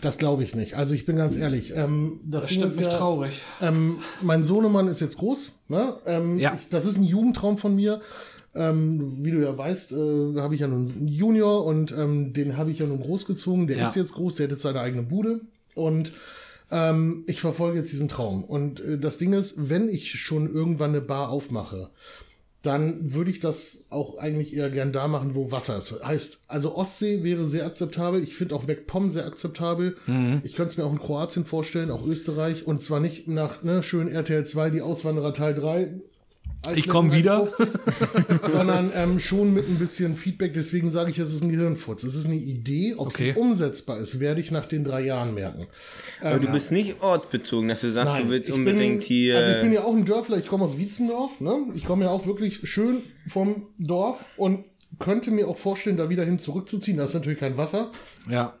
Das 0.00 0.16
glaube 0.16 0.42
ich 0.44 0.54
nicht. 0.54 0.74
Also 0.74 0.94
ich 0.94 1.04
bin 1.04 1.16
ganz 1.16 1.36
ehrlich. 1.36 1.74
Ähm, 1.76 2.20
das 2.24 2.44
Das 2.44 2.52
stimmt 2.52 2.76
mich 2.76 2.86
ja, 2.86 2.90
traurig. 2.90 3.42
Ähm, 3.60 3.98
mein 4.22 4.44
Sohnemann 4.44 4.88
ist 4.88 5.00
jetzt 5.00 5.18
groß. 5.18 5.52
Ne? 5.68 5.94
Ähm, 6.06 6.38
Ja. 6.38 6.54
ich, 6.58 6.68
das 6.70 6.86
ist 6.86 6.96
ein 6.96 7.04
Jugendtraum 7.04 7.58
von 7.58 7.74
mir. 7.76 8.00
Ähm, 8.54 9.18
wie 9.22 9.30
du 9.30 9.40
ja 9.42 9.56
weißt, 9.56 9.92
äh, 9.92 10.40
habe 10.40 10.54
ich 10.54 10.60
ja 10.60 10.66
nun 10.66 10.90
einen 10.90 11.08
Junior 11.08 11.64
und 11.64 11.92
ähm, 11.92 12.32
den 12.32 12.56
habe 12.56 12.70
ich 12.72 12.80
ja 12.80 12.86
nun 12.86 13.00
großgezogen. 13.00 13.66
Der 13.68 13.78
Ja. 13.78 13.88
ist 13.88 13.94
jetzt 13.96 14.14
groß, 14.14 14.34
der 14.36 14.44
hat 14.44 14.50
jetzt 14.52 14.62
seine 14.62 14.80
eigene 14.80 15.02
Bude. 15.02 15.40
Und 15.76 16.12
ähm, 16.72 17.24
ich 17.28 17.40
verfolge 17.40 17.78
jetzt 17.78 17.92
diesen 17.92 18.08
Traum. 18.08 18.42
Und 18.44 18.80
äh, 18.80 18.98
das 18.98 19.18
Ding 19.18 19.32
ist, 19.32 19.54
wenn 19.56 19.88
ich 19.88 20.20
schon 20.20 20.52
irgendwann 20.52 20.90
eine 20.90 21.00
Bar 21.00 21.30
aufmache, 21.30 21.90
dann 22.62 23.14
würde 23.14 23.30
ich 23.30 23.40
das 23.40 23.84
auch 23.88 24.18
eigentlich 24.18 24.54
eher 24.54 24.68
gern 24.68 24.92
da 24.92 25.08
machen, 25.08 25.34
wo 25.34 25.50
Wasser 25.50 25.78
ist. 25.78 26.04
Heißt, 26.04 26.40
also 26.46 26.74
Ostsee 26.76 27.22
wäre 27.22 27.46
sehr 27.46 27.64
akzeptabel. 27.64 28.22
Ich 28.22 28.34
finde 28.34 28.54
auch 28.54 28.66
MacPom 28.66 29.10
sehr 29.10 29.26
akzeptabel. 29.26 29.96
Mhm. 30.06 30.42
Ich 30.44 30.56
könnte 30.56 30.72
es 30.72 30.76
mir 30.76 30.84
auch 30.84 30.92
in 30.92 30.98
Kroatien 30.98 31.46
vorstellen, 31.46 31.90
auch 31.90 32.04
Österreich. 32.04 32.66
Und 32.66 32.82
zwar 32.82 33.00
nicht 33.00 33.28
nach 33.28 33.62
ne, 33.62 33.82
schön 33.82 34.08
RTL 34.08 34.44
2, 34.44 34.70
die 34.70 34.82
Auswanderer 34.82 35.32
Teil 35.32 35.54
3. 35.54 35.94
Ich 36.74 36.88
komm 36.88 37.12
wieder. 37.12 37.44
1,50, 37.44 38.50
sondern 38.50 38.92
ähm, 38.94 39.18
schon 39.18 39.54
mit 39.54 39.66
ein 39.68 39.78
bisschen 39.78 40.16
Feedback. 40.16 40.52
Deswegen 40.54 40.90
sage 40.90 41.10
ich, 41.10 41.18
es 41.18 41.32
ist 41.32 41.42
ein 41.42 41.48
Gehirnfurz. 41.50 42.02
Es 42.04 42.14
ist 42.14 42.26
eine 42.26 42.34
Idee. 42.36 42.94
Ob 42.96 43.08
Okay. 43.08 43.32
sie 43.34 43.40
umsetzbar 43.40 43.98
ist, 43.98 44.20
werde 44.20 44.40
ich 44.40 44.50
nach 44.50 44.66
den 44.66 44.84
drei 44.84 45.00
Jahren 45.02 45.34
merken. 45.34 45.66
Aber 46.20 46.38
du 46.38 46.48
bist 46.52 46.70
nicht 46.70 47.02
ortsbezogen, 47.02 47.68
dass 47.68 47.80
du 47.80 47.90
sagst, 47.90 48.12
Nein, 48.14 48.24
du 48.24 48.30
willst 48.30 48.48
ich 48.48 48.54
unbedingt 48.54 49.00
bin, 49.00 49.06
hier. 49.06 49.38
Also 49.38 49.52
ich 49.52 49.62
bin 49.62 49.72
ja 49.72 49.84
auch 49.84 49.94
ein 49.94 50.04
Dörfler, 50.04 50.36
ich 50.38 50.46
komme 50.46 50.64
aus 50.64 50.76
Wietzendorf, 50.76 51.40
ne? 51.40 51.56
Ich 51.74 51.84
komme 51.86 52.04
ja 52.04 52.10
auch 52.10 52.26
wirklich 52.26 52.60
schön 52.68 53.02
vom 53.26 53.66
Dorf 53.78 54.24
und 54.36 54.64
könnte 54.98 55.30
mir 55.30 55.48
auch 55.48 55.56
vorstellen, 55.56 55.96
da 55.96 56.10
wieder 56.10 56.24
hin 56.24 56.38
zurückzuziehen. 56.38 56.96
Da 56.98 57.04
ist 57.04 57.14
natürlich 57.14 57.38
kein 57.38 57.56
Wasser. 57.56 57.90
Ja. 58.28 58.54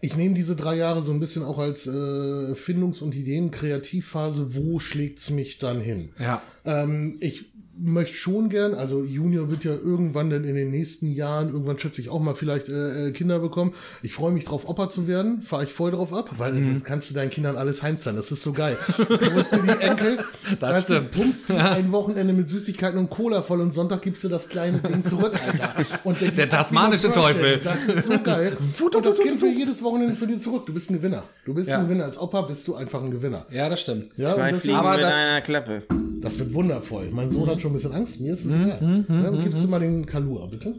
Ich 0.00 0.16
nehme 0.16 0.34
diese 0.34 0.56
drei 0.56 0.76
Jahre 0.76 1.02
so 1.02 1.12
ein 1.12 1.20
bisschen 1.20 1.42
auch 1.42 1.58
als 1.58 1.86
äh, 1.86 2.54
Findungs- 2.54 3.02
und 3.02 3.14
Ideen-Kreativphase. 3.14 4.54
Wo 4.54 4.78
schlägt's 4.78 5.30
mich 5.30 5.58
dann 5.58 5.80
hin? 5.80 6.10
Ja. 6.18 6.42
Ähm, 6.64 7.16
ich 7.20 7.46
möchte 7.76 8.16
schon 8.16 8.48
gern, 8.48 8.74
also 8.74 9.02
Junior 9.02 9.50
wird 9.50 9.64
ja 9.64 9.72
irgendwann 9.72 10.30
dann 10.30 10.44
in 10.44 10.54
den 10.54 10.70
nächsten 10.70 11.12
Jahren, 11.12 11.48
irgendwann 11.52 11.78
schätze 11.78 12.00
ich 12.00 12.08
auch 12.08 12.20
mal 12.20 12.34
vielleicht 12.34 12.68
äh, 12.68 13.08
äh, 13.08 13.10
Kinder 13.12 13.38
bekommen. 13.40 13.72
Ich 14.02 14.12
freue 14.14 14.32
mich 14.32 14.44
drauf, 14.44 14.68
Opa 14.68 14.90
zu 14.90 15.08
werden, 15.08 15.42
fahre 15.42 15.64
ich 15.64 15.72
voll 15.72 15.90
drauf 15.90 16.12
ab, 16.12 16.30
weil 16.38 16.52
Mhm. 16.52 16.74
das 16.74 16.84
kannst 16.84 17.10
du 17.10 17.14
deinen 17.14 17.30
Kindern 17.30 17.56
alles 17.56 17.82
heimzahlen, 17.82 18.16
das 18.16 18.30
ist 18.30 18.42
so 18.42 18.52
geil. 18.52 18.76
Du 18.96 19.34
holst 19.34 19.52
dir 19.52 19.62
die 19.62 19.80
Enkel, 19.82 20.18
Das 20.60 20.74
weißt 20.76 20.90
du, 20.90 20.94
stimmt. 20.94 21.10
pumpst 21.10 21.48
die 21.48 21.52
ein 21.54 21.90
Wochenende 21.92 22.32
mit 22.32 22.48
Süßigkeiten 22.48 22.98
und 22.98 23.10
Cola 23.10 23.42
voll 23.42 23.60
und 23.60 23.72
Sonntag 23.74 24.02
gibst 24.02 24.22
du 24.24 24.28
das 24.28 24.48
kleine 24.48 24.78
Ding 24.78 25.04
zurück, 25.04 25.32
Alter. 25.34 25.74
Und 26.04 26.20
der, 26.20 26.30
Der 26.30 26.48
tasmanische 26.48 27.12
Teufel. 27.12 27.60
Das 27.62 27.84
ist 27.86 28.04
so 28.06 28.18
geil. 28.22 28.56
Und 28.94 29.04
das 29.06 29.18
Kind 29.18 29.42
will 29.42 29.52
jedes 29.56 29.82
Wochenende 29.82 30.14
zu 30.14 30.26
dir 30.26 30.38
zurück. 30.38 30.66
Du 30.66 30.72
bist 30.72 30.88
ein 30.90 30.94
Gewinner. 30.94 31.24
Du 31.44 31.52
bist 31.54 31.68
Ja. 31.68 31.78
ein 31.78 31.86
Gewinner. 31.86 32.04
Als 32.04 32.16
Opa 32.18 32.42
bist 32.42 32.66
du 32.68 32.74
einfach 32.76 33.02
ein 33.02 33.10
Gewinner. 33.10 33.46
Ja, 33.50 33.68
das 33.68 33.80
stimmt. 33.80 34.12
Ja, 34.16 34.34
Zwei 34.34 34.52
und 34.52 34.60
Fliegen 34.60 34.76
mit 34.90 35.00
das- 35.02 35.14
einer 35.14 35.40
Klappe. 35.40 35.82
Das 36.24 36.38
wird 36.38 36.52
wundervoll. 36.54 37.10
Mein 37.12 37.30
Sohn 37.30 37.46
hat 37.48 37.60
schon 37.60 37.70
ein 37.70 37.74
bisschen 37.74 37.92
Angst. 37.92 38.20
Mir 38.20 38.32
ist 38.32 38.44
es 38.44 38.52
Mhm, 38.52 38.62
egal. 38.62 39.04
Ja, 39.08 39.30
gibst 39.42 39.62
du 39.62 39.68
mal 39.68 39.78
den 39.80 40.04
Kalua, 40.06 40.46
bitte? 40.46 40.74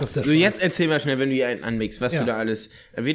Das 0.00 0.10
ist 0.10 0.16
der 0.16 0.24
So, 0.24 0.30
Spaß. 0.30 0.40
jetzt 0.40 0.60
erzähl 0.60 0.88
mal 0.88 1.00
schnell, 1.00 1.18
wenn 1.18 1.28
du 1.28 1.34
hier 1.34 1.48
einen 1.48 1.62
anmixst, 1.64 2.00
was 2.00 2.12
Ja. 2.14 2.20
du 2.20 2.26
da 2.26 2.36
alles. 2.36 2.68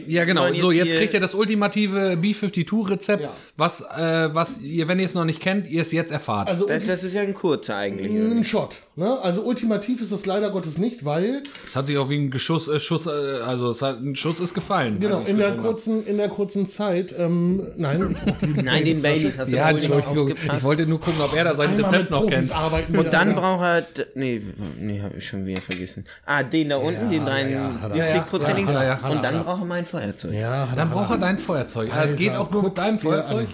Ja, 0.08 0.26
genau. 0.26 0.42
sollen 0.44 0.56
So, 0.56 0.72
jetzt 0.72 0.96
kriegt 0.96 1.14
ihr 1.14 1.20
das 1.20 1.36
ultimative 1.36 2.18
B52-Rezept, 2.22 3.24
Ja. 3.24 3.34
was, 3.58 3.82
äh, 3.82 4.30
was 4.34 4.62
ihr, 4.62 4.88
wenn 4.88 5.00
ihr 5.00 5.06
es 5.06 5.14
noch 5.14 5.26
nicht 5.26 5.42
kennt, 5.42 5.68
ihr 5.68 5.82
es 5.82 5.92
jetzt 5.92 6.12
erfahrt. 6.12 6.50
Also 6.50 6.66
Das, 6.66 6.86
das 6.86 7.04
ist 7.04 7.14
ja 7.14 7.22
ein 7.22 7.34
kurzer 7.34 7.76
eigentlich. 7.76 8.12
ein? 8.12 8.44
Shot. 8.44 8.76
Ne? 8.96 9.18
Also 9.22 9.44
ultimativ 9.44 10.02
ist 10.02 10.12
das 10.12 10.26
leider 10.26 10.50
Gottes 10.52 10.78
nicht, 10.78 11.06
weil 11.06 11.44
Es 11.68 11.76
hat 11.76 11.88
sich 11.88 11.98
auch 11.98 12.10
wie 12.10 12.18
ein 12.18 12.32
Geschuss, 12.32 12.68
äh, 12.68 12.80
Schuss, 12.80 13.06
äh, 13.08 13.10
also 13.46 13.70
es 13.70 13.82
hat, 13.82 14.02
ein 14.02 14.16
Schuss 14.16 14.40
ist 14.40 14.54
gefallen. 14.54 15.00
genau 15.00 15.20
in 15.26 15.38
der 15.38 15.52
hab. 15.52 15.62
kurzen 15.62 16.06
in 16.06 16.18
der 16.18 16.30
kurzen 16.30 16.68
Zeit. 16.68 17.16
Ähm, 17.18 17.68
nein, 17.78 18.18
Nein, 18.64 18.84
den 18.86 19.02
Baileys 19.02 19.38
hast 19.38 19.52
du 19.52 19.56
Ja, 19.56 19.70
Entschuldigung. 19.70 20.30
Ich 20.32 20.64
wollte 20.64 20.86
nur 20.86 21.00
gucken, 21.00 21.22
ob 21.22 21.34
er 21.36 21.44
da 21.46 21.54
sein 21.54 21.76
Rezept 21.80 22.10
noch 22.12 22.22
Profis 22.24 22.52
kennt. 22.52 22.98
Und 22.98 23.14
dann 23.14 23.36
braucht 23.36 23.64
er. 23.64 23.86
Nee, 24.16 24.42
nee, 24.80 25.02
hab 25.02 25.16
ich 25.16 25.26
schon 25.28 25.46
wieder 25.46 25.62
vergessen. 25.62 26.06
Ah, 26.26 26.44
den 26.44 26.69
da 26.70 26.78
unten, 26.78 27.10
den 27.10 27.26
er. 27.28 27.72
70-prozentigen. 27.94 28.68
Ja, 28.72 28.74
ja, 28.74 28.84
ja, 28.84 29.02
hat 29.02 29.12
er, 29.12 29.16
Und 29.18 29.24
dann 29.24 29.44
braucht 29.44 29.62
er 29.62 29.66
mein 29.66 29.86
Feuerzeug. 29.86 30.34
Ja, 30.34 30.68
Dann 30.76 30.90
braucht 30.90 31.12
er 31.12 31.18
dein 31.18 31.38
Feuerzeug. 31.38 31.94
Also 31.94 32.14
es 32.14 32.18
geht 32.20 32.34
auch 32.36 32.50
nur 32.52 32.64
mit 32.64 32.78
deinem 32.78 33.00
Feuerzeug. 33.00 33.48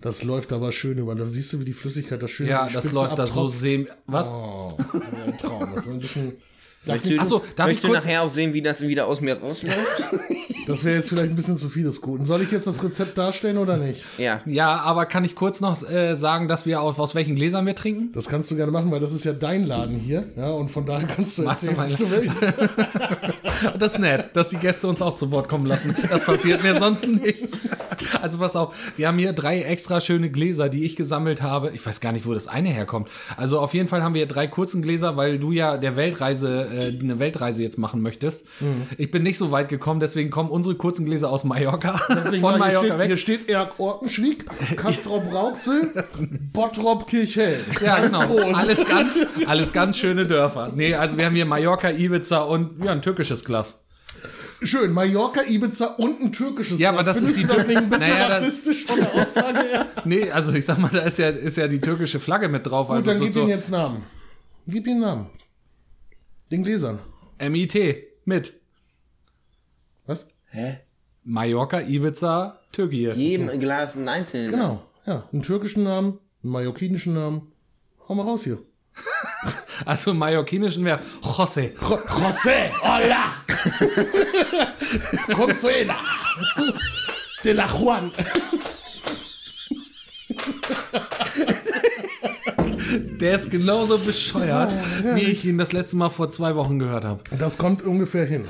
Das 0.00 0.22
läuft 0.24 0.52
aber 0.52 0.72
schön 0.72 0.98
über. 0.98 1.14
Da 1.14 1.26
siehst 1.26 1.52
du, 1.52 1.60
wie 1.60 1.64
die 1.64 1.72
Flüssigkeit 1.72 2.20
das 2.22 2.30
schön 2.32 2.48
Ja, 2.48 2.68
das 2.72 2.90
läuft 2.92 3.18
da 3.18 3.26
so 3.26 3.46
sehen. 3.46 3.86
Was? 4.06 4.28
Oh, 4.30 4.76
ein 5.26 5.38
Traum. 5.38 5.72
Das 5.74 5.84
ist 5.86 5.90
ein 5.92 6.00
bisschen. 6.00 6.32
Darf 6.84 6.96
Möchtest 6.96 7.04
du, 7.04 7.12
nicht- 7.12 7.20
Ach 7.22 7.26
so, 7.26 7.38
darf 7.38 7.48
ich 7.48 7.58
möchtest 7.58 7.84
du 7.84 7.88
kurz- 7.88 8.04
nachher 8.04 8.22
auch 8.22 8.32
sehen, 8.32 8.52
wie 8.54 8.62
das 8.62 8.80
wieder 8.80 9.06
aus 9.06 9.20
mir 9.20 9.38
rausläuft? 9.38 10.02
Das 10.66 10.84
wäre 10.84 10.96
jetzt 10.96 11.08
vielleicht 11.08 11.30
ein 11.30 11.36
bisschen 11.36 11.58
zu 11.58 11.68
viel 11.68 11.84
des 11.84 12.00
Guten. 12.00 12.24
Soll 12.24 12.42
ich 12.42 12.50
jetzt 12.50 12.66
das 12.66 12.82
Rezept 12.82 13.18
darstellen 13.18 13.58
oder 13.58 13.76
nicht? 13.76 14.04
ja. 14.18 14.40
Ja, 14.46 14.76
aber 14.76 15.06
kann 15.06 15.24
ich 15.24 15.34
kurz 15.34 15.60
noch 15.60 15.88
äh, 15.88 16.14
sagen, 16.14 16.48
dass 16.48 16.66
wir 16.66 16.80
aus, 16.80 16.98
aus 16.98 17.14
welchen 17.14 17.34
Gläsern 17.36 17.66
wir 17.66 17.74
trinken? 17.74 18.12
Das 18.12 18.28
kannst 18.28 18.50
du 18.50 18.56
gerne 18.56 18.72
machen, 18.72 18.90
weil 18.90 19.00
das 19.00 19.12
ist 19.12 19.24
ja 19.24 19.32
dein 19.32 19.66
Laden 19.66 19.96
hier. 19.96 20.24
Ja, 20.36 20.50
und 20.50 20.70
von 20.70 20.86
daher 20.86 21.06
kannst 21.06 21.38
du 21.38 21.44
erzählen, 21.44 21.76
was 21.76 21.96
du 21.96 22.10
willst. 22.10 22.44
Das 23.78 23.92
ist 23.92 23.98
nett, 24.00 24.30
dass 24.34 24.48
die 24.48 24.56
Gäste 24.56 24.88
uns 24.88 25.00
auch 25.02 25.14
zu 25.14 25.30
Wort 25.30 25.48
kommen 25.48 25.66
lassen. 25.66 25.94
Das 26.10 26.24
passiert 26.24 26.64
mir 26.64 26.74
sonst 26.74 27.06
nicht. 27.06 27.48
Also 28.20 28.38
pass 28.38 28.56
auf, 28.56 28.74
wir 28.96 29.06
haben 29.06 29.18
hier 29.18 29.32
drei 29.32 29.62
extra 29.62 30.00
schöne 30.00 30.30
Gläser, 30.30 30.68
die 30.68 30.84
ich 30.84 30.96
gesammelt 30.96 31.42
habe. 31.42 31.70
Ich 31.74 31.84
weiß 31.84 32.00
gar 32.00 32.12
nicht, 32.12 32.26
wo 32.26 32.34
das 32.34 32.48
eine 32.48 32.70
herkommt. 32.70 33.08
Also 33.36 33.60
auf 33.60 33.74
jeden 33.74 33.88
Fall 33.88 34.02
haben 34.02 34.14
wir 34.14 34.20
hier 34.20 34.28
drei 34.28 34.46
kurzen 34.46 34.82
Gläser, 34.82 35.16
weil 35.16 35.38
du 35.38 35.52
ja 35.52 35.76
der 35.76 35.96
Weltreise, 35.96 36.68
äh, 36.72 36.98
eine 36.98 37.18
Weltreise 37.18 37.62
jetzt 37.62 37.78
machen 37.78 38.02
möchtest. 38.02 38.46
Mhm. 38.60 38.86
Ich 38.98 39.10
bin 39.10 39.22
nicht 39.22 39.38
so 39.38 39.50
weit 39.52 39.68
gekommen, 39.68 40.00
deswegen 40.00 40.30
kommen 40.30 40.50
unsere 40.52 40.74
kurzen 40.76 41.04
Gläser 41.06 41.30
aus 41.30 41.42
Mallorca. 41.44 42.00
Deswegen 42.10 42.40
Von 42.42 42.58
Mallorca 42.58 42.86
steht, 42.86 42.98
weg. 42.98 43.06
hier 43.06 43.16
steht 43.16 43.48
Erk 43.48 43.80
Orkenschwieg, 43.80 44.44
Kastrop 44.76 45.32
Rauxel, 45.32 45.92
Bottrop 46.52 47.06
Kirchhell. 47.08 47.64
Ja, 47.80 47.98
genau. 48.00 48.26
groß. 48.26 48.54
Alles 48.56 48.86
ganz, 48.86 49.18
alles 49.46 49.72
ganz 49.72 49.96
schöne 49.98 50.26
Dörfer. 50.26 50.70
Nee, 50.74 50.94
also 50.94 51.16
wir 51.16 51.26
haben 51.26 51.34
hier 51.34 51.46
Mallorca, 51.46 51.90
Ibiza 51.90 52.42
und 52.42 52.84
ja, 52.84 52.92
ein 52.92 53.02
türkisches 53.02 53.44
Glas. 53.44 53.84
Schön, 54.64 54.92
Mallorca, 54.92 55.40
Ibiza 55.48 55.86
und 55.98 56.20
ein 56.20 56.32
türkisches 56.32 56.78
Ja, 56.78 56.90
aber 56.90 57.02
das 57.02 57.16
ist 57.16 57.24
Findest 57.34 57.40
die 57.42 57.46
du 57.48 57.54
das 57.56 57.66
Tür- 57.66 57.78
ein 57.78 57.90
bisschen 57.90 58.08
Naja, 58.12 58.26
rassistisch 58.28 58.84
von 58.84 59.00
der 59.00 59.12
Aussage 59.12 59.58
her? 59.58 59.86
Nee, 60.04 60.30
also 60.30 60.52
ich 60.52 60.64
sag 60.64 60.78
mal, 60.78 60.88
da 60.92 61.00
ist 61.00 61.18
ja, 61.18 61.30
ist 61.30 61.56
ja 61.56 61.66
die 61.66 61.80
türkische 61.80 62.20
Flagge 62.20 62.48
mit 62.48 62.64
drauf. 62.66 62.86
Gut, 62.86 62.96
Also 62.96 63.10
dann 63.10 63.18
so, 63.18 63.24
gib 63.24 63.34
so 63.34 63.40
ihm 63.42 63.48
jetzt 63.48 63.70
Namen. 63.72 64.04
Gib 64.68 64.86
ihm 64.86 65.00
Namen. 65.00 65.30
Den 66.52 66.62
Gläsern. 66.62 67.00
MIT 67.40 67.74
mit. 68.24 68.52
Was? 70.06 70.26
Hä? 70.52 70.80
Mallorca, 71.24 71.80
Ibiza, 71.80 72.58
Türkei. 72.72 73.12
Jedem 73.14 73.58
Glas 73.60 73.96
einen 73.96 74.08
einzelnen. 74.08 74.50
Genau. 74.50 74.82
Ja, 75.06 75.28
einen 75.32 75.42
türkischen 75.42 75.84
Namen, 75.84 76.18
einen 76.42 76.52
mallorquinischen 76.52 77.14
Namen. 77.14 77.52
Hau 78.08 78.14
mal 78.14 78.24
raus 78.24 78.44
hier. 78.44 78.58
Also 79.86 80.12
mallorquinischen 80.14 80.84
wäre 80.84 81.00
José. 81.22 81.72
Jo- 81.80 81.98
José, 82.06 82.70
hola. 82.82 83.24
Consuela. 85.34 85.96
De 87.42 87.52
la 87.52 87.66
Juan. 87.66 88.12
Der 93.20 93.36
ist 93.36 93.50
genauso 93.50 93.98
bescheuert, 93.98 94.72
wie 95.14 95.22
ich 95.22 95.44
ihn 95.44 95.58
das 95.58 95.72
letzte 95.72 95.96
Mal 95.96 96.08
vor 96.10 96.30
zwei 96.30 96.54
Wochen 96.56 96.78
gehört 96.78 97.04
habe. 97.04 97.20
Das 97.38 97.58
kommt 97.58 97.82
ungefähr 97.82 98.24
hin. 98.24 98.44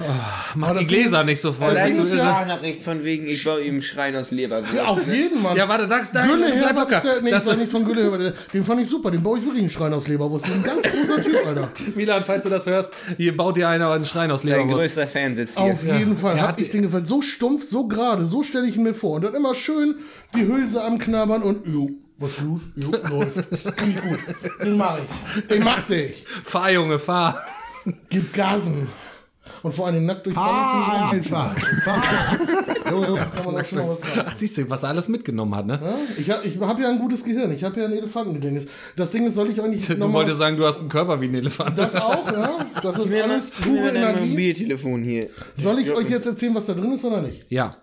Mach 0.55 0.71
Aber 0.71 0.79
die 0.81 0.85
das 0.87 0.93
Ding 0.93 1.03
Gläser 1.03 1.25
nicht 1.25 1.41
so 1.41 1.53
voll. 1.53 1.75
das 1.75 1.91
ist 1.91 1.97
ja- 1.99 2.05
irre? 2.05 2.29
Sprachnachricht 2.29 2.83
von 2.83 3.05
wegen, 3.05 3.27
ich 3.27 3.45
baue 3.45 3.61
ihm 3.63 3.75
einen 3.75 3.83
Schrein 3.83 4.17
aus 4.17 4.31
Leberwurst. 4.31 4.75
Ja, 4.75 4.85
auf 4.87 5.07
jeden 5.07 5.43
Mann. 5.43 5.57
Ja, 5.57 5.69
warte, 5.69 5.87
da, 5.87 6.01
da 6.13 6.27
Gülle 6.27 6.53
bleib 6.59 6.77
locker. 6.77 6.97
ist 6.97 7.05
der, 7.05 7.21
nee, 7.23 7.31
das 7.31 7.47
war 7.47 7.55
nichts 7.57 7.71
von 7.71 7.85
Gülle 7.85 8.35
Den 8.53 8.65
fand 8.65 8.81
ich 8.83 8.89
super. 8.89 9.11
Den 9.11 9.23
baue 9.23 9.39
ich 9.39 9.45
wirklich 9.45 9.63
einen 9.63 9.71
Schrein 9.71 9.93
aus 9.93 10.09
Leberwurst. 10.09 10.47
Das 10.47 10.51
ist 10.53 10.57
ein 10.59 10.63
ganz 10.65 10.83
großer 10.83 11.23
Typ, 11.23 11.47
Alter. 11.47 11.73
Milan, 11.95 12.23
falls 12.27 12.45
du 12.45 12.51
das 12.51 12.67
hörst, 12.67 12.93
hier 13.17 13.37
baut 13.37 13.57
dir 13.57 13.69
einer 13.69 13.91
einen 13.91 14.05
Schrein 14.05 14.31
aus 14.31 14.43
Dein 14.43 14.51
Leberwurst. 14.53 14.79
größter 14.81 15.07
Fan 15.07 15.37
sitzt 15.37 15.59
hier. 15.61 15.73
Auf 15.73 15.85
jeden 15.85 16.17
Fall. 16.17 16.37
Er 16.37 16.43
Hab 16.43 16.49
hat 16.51 16.61
ich 16.61 16.67
die- 16.67 16.73
den 16.73 16.83
gefallen. 16.83 17.07
So 17.07 17.23
stumpf, 17.23 17.65
so 17.65 17.87
gerade, 17.87 18.25
so 18.27 18.43
stelle 18.43 18.67
ich 18.67 18.77
ihn 18.77 18.83
mir 18.83 18.95
vor. 18.95 19.17
Und 19.17 19.25
dann 19.25 19.35
immer 19.35 19.55
schön 19.55 19.97
die 20.37 20.47
Hülse 20.47 20.83
am 20.83 20.99
Knabbern 20.99 21.43
und 21.43 21.67
jo, 21.67 21.91
was 22.23 22.41
los? 22.41 22.61
Jo, 22.77 22.91
läuft. 22.91 23.45
Finde 23.79 23.91
ich 23.91 24.01
gut. 24.03 24.19
Den 24.63 24.77
mach 24.77 24.99
ich. 24.99 25.47
Den 25.49 25.65
mach 25.65 25.83
dich. 25.87 26.25
Fahr, 26.45 26.71
Junge, 26.73 26.99
fahr. 26.99 27.45
Gib 28.09 28.33
Gasen. 28.33 28.89
Und 29.63 29.75
vor 29.75 29.87
allem 29.87 30.07
nackt 30.07 30.27
durchfahren. 30.27 30.51
Ah, 30.51 31.11
finde 31.11 31.27
ich 31.27 31.35
auch 31.35 31.55
nicht. 31.55 31.67
Jo, 32.91 33.05
jo, 33.05 33.15
kann 33.17 33.45
man 33.45 33.61
auch 33.61 33.65
schon 33.65 33.79
mal 33.79 33.87
was 33.87 34.03
raus. 34.03 34.25
Ach, 34.27 34.37
siehst 34.37 34.59
du, 34.59 34.69
was 34.71 34.83
er 34.83 34.89
alles 34.91 35.09
mitgenommen 35.09 35.55
hat, 35.55 35.67
ne? 35.67 35.79
Ja, 35.83 35.97
Ich 36.17 36.31
habe 36.31 36.47
ich 36.47 36.61
hab 36.61 36.79
ja 36.81 36.89
ein 36.91 36.99
gutes 36.99 37.25
Gehirn. 37.25 37.53
Ich 37.53 37.63
habe 37.63 37.79
ja 37.81 37.87
ein 37.87 37.93
Elefantengedächtnis. 37.93 38.67
Das 38.97 39.11
Ding 39.13 39.27
ist, 39.27 39.35
soll 39.35 39.51
ich 39.51 39.61
eigentlich 39.61 39.89
noch 39.91 40.07
Du 40.09 40.13
wolltest 40.13 40.39
sagen, 40.39 40.57
du 40.57 40.67
hast 40.67 40.81
einen 40.81 40.89
Körper 40.89 41.21
wie 41.21 41.27
ein 41.27 41.35
Elefant. 41.35 41.79
Das 41.79 41.95
auch, 41.97 42.27
ja. 42.31 42.67
Das 42.83 42.99
ist 42.99 43.11
Mir 43.11 43.25
alles 43.25 43.51
pure 43.51 43.89
Energie. 43.89 44.31
Mobiltelefon 44.31 45.03
hier. 45.05 45.29
Soll 45.57 45.79
ich 45.79 45.91
euch 45.91 46.11
jetzt 46.11 46.27
erzählen, 46.27 46.55
was 46.55 46.67
da 46.67 46.75
drin 46.75 46.93
ist 46.93 47.05
oder 47.05 47.23
nicht? 47.23 47.51
Ja, 47.51 47.77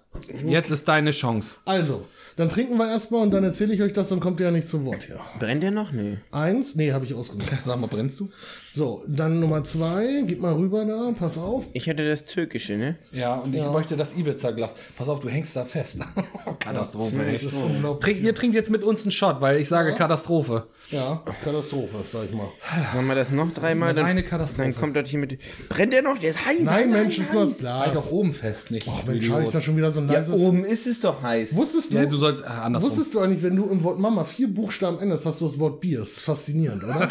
jetzt 0.45 0.71
ist 0.71 0.88
deine 0.88 1.12
Chance. 1.12 1.58
Also, 1.65 2.06
dann 2.39 2.47
trinken 2.47 2.78
wir 2.78 2.89
erstmal 2.89 3.21
und 3.23 3.32
dann 3.32 3.43
erzähle 3.43 3.73
ich 3.73 3.82
euch 3.82 3.91
das, 3.91 4.08
dann 4.08 4.21
kommt 4.21 4.39
ihr 4.39 4.45
ja 4.45 4.52
nicht 4.54 4.69
zu 4.69 4.86
Wort 4.86 5.04
hier. 5.04 5.19
Brennt 5.39 5.62
der 5.62 5.71
noch? 5.71 5.91
Nee. 5.91 6.19
Eins, 6.32 6.73
nee, 6.75 6.93
habe 6.93 7.04
ich 7.04 7.13
ausgemacht. 7.13 7.52
Sag 7.65 7.78
mal, 7.78 7.88
brennst 7.88 8.17
du? 8.21 8.30
So, 8.71 9.04
dann 9.08 9.41
Nummer 9.41 9.63
zwei, 9.65 10.23
gib 10.25 10.39
mal 10.39 10.54
rüber 10.54 10.86
da, 10.86 11.12
pass 11.19 11.38
auf. 11.38 11.65
Ich 11.73 11.89
hatte 11.89 12.08
das 12.08 12.23
türkische, 12.23 12.78
ne? 12.78 12.95
Ja, 13.12 13.36
und 13.36 13.54
ich 13.54 13.65
möchte 13.65 13.97
das 13.97 14.15
Ibiza-Glas. 14.15 14.78
Pass 14.95 15.10
auf, 15.10 15.19
du 15.19 15.28
hängst 15.28 15.54
da 15.58 15.65
fest. 15.65 16.02
Katastrophe, 16.60 17.17
Das 17.30 17.43
ist 17.43 17.56
unglaublich. 17.56 18.15
Trink, 18.15 18.25
ihr 18.25 18.34
trinkt 18.34 18.56
jetzt 18.56 18.69
mit 18.69 18.84
uns 18.84 19.04
einen 19.04 19.12
Shot, 19.12 19.41
weil 19.41 19.60
ich 19.60 19.67
sage 19.67 19.93
Katastrophe. 19.95 20.67
Ja, 20.91 21.21
Katastrophe, 21.43 21.97
sag 22.10 22.25
ich 22.30 22.32
mal. 22.32 22.47
Machen 22.93 23.08
wir 23.08 23.15
das 23.15 23.32
noch 23.32 23.52
dreimal? 23.54 23.89
eine 23.89 24.02
reine 24.02 24.23
Katastrophe. 24.23 24.63
dann 24.69 24.75
kommt 24.80 24.95
das 24.95 25.10
hier 25.10 25.19
mit. 25.19 25.39
Brennt 25.67 25.91
der 25.91 26.04
noch? 26.04 26.17
Der 26.17 26.30
ist 26.30 26.45
heiß. 26.45 26.62
Nein, 26.62 26.91
Mensch, 26.91 27.17
ist 27.17 27.34
nur 27.34 27.43
das. 27.43 27.58
Glas. 27.58 27.86
Halt 27.88 27.95
doch 27.95 28.12
oben 28.12 28.34
fest, 28.34 28.71
nicht? 28.71 28.88
Ach 28.89 29.04
Mensch, 29.06 29.30
habe 29.30 29.43
ich 29.43 29.49
da 29.49 29.60
schon 29.60 29.75
wieder 29.75 29.91
so 29.91 29.99
ein 29.99 30.08
Ja, 30.08 30.13
leises... 30.19 30.36
oben 30.36 30.63
ist 30.63 30.88
es 30.88 31.02
doch 31.02 31.21
heiß. 31.21 31.56
Wusstest 31.56 31.91
du, 31.91 31.95
Ja, 31.95 32.06
du 32.06 32.17
sollst 32.17 32.29
ah, 32.46 32.63
andersrum. 32.63 32.89
wusstest 32.92 33.13
du 33.13 33.20
eigentlich, 33.20 33.44
wenn 33.44 33.56
du 33.56 33.65
im 33.70 33.84
Wort 33.84 34.00
Mama 34.00 34.24
vier 34.24 34.48
Buchstaben 34.48 35.00
änderst, 35.00 35.26
hast 35.26 35.42
du 35.42 35.46
das 35.48 35.60
Wort 35.60 35.82
Bier. 35.82 36.02
Ist 36.02 36.22
faszinierend, 36.22 36.84
oder? 36.84 37.08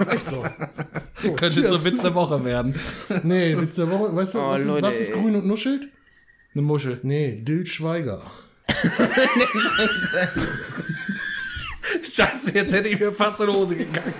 ist 0.00 0.12
echt 0.12 0.28
so. 0.30 0.44
so 1.14 1.32
Könnte 1.34 1.60
Cheers. 1.60 1.68
zur 1.70 1.84
Witz 1.84 2.02
der 2.02 2.14
Woche 2.14 2.44
werden. 2.44 2.74
Nee, 3.22 3.56
Witz 3.58 3.76
der 3.76 3.90
Woche. 3.90 4.14
Weißt 4.14 4.34
du, 4.34 4.38
Oh, 4.40 4.48
was, 4.48 4.60
ist, 4.60 4.66
Leute, 4.66 4.82
was 4.86 4.98
ist 5.00 5.12
grün 5.12 5.34
und 5.36 5.46
nuschelt? 5.46 5.88
Eine 6.54 6.62
Muschel. 6.62 7.00
Nee, 7.02 7.36
Dill 7.42 7.66
Schweiger. 7.66 8.22
Scheiße, 12.02 12.54
jetzt 12.54 12.74
hätte 12.74 12.88
ich 12.88 12.98
mir 13.00 13.12
fast 13.12 13.40
in 13.40 13.46
die 13.48 13.52
Hose 13.52 13.76
gekackt. 13.76 14.14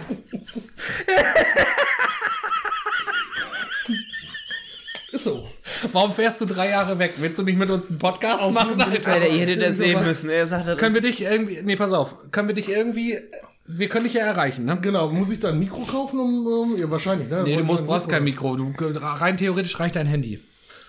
Ist 5.12 5.24
so. 5.24 5.48
Warum 5.92 6.12
fährst 6.12 6.40
du 6.40 6.46
drei 6.46 6.70
Jahre 6.70 6.98
weg? 6.98 7.14
Willst 7.16 7.38
du 7.38 7.42
nicht 7.42 7.58
mit 7.58 7.70
uns 7.70 7.88
einen 7.88 7.98
Podcast 7.98 8.50
machen, 8.50 8.80
Alter? 8.80 9.12
Alter, 9.12 9.28
ihr 9.28 9.40
hättet 9.40 9.62
das 9.62 9.78
sehen 9.78 10.04
müssen. 10.04 10.30
Er 10.30 10.46
sagt 10.46 10.68
das. 10.68 10.78
Können 10.78 10.94
wir 10.94 11.02
dich 11.02 11.22
irgendwie, 11.22 11.60
nee, 11.62 11.76
pass 11.76 11.92
auf, 11.92 12.14
können 12.30 12.48
wir 12.48 12.54
dich 12.54 12.68
irgendwie, 12.68 13.18
wir 13.66 13.88
können 13.88 14.04
dich 14.04 14.14
ja 14.14 14.24
erreichen, 14.24 14.64
ne? 14.64 14.78
Genau, 14.80 15.08
muss 15.08 15.30
ich 15.30 15.40
da 15.40 15.48
ein 15.48 15.58
Mikro 15.58 15.80
kaufen? 15.82 16.20
Um, 16.20 16.46
um, 16.46 16.78
ja, 16.78 16.90
wahrscheinlich, 16.90 17.28
ne? 17.28 17.42
Nee, 17.44 17.56
du 17.56 17.64
musst, 17.64 17.86
brauchst 17.86 18.08
kein 18.08 18.24
Mikro. 18.24 18.56
Du, 18.56 18.72
rein 18.78 19.36
theoretisch 19.36 19.78
reicht 19.80 19.96
dein 19.96 20.06
Handy. 20.06 20.40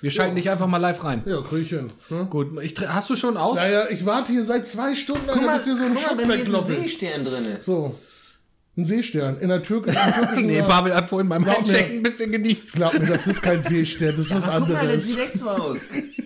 Wir 0.02 0.12
schalten 0.12 0.36
dich 0.36 0.50
einfach 0.50 0.68
mal 0.68 0.80
live 0.80 1.02
rein. 1.06 1.24
Ja, 1.26 1.40
krieg 1.42 1.64
ich 1.64 1.70
hin. 1.70 1.92
Ne? 2.10 2.28
Gut, 2.30 2.62
ich, 2.62 2.76
hast 2.86 3.10
du 3.10 3.16
schon 3.16 3.38
aus? 3.38 3.56
Naja, 3.56 3.86
ich 3.90 4.06
warte 4.06 4.34
hier 4.34 4.44
seit 4.44 4.68
zwei 4.68 4.96
Stunden, 4.96 5.24
Guck 5.32 5.46
mal, 5.46 5.58
bis 5.58 5.66
hier 5.66 5.78
so 5.78 5.86
ein 5.86 6.18
bei 6.18 6.26
mir 6.26 6.36
ist 6.36 6.54
ein. 6.54 6.66
Seestern 6.66 7.24
drin. 7.24 7.46
So. 7.62 7.96
Ein 8.76 8.86
Seestern. 8.88 9.40
In 9.40 9.50
der 9.50 9.62
türkischen, 9.62 10.00
Nee, 10.48 10.62
Pavel 10.64 10.96
hat 10.96 11.08
vorhin 11.08 11.30
beim. 11.30 11.48
Einchecken 11.48 11.98
ein 11.98 12.04
bisschen 12.04 12.32
genießt. 12.32 12.74
Glaub 12.74 12.94
mir, 12.94 13.06
das 13.06 13.28
ist 13.28 13.42
kein 13.44 13.64
Seestern, 13.64 14.16
das 14.16 14.26
ist 14.26 14.32
was 14.34 14.46
Guck 14.46 14.60
mal, 14.62 14.68
der 14.68 14.80
anderes. 14.80 15.06
sieht 15.08 15.20
echt 15.20 15.38
so 15.38 15.48
aus. 15.50 15.78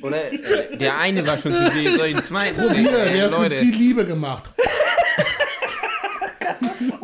Oder 0.02 0.32
äh, 0.32 0.78
der 0.78 0.98
eine 0.98 1.28
war 1.28 1.38
schon 1.38 1.54
zu 1.54 1.72
viel, 1.72 1.90
soll 1.98 2.08
ich 2.08 2.14
den 2.16 2.24
zweiten 2.24 2.60
Hier, 2.62 2.70
trinken? 2.70 2.92
der 2.94 3.12
Ey, 3.12 3.26
ist 3.28 3.38
mit 3.40 3.54
viel 3.54 3.76
Liebe 3.76 4.06
gemacht. 4.06 4.46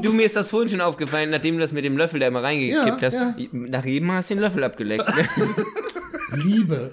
du, 0.01 0.13
mir 0.13 0.25
ist 0.25 0.35
das 0.37 0.49
vorhin 0.49 0.69
schon 0.69 0.79
aufgefallen, 0.81 1.29
nachdem 1.29 1.55
du 1.55 1.61
das 1.61 1.71
mit 1.73 1.83
dem 1.83 1.97
Löffel 1.97 2.19
da 2.21 2.27
immer 2.27 2.41
reingekippt 2.43 3.01
Ja, 3.01 3.07
hast. 3.07 3.13
ja. 3.13 3.35
Nach 3.51 3.83
jedem 3.85 4.07
Mal 4.07 4.17
hast 4.17 4.29
du 4.29 4.35
den 4.35 4.41
Löffel 4.41 4.63
abgeleckt. 4.63 5.07
Ne? 5.15 5.27
Liebe. 6.35 6.91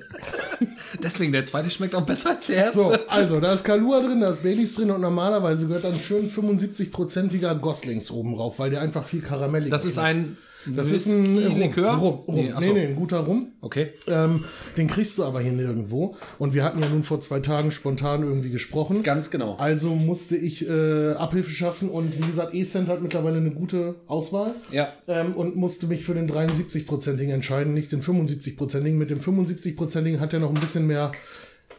Deswegen, 1.03 1.33
der 1.33 1.44
zweite 1.44 1.70
schmeckt 1.70 1.94
auch 1.94 2.07
besser 2.07 2.31
als 2.31 2.46
der 2.46 2.57
erste. 2.57 2.79
So, 2.79 2.94
also, 3.09 3.40
da 3.40 3.53
ist 3.53 3.64
Kalua 3.64 4.01
drin, 4.01 4.20
da 4.20 4.31
ist 4.31 4.42
Baileys 4.42 4.75
drin 4.75 4.90
und 4.90 5.01
normalerweise 5.01 5.66
gehört 5.66 5.85
dann 5.85 5.99
schön 5.99 6.31
75-prozentiger 6.31 7.55
Goslings 7.55 8.11
oben 8.11 8.37
drauf, 8.37 8.59
weil 8.59 8.70
der 8.70 8.81
einfach 8.81 9.05
viel 9.05 9.23
karamellig 9.23 9.70
Das 9.70 9.85
ist 9.85 9.99
ein 9.99 10.37
Das 10.66 10.92
ist 10.92 11.07
ein 11.07 11.38
Rum. 11.46 11.59
Likör? 11.59 11.94
Rum. 11.94 12.14
Rum. 12.27 12.35
Nee, 12.35 12.42
Nee, 12.42 12.53
achso. 12.53 12.73
nee, 12.73 12.87
ein 12.87 12.94
guter 12.96 13.20
Rum. 13.20 13.53
Okay. 13.61 13.92
Ähm, 14.07 14.44
den 14.77 14.88
kriegst 14.88 15.16
du 15.18 15.25
aber 15.25 15.40
hier 15.40 15.53
nirgendwo. 15.53 16.16
Und 16.38 16.55
wir 16.55 16.64
hatten 16.64 16.81
ja 16.83 16.88
nun 16.88 17.03
vor 17.03 17.20
zwei 17.20 17.40
Tagen 17.40 17.73
spontan 17.73 18.23
irgendwie 18.23 18.51
gesprochen. 18.51 19.03
Ganz 19.03 19.31
genau. 19.31 19.57
Also 19.57 19.94
musste 19.94 20.37
ich 20.37 20.68
äh, 20.68 21.12
Abhilfe 21.12 21.51
schaffen 21.51 21.88
und 21.88 22.16
wie 22.18 22.27
gesagt, 22.27 22.55
E-Cent 22.55 22.88
hat 22.88 23.01
mittlerweile 23.03 23.38
eine 23.38 23.51
gute 23.51 23.96
Auswahl. 24.07 24.55
Ja. 24.70 24.92
Ähm, 25.09 25.35
und 25.35 25.57
musste 25.57 25.87
mich 25.87 26.05
für 26.05 26.14
den 26.14 26.31
73-prozentigen 26.31 27.33
entscheiden, 27.33 27.73
nicht 27.75 27.92
den 27.92 28.03
75-prozentigen. 28.03 28.96
Mit 28.99 29.11
dem 29.11 29.20
75-prozentigen 29.20 30.20
hat 30.20 30.33
er 30.33 30.40
noch 30.40 30.51
ein 30.55 30.61
bisschen 30.61 30.87
mehr 30.87 31.12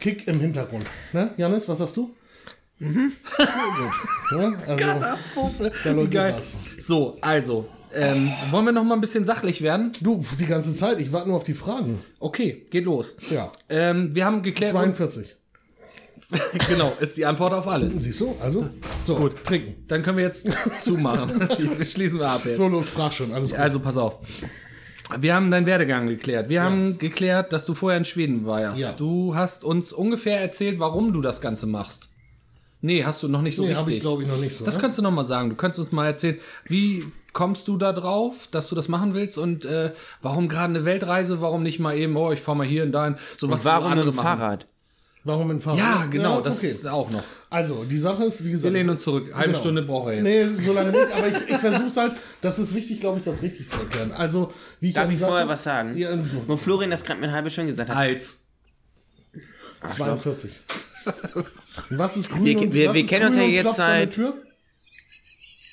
Kick 0.00 0.26
im 0.26 0.40
Hintergrund. 0.40 0.84
Ne, 1.12 1.30
Janis, 1.36 1.68
was 1.68 1.78
sagst 1.78 1.96
du? 1.96 2.10
Mhm. 2.80 3.12
Ja, 3.38 4.52
also, 4.66 4.76
Katastrophe. 4.76 5.72
Geil. 6.10 6.34
was. 6.36 6.56
So, 6.84 7.16
also, 7.20 7.68
ähm, 7.94 8.32
wollen 8.50 8.64
wir 8.64 8.72
noch 8.72 8.84
mal 8.84 8.94
ein 8.94 9.00
bisschen 9.00 9.24
sachlich 9.24 9.62
werden? 9.62 9.92
Du, 10.00 10.24
die 10.38 10.46
ganze 10.46 10.74
Zeit, 10.74 11.00
ich 11.00 11.12
warte 11.12 11.28
nur 11.28 11.36
auf 11.36 11.44
die 11.44 11.54
Fragen. 11.54 12.00
Okay, 12.20 12.66
geht 12.70 12.84
los. 12.84 13.16
Ja. 13.30 13.52
Ähm, 13.68 14.14
wir 14.14 14.24
haben 14.24 14.42
geklärt. 14.42 14.72
42. 14.72 15.36
genau, 16.68 16.92
ist 17.00 17.16
die 17.18 17.26
Antwort 17.26 17.52
auf 17.52 17.68
alles. 17.68 17.94
Siehst 17.94 18.20
du? 18.20 18.34
Also, 18.40 18.68
so, 19.06 19.16
Gut. 19.16 19.44
trinken. 19.44 19.84
Dann 19.88 20.02
können 20.02 20.16
wir 20.16 20.24
jetzt 20.24 20.48
zumachen. 20.80 21.46
Schließen 21.82 22.18
wir 22.18 22.28
ab 22.28 22.42
jetzt. 22.44 22.56
So, 22.56 22.68
los, 22.68 22.88
frag 22.88 23.12
schon. 23.12 23.32
Alles 23.32 23.50
gut. 23.50 23.58
Also 23.58 23.80
pass 23.80 23.96
auf. 23.96 24.18
Wir 25.18 25.34
haben 25.34 25.50
deinen 25.50 25.66
Werdegang 25.66 26.06
geklärt. 26.06 26.48
Wir 26.48 26.62
haben 26.62 26.96
geklärt, 26.96 27.52
dass 27.52 27.66
du 27.66 27.74
vorher 27.74 27.98
in 27.98 28.06
Schweden 28.06 28.46
warst. 28.46 28.80
Ja. 28.80 28.92
Du 28.92 29.34
hast 29.34 29.62
uns 29.62 29.92
ungefähr 29.92 30.40
erzählt, 30.40 30.78
warum 30.78 31.12
du 31.12 31.20
das 31.20 31.42
Ganze 31.42 31.66
machst. 31.66 32.08
Nee, 32.80 33.04
hast 33.04 33.22
du 33.22 33.28
noch 33.28 33.42
nicht 33.42 33.54
so 33.54 33.64
nee, 33.64 33.74
richtig. 33.74 33.96
ich 33.96 34.00
glaube 34.00 34.22
ich 34.22 34.28
noch 34.28 34.38
nicht 34.38 34.56
so. 34.56 34.64
das 34.64 34.76
ne? 34.76 34.82
kannst 34.82 34.98
du 34.98 35.02
noch 35.02 35.12
mal 35.12 35.24
sagen. 35.24 35.50
Du 35.50 35.56
könntest 35.56 35.80
uns 35.80 35.92
mal 35.92 36.06
erzählen, 36.06 36.38
wie 36.66 37.04
kommst 37.32 37.68
du 37.68 37.76
da 37.76 37.92
drauf, 37.92 38.48
dass 38.50 38.68
du 38.68 38.74
das 38.74 38.88
machen 38.88 39.14
willst 39.14 39.38
und 39.38 39.64
äh, 39.64 39.92
warum 40.20 40.48
gerade 40.48 40.74
eine 40.74 40.84
Weltreise, 40.84 41.40
warum 41.40 41.62
nicht 41.62 41.78
mal 41.80 41.96
eben, 41.96 42.16
oh, 42.16 42.32
ich 42.32 42.40
fahr 42.40 42.54
mal 42.54 42.66
hier 42.66 42.82
und 42.84 42.92
dahin, 42.92 43.16
so 43.36 43.48
was 43.50 43.60
Und 43.64 43.72
warum 43.72 43.94
machen. 43.98 44.12
Fahrrad? 44.14 44.66
Warum 45.24 45.50
ein 45.52 45.60
Fahrrad? 45.60 45.78
Ja, 45.78 46.06
genau, 46.10 46.38
ist 46.40 46.46
das 46.48 46.58
okay. 46.58 46.68
ist 46.68 46.86
auch 46.86 47.08
noch. 47.10 47.22
Also, 47.48 47.84
die 47.84 47.96
Sache 47.98 48.24
ist, 48.24 48.42
wie 48.44 48.50
gesagt. 48.50 48.72
Wir 48.72 48.78
lehnen 48.80 48.90
uns 48.90 49.04
zurück. 49.04 49.32
Halbe 49.32 49.50
Genau. 49.50 49.58
Stunde 49.60 49.82
braucht 49.82 50.08
er 50.08 50.14
jetzt. 50.14 50.22
Nee, 50.24 50.64
so 50.64 50.72
lange 50.72 50.90
nicht, 50.90 51.12
aber 51.16 51.28
ich, 51.28 51.36
ich 51.48 51.56
versuche 51.58 51.86
es 51.86 51.96
halt, 51.96 52.14
das 52.40 52.58
ist 52.58 52.74
wichtig, 52.74 52.98
glaube 53.00 53.18
ich, 53.18 53.24
das 53.24 53.40
richtig 53.40 53.70
zu 53.70 53.78
erklären. 53.78 54.10
Also, 54.10 54.52
wie 54.80 54.88
ich 54.88 54.94
Darf 54.94 55.06
ja 55.08 55.12
ich 55.14 55.20
vorher 55.20 55.42
hab- 55.42 55.48
was 55.48 55.62
sagen? 55.62 55.96
Ja, 55.96 56.10
Wo 56.48 56.56
Florian 56.56 56.90
das 56.90 57.04
gerade 57.04 57.20
mit 57.20 57.30
halben 57.30 57.48
Stunde 57.50 57.70
gesagt 57.70 57.90
hat. 57.90 57.96
Als. 57.96 58.46
42. 59.86 60.50
Was 61.90 62.16
ist 62.16 62.30
grün 62.30 62.44
Wir- 62.44 62.58
und, 62.60 62.72
wir- 62.72 62.88
was 62.88 62.94
wir 62.94 63.02
ist 63.02 63.08
kennen 63.10 63.26
uns 63.28 63.36
ja 63.36 63.42
jetzt 63.44 63.76
seit- 63.76 64.12
Tür? 64.14 64.34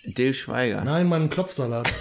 Dill 0.05 0.33
Schweiger. 0.33 0.83
Nein, 0.83 1.07
Mann, 1.07 1.23
ein 1.23 1.29
Klopfsalat. 1.29 1.87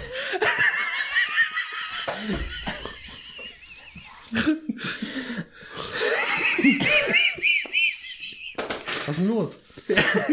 Was 9.05 9.17
ist 9.17 9.23
denn 9.27 9.35
los? 9.35 9.59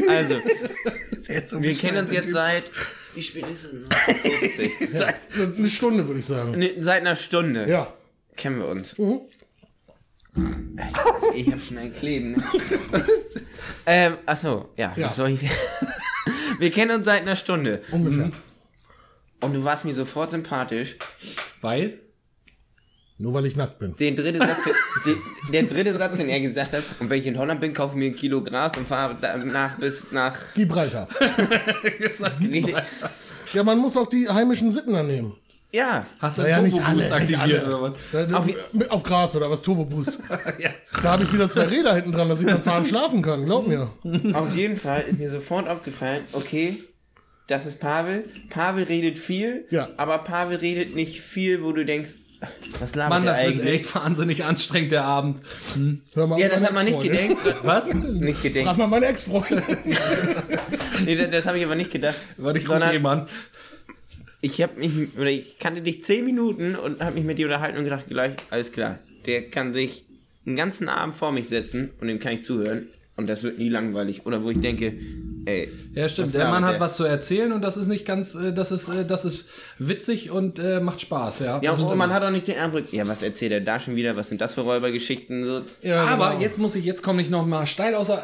Also, 0.08 0.40
wir 1.62 1.74
kennen 1.74 1.98
uns 2.04 2.12
jetzt 2.12 2.30
seit. 2.30 2.64
Wie 3.14 3.22
spät 3.22 3.46
ist 3.46 3.64
es? 3.64 3.72
noch? 3.72 3.88
50. 3.98 4.72
seit, 4.92 5.16
Das 5.34 5.52
ist 5.54 5.58
eine 5.58 5.68
Stunde, 5.68 6.06
würde 6.06 6.20
ich 6.20 6.26
sagen. 6.26 6.58
ne, 6.58 6.74
seit 6.80 7.00
einer 7.00 7.16
Stunde 7.16 7.66
Ja. 7.68 7.92
kennen 8.36 8.58
wir 8.58 8.66
uns. 8.66 8.98
Mhm. 8.98 9.20
Ich 11.34 11.50
habe 11.50 11.60
schon 11.60 11.78
ein 11.78 11.94
Kleben. 11.96 12.32
Ne? 12.32 12.42
ähm, 13.86 14.18
achso, 14.26 14.68
ja, 14.76 14.92
Ja. 14.96 15.08
Was 15.08 15.16
soll 15.16 15.30
ich? 15.30 15.40
Wir 16.58 16.70
kennen 16.70 16.96
uns 16.96 17.04
seit 17.04 17.22
einer 17.22 17.36
Stunde. 17.36 17.82
Ungefähr. 17.90 18.30
Und 19.40 19.54
du 19.54 19.64
warst 19.64 19.84
mir 19.84 19.94
sofort 19.94 20.30
sympathisch. 20.30 20.96
Weil? 21.60 22.00
Nur 23.18 23.32
weil 23.32 23.46
ich 23.46 23.56
nackt 23.56 23.78
bin. 23.78 23.96
Den 23.96 24.14
dritte 24.14 24.38
Satz, 24.38 24.58
den, 25.06 25.16
der 25.52 25.62
dritte 25.62 25.94
Satz, 25.94 26.16
den 26.18 26.28
er 26.28 26.40
gesagt 26.40 26.72
hat, 26.72 26.82
und 27.00 27.08
wenn 27.08 27.18
ich 27.18 27.26
in 27.26 27.38
Holland 27.38 27.60
bin, 27.60 27.72
kaufe 27.72 27.94
ich 27.94 27.98
mir 27.98 28.06
ein 28.10 28.14
Kilo 28.14 28.42
Gras 28.42 28.76
und 28.76 28.86
fahre 28.86 29.16
danach 29.18 29.78
bis 29.78 30.12
nach. 30.12 30.36
Gibraltar. 30.54 31.08
Richtig, 31.82 32.74
Ja, 33.54 33.62
man 33.62 33.78
muss 33.78 33.96
auch 33.96 34.08
die 34.08 34.28
heimischen 34.28 34.70
Sitten 34.70 34.94
annehmen. 34.94 35.34
Ja, 35.72 36.06
Hast 36.20 36.38
du 36.38 36.42
Naja, 36.42 36.56
einen 36.56 36.64
nicht 36.64 36.76
Turbo 36.76 36.88
alle, 36.88 36.98
Boost 37.02 37.12
aktiviert 37.12 37.66
oder 37.66 37.82
was? 37.82 37.92
Da- 38.12 38.36
Auf- 38.38 38.90
auf 38.90 39.02
Gras 39.02 39.36
oder 39.36 39.50
was, 39.50 39.62
Turbo 39.62 39.84
Boost. 39.84 40.18
Ja. 40.58 40.70
Da 41.02 41.12
habe 41.12 41.24
ich 41.24 41.32
wieder 41.32 41.48
zwei 41.48 41.64
Räder 41.64 41.94
hinten 41.94 42.12
dran, 42.12 42.28
dass 42.28 42.40
ich 42.40 42.46
beim 42.46 42.62
Fahren 42.62 42.84
schlafen 42.86 43.20
kann, 43.22 43.44
glaub 43.44 43.66
mir. 43.66 43.90
auf 44.34 44.54
jeden 44.56 44.76
Fall 44.76 45.02
ist 45.02 45.18
mir 45.18 45.30
sofort 45.30 45.68
aufgefallen, 45.68 46.22
okay, 46.32 46.82
das 47.48 47.66
ist 47.66 47.78
Pavel. 47.78 48.24
Pavel 48.50 48.84
redet 48.84 49.18
viel, 49.18 49.66
Ja. 49.70 49.88
aber 49.98 50.18
Pavel 50.18 50.56
redet 50.58 50.94
nicht 50.96 51.20
viel, 51.20 51.62
wo 51.62 51.72
du 51.72 51.84
denkst, 51.84 52.10
was 52.80 52.94
labert 52.94 53.10
Mann, 53.10 53.24
der 53.24 53.32
das 53.34 53.42
wird 53.44 53.60
eigentlich? 53.60 53.82
echt 53.82 53.94
wahnsinnig 53.94 54.44
anstrengend, 54.44 54.92
der 54.92 55.04
Abend. 55.04 55.40
Hör 56.14 56.26
mal 56.26 56.38
Ja, 56.38 56.48
das 56.48 56.62
hat 56.64 56.74
man 56.74 56.84
nicht 56.84 57.00
gedenkt. 57.00 57.38
Was? 57.62 57.92
Nicht 57.94 58.42
gedenkt. 58.42 58.68
Frag 58.68 58.76
mal 58.78 58.86
meine 58.88 59.06
Ex-Freundin. 59.06 59.62
Nee, 61.04 61.16
das, 61.16 61.30
das 61.30 61.46
habe 61.46 61.58
ich 61.58 61.64
aber 61.64 61.74
nicht 61.76 61.90
gedacht. 61.90 62.16
Warte, 62.36 62.58
ich 62.58 62.68
mal 62.68 63.20
an. 63.20 63.28
Ich 64.40 64.62
habe 64.62 64.78
mich 64.78 65.16
oder 65.16 65.30
ich 65.30 65.58
kannte 65.58 65.82
dich 65.82 66.04
zehn 66.04 66.24
Minuten 66.24 66.76
und 66.76 67.00
habe 67.00 67.16
mich 67.16 67.24
mit 67.24 67.38
dir 67.38 67.46
unterhalten 67.46 67.78
und 67.78 67.84
gedacht 67.84 68.06
gleich 68.08 68.34
alles 68.50 68.72
klar. 68.72 68.98
Der 69.26 69.50
kann 69.50 69.74
sich 69.74 70.04
einen 70.46 70.56
ganzen 70.56 70.88
Abend 70.88 71.16
vor 71.16 71.32
mich 71.32 71.48
setzen 71.48 71.90
und 72.00 72.08
dem 72.08 72.20
kann 72.20 72.34
ich 72.34 72.44
zuhören 72.44 72.88
und 73.16 73.28
das 73.28 73.42
wird 73.42 73.58
nie 73.58 73.68
langweilig 73.68 74.26
oder 74.26 74.42
wo 74.42 74.50
ich 74.50 74.60
denke 74.60 74.94
ey 75.46 75.68
Ja, 75.94 76.08
stimmt. 76.08 76.34
Der 76.34 76.44
Mann 76.48 76.54
labert 76.62 76.66
hat 76.66 76.74
der? 76.74 76.80
was 76.80 76.96
zu 76.96 77.04
erzählen 77.04 77.52
und 77.52 77.62
das 77.62 77.76
ist 77.76 77.86
nicht 77.86 78.04
ganz, 78.04 78.34
äh, 78.34 78.52
das 78.52 78.72
ist, 78.72 78.88
äh, 78.88 79.04
das 79.06 79.24
ist 79.24 79.46
witzig 79.78 80.30
und 80.32 80.58
äh, 80.58 80.80
macht 80.80 81.00
Spaß, 81.00 81.38
ja. 81.40 81.60
ja 81.62 81.70
Das 81.70 81.82
und 81.82 81.96
man 81.96 82.12
hat 82.12 82.22
auch 82.24 82.30
nicht 82.30 82.48
den 82.48 82.58
Eindruck 82.58 82.92
ja 82.92 83.06
was 83.06 83.22
erzählt 83.22 83.52
er 83.52 83.60
da 83.60 83.78
schon 83.78 83.94
wieder 83.96 84.16
was 84.16 84.28
sind 84.28 84.40
das 84.40 84.54
für 84.54 84.62
Räubergeschichten 84.62 85.44
so 85.44 85.62
Ja, 85.82 86.04
Aber 86.04 86.30
genau. 86.30 86.40
jetzt 86.42 86.58
muss 86.58 86.74
ich, 86.74 86.84
jetzt 86.84 87.02
komme 87.02 87.22
ich 87.22 87.30
noch 87.30 87.46
mal 87.46 87.64
steil 87.66 87.94
außer 87.94 88.22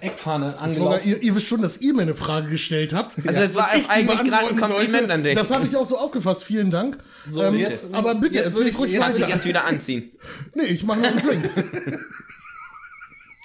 äh, 0.00 0.06
Eckfahne 0.06 0.52
Sogar, 0.52 0.62
angelaufen. 0.62 1.08
ihr, 1.08 1.22
ihr 1.22 1.34
wisst 1.34 1.46
schon, 1.48 1.60
dass 1.60 1.80
ihr 1.80 1.92
mir 1.92 2.02
eine 2.02 2.14
Frage 2.14 2.48
gestellt 2.48 2.92
habt. 2.94 3.16
Also 3.26 3.40
es 3.42 3.54
war 3.56 3.70
Und 3.74 3.80
ich 3.80 3.84
die 3.86 3.90
eigentlich 3.90 4.22
gerade 4.24 4.48
ein 4.48 4.56
Kompliment 4.56 4.92
sollte. 4.98 5.12
an 5.12 5.24
dich. 5.24 5.34
Das 5.34 5.50
habe 5.50 5.66
ich 5.66 5.76
auch 5.76 5.86
so 5.86 5.98
aufgefasst. 5.98 6.44
Vielen 6.44 6.70
Dank. 6.70 6.98
So, 7.28 7.42
Ähm, 7.42 7.56
jetzt- 7.56 7.92
aber 7.92 8.14
bitte, 8.14 8.36
jetzt 8.36 8.44
erzähl 8.46 8.60
will 8.60 8.68
ich- 8.70 8.78
ruhig 8.78 8.92
jetzt 8.92 9.02
weiter. 9.20 9.28
jetzt 9.28 9.44
wieder 9.44 9.64
anziehen 9.66 10.12
Nee, 10.54 10.64
ich 10.64 10.84
mache 10.84 11.00
noch 11.00 11.08
einen 11.08 11.20
Drink. 11.20 11.50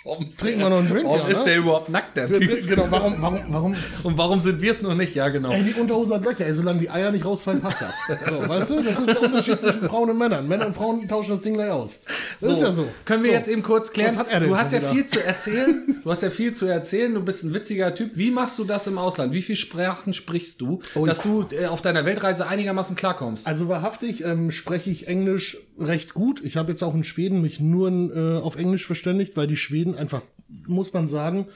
Warum 0.05 0.27
ist 0.29 0.39
Trinken 0.39 0.59
der- 0.59 0.65
wir 0.67 0.69
noch 0.69 0.77
einen 0.77 0.89
Drink, 0.89 1.05
Warum 1.05 1.19
ja, 1.21 1.27
ist 1.27 1.39
ne? 1.39 1.43
der 1.45 1.57
überhaupt 1.57 1.89
nackt, 1.89 2.15
der 2.15 2.31
Typ? 2.31 2.67
genau, 2.67 2.85
warum, 2.91 3.15
warum, 3.19 3.39
warum? 3.49 3.75
Und 4.03 4.17
warum 4.19 4.39
sind 4.39 4.61
wir 4.61 4.69
es 4.69 4.81
noch 4.83 4.93
nicht? 4.93 5.15
Ja, 5.15 5.29
genau. 5.29 5.49
Ey, 5.51 5.63
die 5.63 5.73
Unterhose 5.73 6.13
hat 6.13 6.23
Löcher, 6.23 6.45
ey, 6.45 6.53
solange 6.53 6.79
die 6.79 6.89
Eier 6.91 7.11
nicht 7.11 7.25
rausfallen, 7.25 7.59
passt 7.59 7.81
das. 7.81 7.95
So, 8.29 8.47
weißt 8.47 8.69
du, 8.69 8.81
das 8.83 8.99
ist 8.99 9.07
der 9.07 9.21
Unterschied 9.23 9.59
zwischen 9.59 9.81
Frauen 9.81 10.11
und 10.11 10.19
Männern. 10.19 10.47
Männer 10.47 10.67
und 10.67 10.75
Frauen 10.75 11.07
tauschen 11.07 11.31
das 11.31 11.41
Ding 11.41 11.55
gleich 11.55 11.71
aus. 11.71 12.01
Das 12.39 12.51
ist 12.51 12.61
ja 12.61 12.71
so. 12.71 12.87
Können 13.05 13.23
wir 13.23 13.31
so. 13.31 13.35
jetzt 13.37 13.47
eben 13.49 13.63
kurz 13.63 13.91
klären? 13.91 14.15
Er 14.29 14.41
du 14.41 14.55
hast 14.55 14.73
ja 14.73 14.79
wieder? 14.79 14.91
viel 14.91 15.05
zu 15.07 15.23
erzählen. 15.23 16.01
Du 16.03 16.11
hast 16.11 16.21
ja 16.21 16.29
viel 16.29 16.53
zu 16.53 16.67
erzählen. 16.67 17.13
Du 17.13 17.21
bist 17.23 17.43
ein 17.43 17.53
witziger 17.55 17.95
Typ. 17.95 18.11
Wie 18.13 18.29
machst 18.29 18.59
du 18.59 18.63
das 18.63 18.85
im 18.85 18.99
Ausland? 18.99 19.33
Wie 19.33 19.41
viele 19.41 19.55
Sprachen 19.55 20.13
sprichst 20.13 20.61
du, 20.61 20.81
dass 21.05 21.21
du 21.21 21.47
äh, 21.51 21.65
auf 21.65 21.81
deiner 21.81 22.05
Weltreise 22.05 22.45
einigermaßen 22.47 22.95
klarkommst? 22.95 23.47
Also 23.47 23.69
wahrhaftig 23.69 24.23
ähm, 24.23 24.51
spreche 24.51 24.91
ich 24.91 25.07
Englisch 25.07 25.57
recht 25.79 26.13
gut. 26.13 26.41
Ich 26.43 26.57
habe 26.57 26.71
jetzt 26.71 26.83
auch 26.83 26.95
in 26.95 27.03
Schweden 27.03 27.41
mich 27.41 27.59
nur 27.59 27.89
äh, 27.91 28.37
auf 28.41 28.55
Englisch 28.55 28.85
verständigt, 28.85 29.35
weil 29.35 29.47
die 29.47 29.57
Schweden 29.57 29.95
einfach, 29.95 30.21
muss 30.67 30.93
man 30.93 31.07
sagen, 31.07 31.47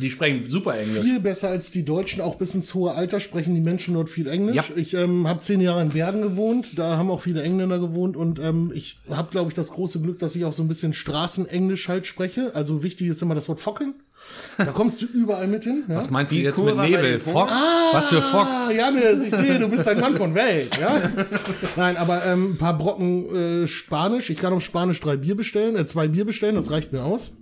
Die 0.00 0.10
sprechen 0.10 0.48
super 0.48 0.78
Englisch. 0.78 1.02
viel 1.04 1.20
besser 1.20 1.48
als 1.48 1.70
die 1.70 1.84
Deutschen. 1.84 2.20
Auch 2.20 2.36
bis 2.36 2.54
ins 2.54 2.74
hohe 2.74 2.92
Alter 2.92 3.20
sprechen 3.20 3.54
die 3.54 3.60
Menschen 3.60 3.94
dort 3.94 4.10
viel 4.10 4.26
Englisch. 4.28 4.56
Ja. 4.56 4.64
Ich 4.76 4.94
ähm, 4.94 5.28
habe 5.28 5.40
zehn 5.40 5.60
Jahre 5.60 5.82
in 5.82 5.90
Bergen 5.90 6.22
gewohnt. 6.22 6.78
Da 6.78 6.96
haben 6.96 7.10
auch 7.10 7.20
viele 7.20 7.42
Engländer 7.42 7.78
gewohnt. 7.78 8.16
Und 8.16 8.38
ähm, 8.40 8.72
ich 8.74 8.98
habe, 9.10 9.30
glaube 9.30 9.50
ich, 9.50 9.54
das 9.54 9.68
große 9.68 10.00
Glück, 10.00 10.18
dass 10.18 10.34
ich 10.34 10.44
auch 10.44 10.52
so 10.54 10.62
ein 10.62 10.68
bisschen 10.68 10.92
Straßenenglisch 10.92 11.88
halt 11.88 12.06
spreche. 12.06 12.54
Also 12.54 12.82
wichtig 12.82 13.08
ist 13.08 13.22
immer 13.22 13.34
das 13.34 13.48
Wort 13.48 13.60
Focken. 13.60 13.94
Da 14.58 14.66
kommst 14.66 15.00
du 15.00 15.06
überall 15.06 15.46
mit 15.46 15.62
hin. 15.64 15.84
Ja? 15.88 15.96
Was 15.96 16.10
meinst 16.10 16.32
du 16.32 16.36
Die 16.36 16.42
jetzt 16.42 16.56
Kurve 16.56 16.74
mit 16.74 16.90
Nebel? 16.90 17.20
Fock? 17.20 17.48
Was 17.92 18.08
für 18.08 18.20
Fock? 18.20 18.46
Ah, 18.46 18.70
Janne, 18.72 19.12
ich 19.24 19.32
sehe, 19.32 19.56
du 19.58 19.68
bist 19.68 19.86
ein 19.86 20.00
Mann 20.00 20.16
von 20.16 20.34
Welt, 20.34 20.76
ja? 20.80 21.00
Nein, 21.76 21.96
aber 21.96 22.26
ähm, 22.26 22.52
ein 22.54 22.58
paar 22.58 22.76
Brocken 22.76 23.62
äh, 23.62 23.66
Spanisch. 23.68 24.30
Ich 24.30 24.38
kann 24.38 24.52
auf 24.52 24.64
Spanisch 24.64 25.00
drei 25.00 25.16
Bier 25.16 25.36
bestellen, 25.36 25.76
äh, 25.76 25.86
zwei 25.86 26.08
Bier 26.08 26.24
bestellen, 26.24 26.56
das 26.56 26.72
reicht 26.72 26.92
mir 26.92 27.04
aus. 27.04 27.32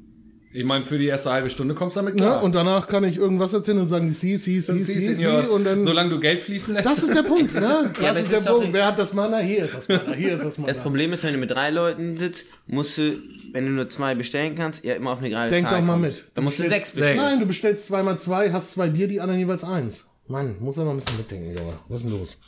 Ich 0.56 0.64
meine, 0.64 0.84
für 0.86 0.96
die 0.96 1.06
erste 1.06 1.30
halbe 1.30 1.50
Stunde 1.50 1.74
kommst 1.74 1.96
du 1.96 2.00
damit 2.00 2.14
Ne? 2.14 2.22
klar. 2.22 2.42
Und 2.42 2.54
danach 2.54 2.88
kann 2.88 3.04
ich 3.04 3.16
irgendwas 3.18 3.52
erzählen 3.52 3.78
und 3.78 3.88
sagen, 3.88 4.10
sie, 4.12 4.38
sie, 4.38 4.60
sie, 4.60 4.72
Sie, 4.78 4.82
sie, 4.84 5.14
sie, 5.14 5.26
und 5.26 5.64
dann... 5.64 5.82
solange 5.82 6.08
du 6.10 6.18
Geld 6.18 6.40
fließen 6.40 6.72
lässt. 6.72 6.86
Das 6.86 6.98
ist 7.02 7.14
der 7.14 7.22
Punkt, 7.24 7.52
ne? 7.54 7.60
Ja, 7.60 7.82
Das 7.92 8.04
aber 8.10 8.18
ist 8.20 8.32
der 8.32 8.38
ist 8.38 8.48
doch 8.48 8.58
Punkt. 8.60 8.72
Wer 8.72 8.86
hat 8.86 8.98
das 8.98 9.12
Mana? 9.12 9.38
Hier 9.38 9.64
ist 9.66 9.74
das 9.74 9.88
Mana. 9.88 10.12
Hier 10.14 10.32
ist 10.36 10.44
das 10.44 10.56
Mana. 10.56 10.72
das 10.72 10.82
Problem 10.82 11.12
ist 11.12 11.24
wenn 11.24 11.34
du 11.34 11.38
mit 11.38 11.50
drei 11.50 11.68
Leuten 11.70 12.16
sitzt 12.16 12.46
musst 12.66 12.96
du 12.96 13.18
wenn 13.52 13.66
du 13.66 13.72
nur 13.72 13.88
zwei 13.90 14.14
bestellen 14.14 14.54
kannst 14.54 14.82
ja 14.84 14.94
immer 14.94 15.10
auf 15.12 15.18
eine 15.18 15.28
gerade 15.30 15.50
Denk 15.50 15.68
Zahl 15.68 15.78
doch 15.80 15.86
mal 15.86 15.92
kommen. 15.94 16.04
mit. 16.06 16.24
dann 16.34 16.44
musst 16.44 16.58
du 16.58 16.62
Bestellst- 16.62 16.70
sechs 16.70 16.90
bestellen. 16.92 17.16
Nein, 17.20 17.40
du 17.40 17.46
bestellst 17.46 17.86
zweimal 17.86 18.18
zwei, 18.18 18.50
hast 18.50 18.72
zwei 18.72 18.88
Bier, 18.88 19.08
die 19.08 19.20
anderen 19.20 19.40
jeweils 19.40 19.62
eins. 19.62 20.06
Mann, 20.26 20.56
muss 20.60 20.78
aber 20.78 20.90
ein 20.90 20.96
bisschen 20.96 21.18
mitdenken, 21.18 21.56
Junge. 21.56 21.74
Was 21.88 22.00
ist 22.00 22.04
denn 22.10 22.18
los? 22.18 22.38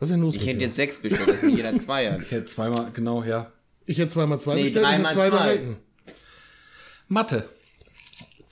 Was 0.00 0.08
ist 0.10 0.12
denn 0.14 0.20
los 0.20 0.34
ich 0.34 0.46
hätte 0.46 0.60
jetzt 0.60 0.76
sechs 0.76 0.98
bestellt 0.98 1.28
dass 1.28 1.42
mir 1.42 1.50
jeder 1.56 1.76
zwei 1.78 2.10
hat 2.12 2.20
Ich 2.22 2.30
hätte 2.30 2.44
zweimal, 2.44 2.88
genau, 2.92 3.22
ja. 3.24 3.50
Ich 3.86 3.98
hätte 3.98 4.10
zweimal 4.10 4.38
zwei 4.38 4.54
Nee, 4.56 4.62
bestellt 4.64 4.84
dreimal 4.84 5.12
zwei 5.14 5.28
zwei. 5.28 5.30
behalten. 5.30 5.76
Mathe. 7.08 7.57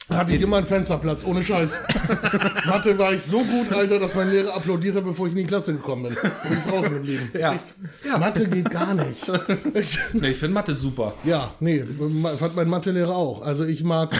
Hatte 0.09 0.33
ich 0.35 0.41
immer 0.43 0.59
einen 0.59 0.67
Fensterplatz, 0.67 1.25
ohne 1.25 1.43
Scheiß. 1.43 1.81
Mathe 2.67 2.97
war 2.97 3.13
ich 3.13 3.23
so 3.25 3.41
gut, 3.41 3.73
Alter, 3.73 3.99
dass 3.99 4.15
mein 4.15 4.31
Lehrer 4.31 4.55
applaudiert 4.55 4.95
hat, 4.95 5.05
bevor 5.05 5.27
ich 5.27 5.33
in 5.33 5.39
die 5.39 5.47
Klasse 5.47 5.73
gekommen 5.73 6.05
bin. 6.05 6.15
Bin 6.49 6.59
ich 6.65 6.71
draußen 6.71 6.93
geblieben. 6.95 7.31
Ja. 7.39 7.55
Echt. 7.55 7.75
Mathe 8.19 8.47
geht 8.49 8.71
gar 8.71 8.95
nicht. 8.95 9.21
Ich, 9.75 9.99
Nee, 10.13 10.29
ich 10.31 10.37
finde 10.39 10.55
Mathe 10.55 10.75
super. 10.75 11.15
ja, 11.25 11.51
nee, 11.61 11.85
fand 12.39 12.55
mein 12.57 12.69
Mathelehrer 12.69 13.15
auch. 13.17 13.43
Also 13.43 13.65
ich 13.65 13.83
mag. 13.83 14.11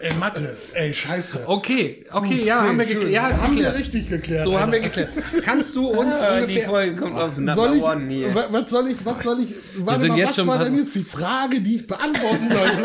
ey, 0.00 0.14
Mathe, 0.20 0.56
ey, 0.74 0.94
scheiße. 0.94 1.40
Okay, 1.46 2.06
okay, 2.12 2.44
ja, 2.44 2.62
haben 2.62 2.78
wir 2.78 2.86
geklärt. 2.86 3.10
Ja, 3.12 3.22
haben 3.36 3.50
geklärt. 3.54 3.74
wir 3.74 3.80
richtig 3.80 4.08
geklärt. 4.08 4.44
So 4.44 4.58
haben 4.58 4.72
wir 4.72 4.82
Alter. 4.82 5.02
geklärt. 5.02 5.44
Kannst 5.44 5.74
du 5.76 5.86
uns 5.88 6.16
die 6.18 6.42
ungefähr... 6.42 6.68
Folge 6.68 6.96
kommt 6.96 7.16
auf 7.16 7.36
Number 7.36 7.54
Soll 7.54 7.74
ich, 7.76 7.82
One 7.82 8.06
hier 8.08 8.34
wa- 8.34 8.46
was 8.50 8.70
soll 8.70 8.88
ich, 8.88 9.04
was 9.04 9.22
soll 9.24 9.40
ich, 9.40 9.54
warte 9.78 10.00
sind 10.00 10.08
mal, 10.10 10.18
jetzt 10.18 10.28
was 10.28 10.36
schon 10.36 10.46
war 10.46 10.58
denn 10.64 10.76
jetzt 10.76 10.94
die 10.94 11.02
Frage, 11.04 11.60
die 11.60 11.76
ich 11.76 11.86
beantworten 11.86 12.48
sollte, 12.48 12.82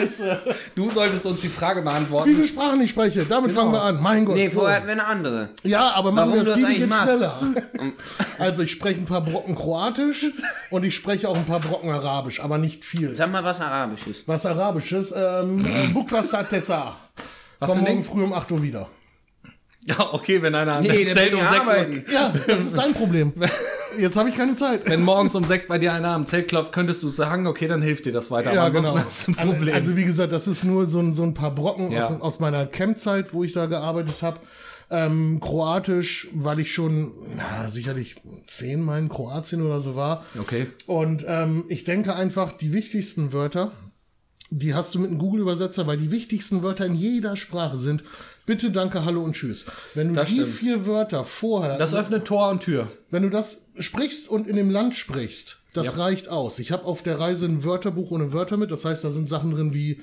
Scheiße? 0.00 0.40
Du 0.74 0.90
solltest 0.90 1.26
uns 1.26 1.40
die 1.40 1.48
Frage 1.48 1.80
Wie 1.80 1.84
beantworten. 1.84 2.30
viele 2.30 2.46
Sprachen 2.46 2.80
ich 2.80 2.90
spreche? 2.90 3.24
Damit 3.24 3.52
fangen 3.52 3.72
wir 3.72 3.82
an. 3.82 4.02
Mein 4.02 4.24
Gott. 4.24 4.36
Nee, 4.36 4.50
vorher 4.50 4.76
hatten 4.76 4.86
wir 4.86 4.92
eine 4.92 5.06
andere. 5.06 5.48
Ja, 5.62 5.90
aber 5.92 6.12
machen 6.12 6.30
Warum 6.30 6.44
wir 6.46 6.52
das 6.52 6.60
das 6.60 6.70
die, 6.70 6.78
geht 6.78 6.88
machst? 6.88 7.04
schneller. 7.04 7.34
Also 8.38 8.62
ich 8.62 8.70
spreche 8.72 9.00
ein 9.00 9.06
paar 9.06 9.22
Brocken 9.22 9.54
Kroatisch 9.54 10.26
und 10.70 10.84
ich 10.84 10.94
spreche 10.94 11.28
auch 11.28 11.36
ein 11.36 11.46
paar 11.46 11.60
Brocken 11.60 11.90
Arabisch, 11.90 12.40
aber 12.40 12.58
nicht 12.58 12.84
viel. 12.84 13.14
Sag 13.14 13.30
mal 13.32 13.42
was 13.44 13.60
Arabisches. 13.60 14.24
Was 14.26 14.44
Arabisches? 14.44 15.12
Ähm, 15.16 15.64
äh, 15.64 15.88
Bukbasa 15.88 16.42
Tessa. 16.42 16.96
Was 17.58 17.70
Komm 17.70 17.80
morgen 17.80 18.04
früh 18.04 18.22
um 18.22 18.32
8 18.34 18.52
Uhr 18.52 18.62
wieder. 18.62 18.88
Ja, 19.86 20.12
okay, 20.12 20.42
wenn 20.42 20.54
einer 20.54 20.80
Nee, 20.80 21.04
der 21.04 21.14
Zelt 21.14 21.32
um 21.34 21.40
6 21.40 21.68
Uhr. 21.68 22.12
Ja, 22.12 22.34
das 22.46 22.60
ist 22.60 22.76
dein 22.76 22.92
Problem. 22.92 23.32
Jetzt 23.98 24.16
habe 24.16 24.28
ich 24.28 24.36
keine 24.36 24.56
Zeit. 24.56 24.82
wenn 24.84 25.02
morgens 25.02 25.34
um 25.34 25.44
6 25.44 25.68
bei 25.68 25.78
dir 25.78 25.92
einer 25.92 26.08
am 26.10 26.26
Zelt 26.26 26.48
klopft, 26.48 26.72
könntest 26.72 27.02
du 27.02 27.08
sagen, 27.08 27.46
okay, 27.46 27.68
dann 27.68 27.82
hilft 27.82 28.04
dir 28.04 28.12
das 28.12 28.30
weiter. 28.30 28.52
Ja, 28.52 28.64
Aber 28.66 28.80
genau. 28.80 28.98
hast 28.98 29.28
du 29.28 29.32
ein 29.36 29.48
Problem. 29.48 29.74
Also 29.74 29.96
wie 29.96 30.04
gesagt, 30.04 30.32
das 30.32 30.48
ist 30.48 30.64
nur 30.64 30.86
so 30.86 30.98
ein, 30.98 31.14
so 31.14 31.22
ein 31.22 31.34
paar 31.34 31.54
Brocken 31.54 31.92
Ja. 31.92 32.06
aus, 32.08 32.20
aus 32.20 32.40
meiner 32.40 32.66
Campzeit, 32.66 33.32
wo 33.32 33.44
ich 33.44 33.52
da 33.52 33.66
gearbeitet 33.66 34.22
habe. 34.22 34.40
Ähm, 34.90 35.40
Kroatisch, 35.40 36.28
weil 36.34 36.60
ich 36.60 36.72
schon 36.72 37.12
na, 37.36 37.68
sicherlich 37.68 38.16
zehnmal 38.46 39.00
in 39.00 39.08
Kroatien 39.08 39.62
oder 39.62 39.80
so 39.80 39.96
war. 39.96 40.24
okay. 40.38 40.68
Und 40.86 41.24
ähm, 41.28 41.64
ich 41.68 41.84
denke 41.84 42.14
einfach, 42.14 42.52
die 42.52 42.72
wichtigsten 42.72 43.32
Wörter, 43.32 43.72
die 44.50 44.74
hast 44.74 44.94
du 44.94 45.00
mit 45.00 45.10
einem 45.10 45.18
Google-Übersetzer, 45.18 45.86
weil 45.88 45.96
die 45.96 46.12
wichtigsten 46.12 46.62
Wörter 46.62 46.86
in 46.86 46.94
jeder 46.94 47.36
Sprache 47.36 47.78
sind 47.78 48.04
bitte, 48.46 48.70
danke, 48.70 49.04
hallo 49.04 49.22
und 49.22 49.34
tschüss. 49.34 49.66
Wenn 49.94 50.08
du 50.08 50.14
Das 50.14 50.28
die 50.28 50.36
stimmt. 50.36 50.54
vier 50.54 50.86
Wörter 50.86 51.24
vorher, 51.24 51.76
Das 51.78 51.94
öffnet 51.94 52.24
Tor 52.24 52.50
und 52.50 52.60
Tür. 52.62 52.88
wenn 53.10 53.22
du 53.22 53.30
das 53.30 53.62
sprichst 53.78 54.28
und 54.28 54.46
in 54.46 54.56
dem 54.56 54.70
Land 54.70 54.94
sprichst, 54.94 55.58
das 55.74 55.86
Ja. 55.86 55.92
reicht 56.04 56.28
aus. 56.28 56.58
Ich 56.58 56.72
habe 56.72 56.84
auf 56.84 57.02
der 57.02 57.18
Reise 57.20 57.46
ein 57.46 57.64
Wörterbuch 57.64 58.10
ohne 58.10 58.32
Wörter 58.32 58.56
mit, 58.56 58.70
das 58.70 58.84
heißt, 58.84 59.04
da 59.04 59.10
sind 59.10 59.28
Sachen 59.28 59.50
drin 59.50 59.74
wie 59.74 60.00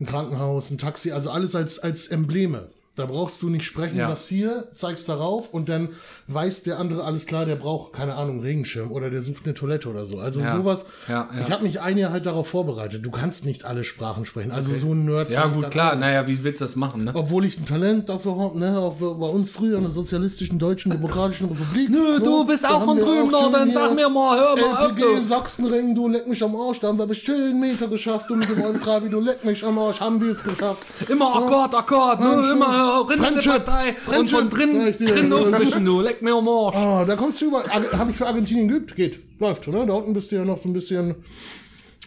ein 0.00 0.06
Krankenhaus, 0.06 0.70
ein 0.70 0.78
Taxi, 0.78 1.10
also 1.12 1.30
alles 1.30 1.54
als, 1.54 1.78
als 1.78 2.06
Embleme. 2.06 2.68
Da 2.96 3.06
brauchst 3.06 3.40
du 3.40 3.48
nicht 3.48 3.64
sprechen, 3.64 3.96
Ja. 3.96 4.08
sagst 4.08 4.28
hier, 4.28 4.64
zeigst 4.74 5.08
darauf 5.08 5.54
und 5.54 5.68
dann 5.68 5.90
weiß 6.26 6.64
der 6.64 6.78
andere 6.78 7.04
alles 7.04 7.24
klar, 7.24 7.46
der 7.46 7.54
braucht, 7.54 7.92
keine 7.94 8.14
Ahnung, 8.16 8.40
Regenschirm 8.40 8.90
oder 8.90 9.10
der 9.10 9.22
sucht 9.22 9.44
eine 9.44 9.54
Toilette 9.54 9.88
oder 9.88 10.04
so. 10.04 10.18
Also 10.18 10.40
Ja. 10.40 10.56
sowas. 10.56 10.84
Ja, 11.08 11.28
ja. 11.32 11.40
Ich 11.40 11.50
habe 11.52 11.62
mich 11.62 11.80
ein 11.80 11.96
Jahr 11.96 12.10
halt 12.10 12.26
darauf 12.26 12.48
vorbereitet. 12.48 13.04
Du 13.06 13.10
kannst 13.10 13.46
nicht 13.46 13.64
alle 13.64 13.84
Sprachen 13.84 14.26
sprechen. 14.26 14.50
Also 14.50 14.74
so 14.74 14.92
ein 14.92 15.04
Nerd. 15.06 15.30
Ja, 15.30 15.46
gut, 15.46 15.70
klar. 15.70 15.92
nicht. 15.94 16.00
Naja, 16.00 16.26
wie 16.26 16.42
willst 16.44 16.60
du 16.60 16.64
das 16.64 16.74
machen, 16.76 17.04
ne? 17.04 17.12
Obwohl 17.14 17.44
ich 17.44 17.58
ein 17.58 17.64
Talent 17.64 18.08
dafür 18.08 18.36
habe, 18.38 18.58
ne, 18.58 18.76
auch 18.78 18.96
bei 18.96 19.26
uns 19.28 19.50
früher 19.50 19.76
in 19.76 19.82
der 19.84 19.92
sozialistischen 19.92 20.58
Deutschen 20.58 20.90
Demokratischen 20.90 21.48
Republik. 21.48 21.88
Nö, 21.90 22.18
ne, 22.18 22.20
du 22.20 22.44
bist 22.44 22.64
da 22.64 22.70
auch 22.70 22.84
von 22.84 22.96
wir 22.98 23.04
drüben 23.04 23.32
auch 23.34 23.50
Norden. 23.50 23.64
hier 23.66 23.74
Sag 23.74 23.94
mir 23.94 24.08
mal, 24.10 24.38
hör 24.38 24.56
mal 24.56 24.86
auf, 24.86 24.96
LPG, 24.98 25.00
du. 25.20 25.22
Sachsenring, 25.22 25.94
du 25.94 26.08
leck 26.08 26.26
mich 26.26 26.42
am 26.42 26.54
Arsch, 26.56 26.80
da 26.80 26.88
haben 26.88 26.98
wir 26.98 27.06
bestimmt 27.06 27.38
einen 27.38 27.60
Meter 27.60 27.86
geschafft 27.88 28.30
und 28.32 28.40
mit 28.40 28.50
dem 28.50 28.62
Oltrabi, 28.62 29.08
du 29.08 29.20
leck 29.20 29.44
mich 29.44 29.64
am 29.64 29.78
Arsch, 29.78 30.00
haben 30.00 30.20
wir 30.20 30.32
es 30.32 30.42
geschafft. 30.42 30.82
Immer 31.08 31.34
Akkord, 31.36 31.74
Akkord, 31.74 32.20
ne? 32.20 32.50
Immer 32.52 32.79
Rinder 32.80 33.28
in 33.28 33.34
der 33.34 33.42
Friendship, 33.42 33.64
Partei. 33.64 33.88
Und 33.88 34.30
Friendship, 34.30 34.38
von 34.38 34.50
drin, 34.50 34.92
drin 34.98 35.32
aufmischen, 35.32 35.84
du. 35.84 36.00
Leck 36.00 36.22
mir 36.22 36.34
am 36.34 36.48
Arsch. 36.48 36.76
Ah, 36.76 37.04
da 37.04 37.16
kommst 37.16 37.40
du 37.40 37.46
über. 37.46 37.64
Habe 37.64 38.10
ich 38.10 38.16
für 38.16 38.26
Argentinien 38.26 38.68
geübt? 38.68 38.94
Geht. 38.96 39.20
Läuft, 39.38 39.66
ne? 39.68 39.86
Da 39.86 39.94
unten 39.94 40.12
bist 40.12 40.30
du 40.30 40.36
ja 40.36 40.44
noch 40.44 40.60
so 40.60 40.68
ein 40.68 40.72
bisschen. 40.72 41.16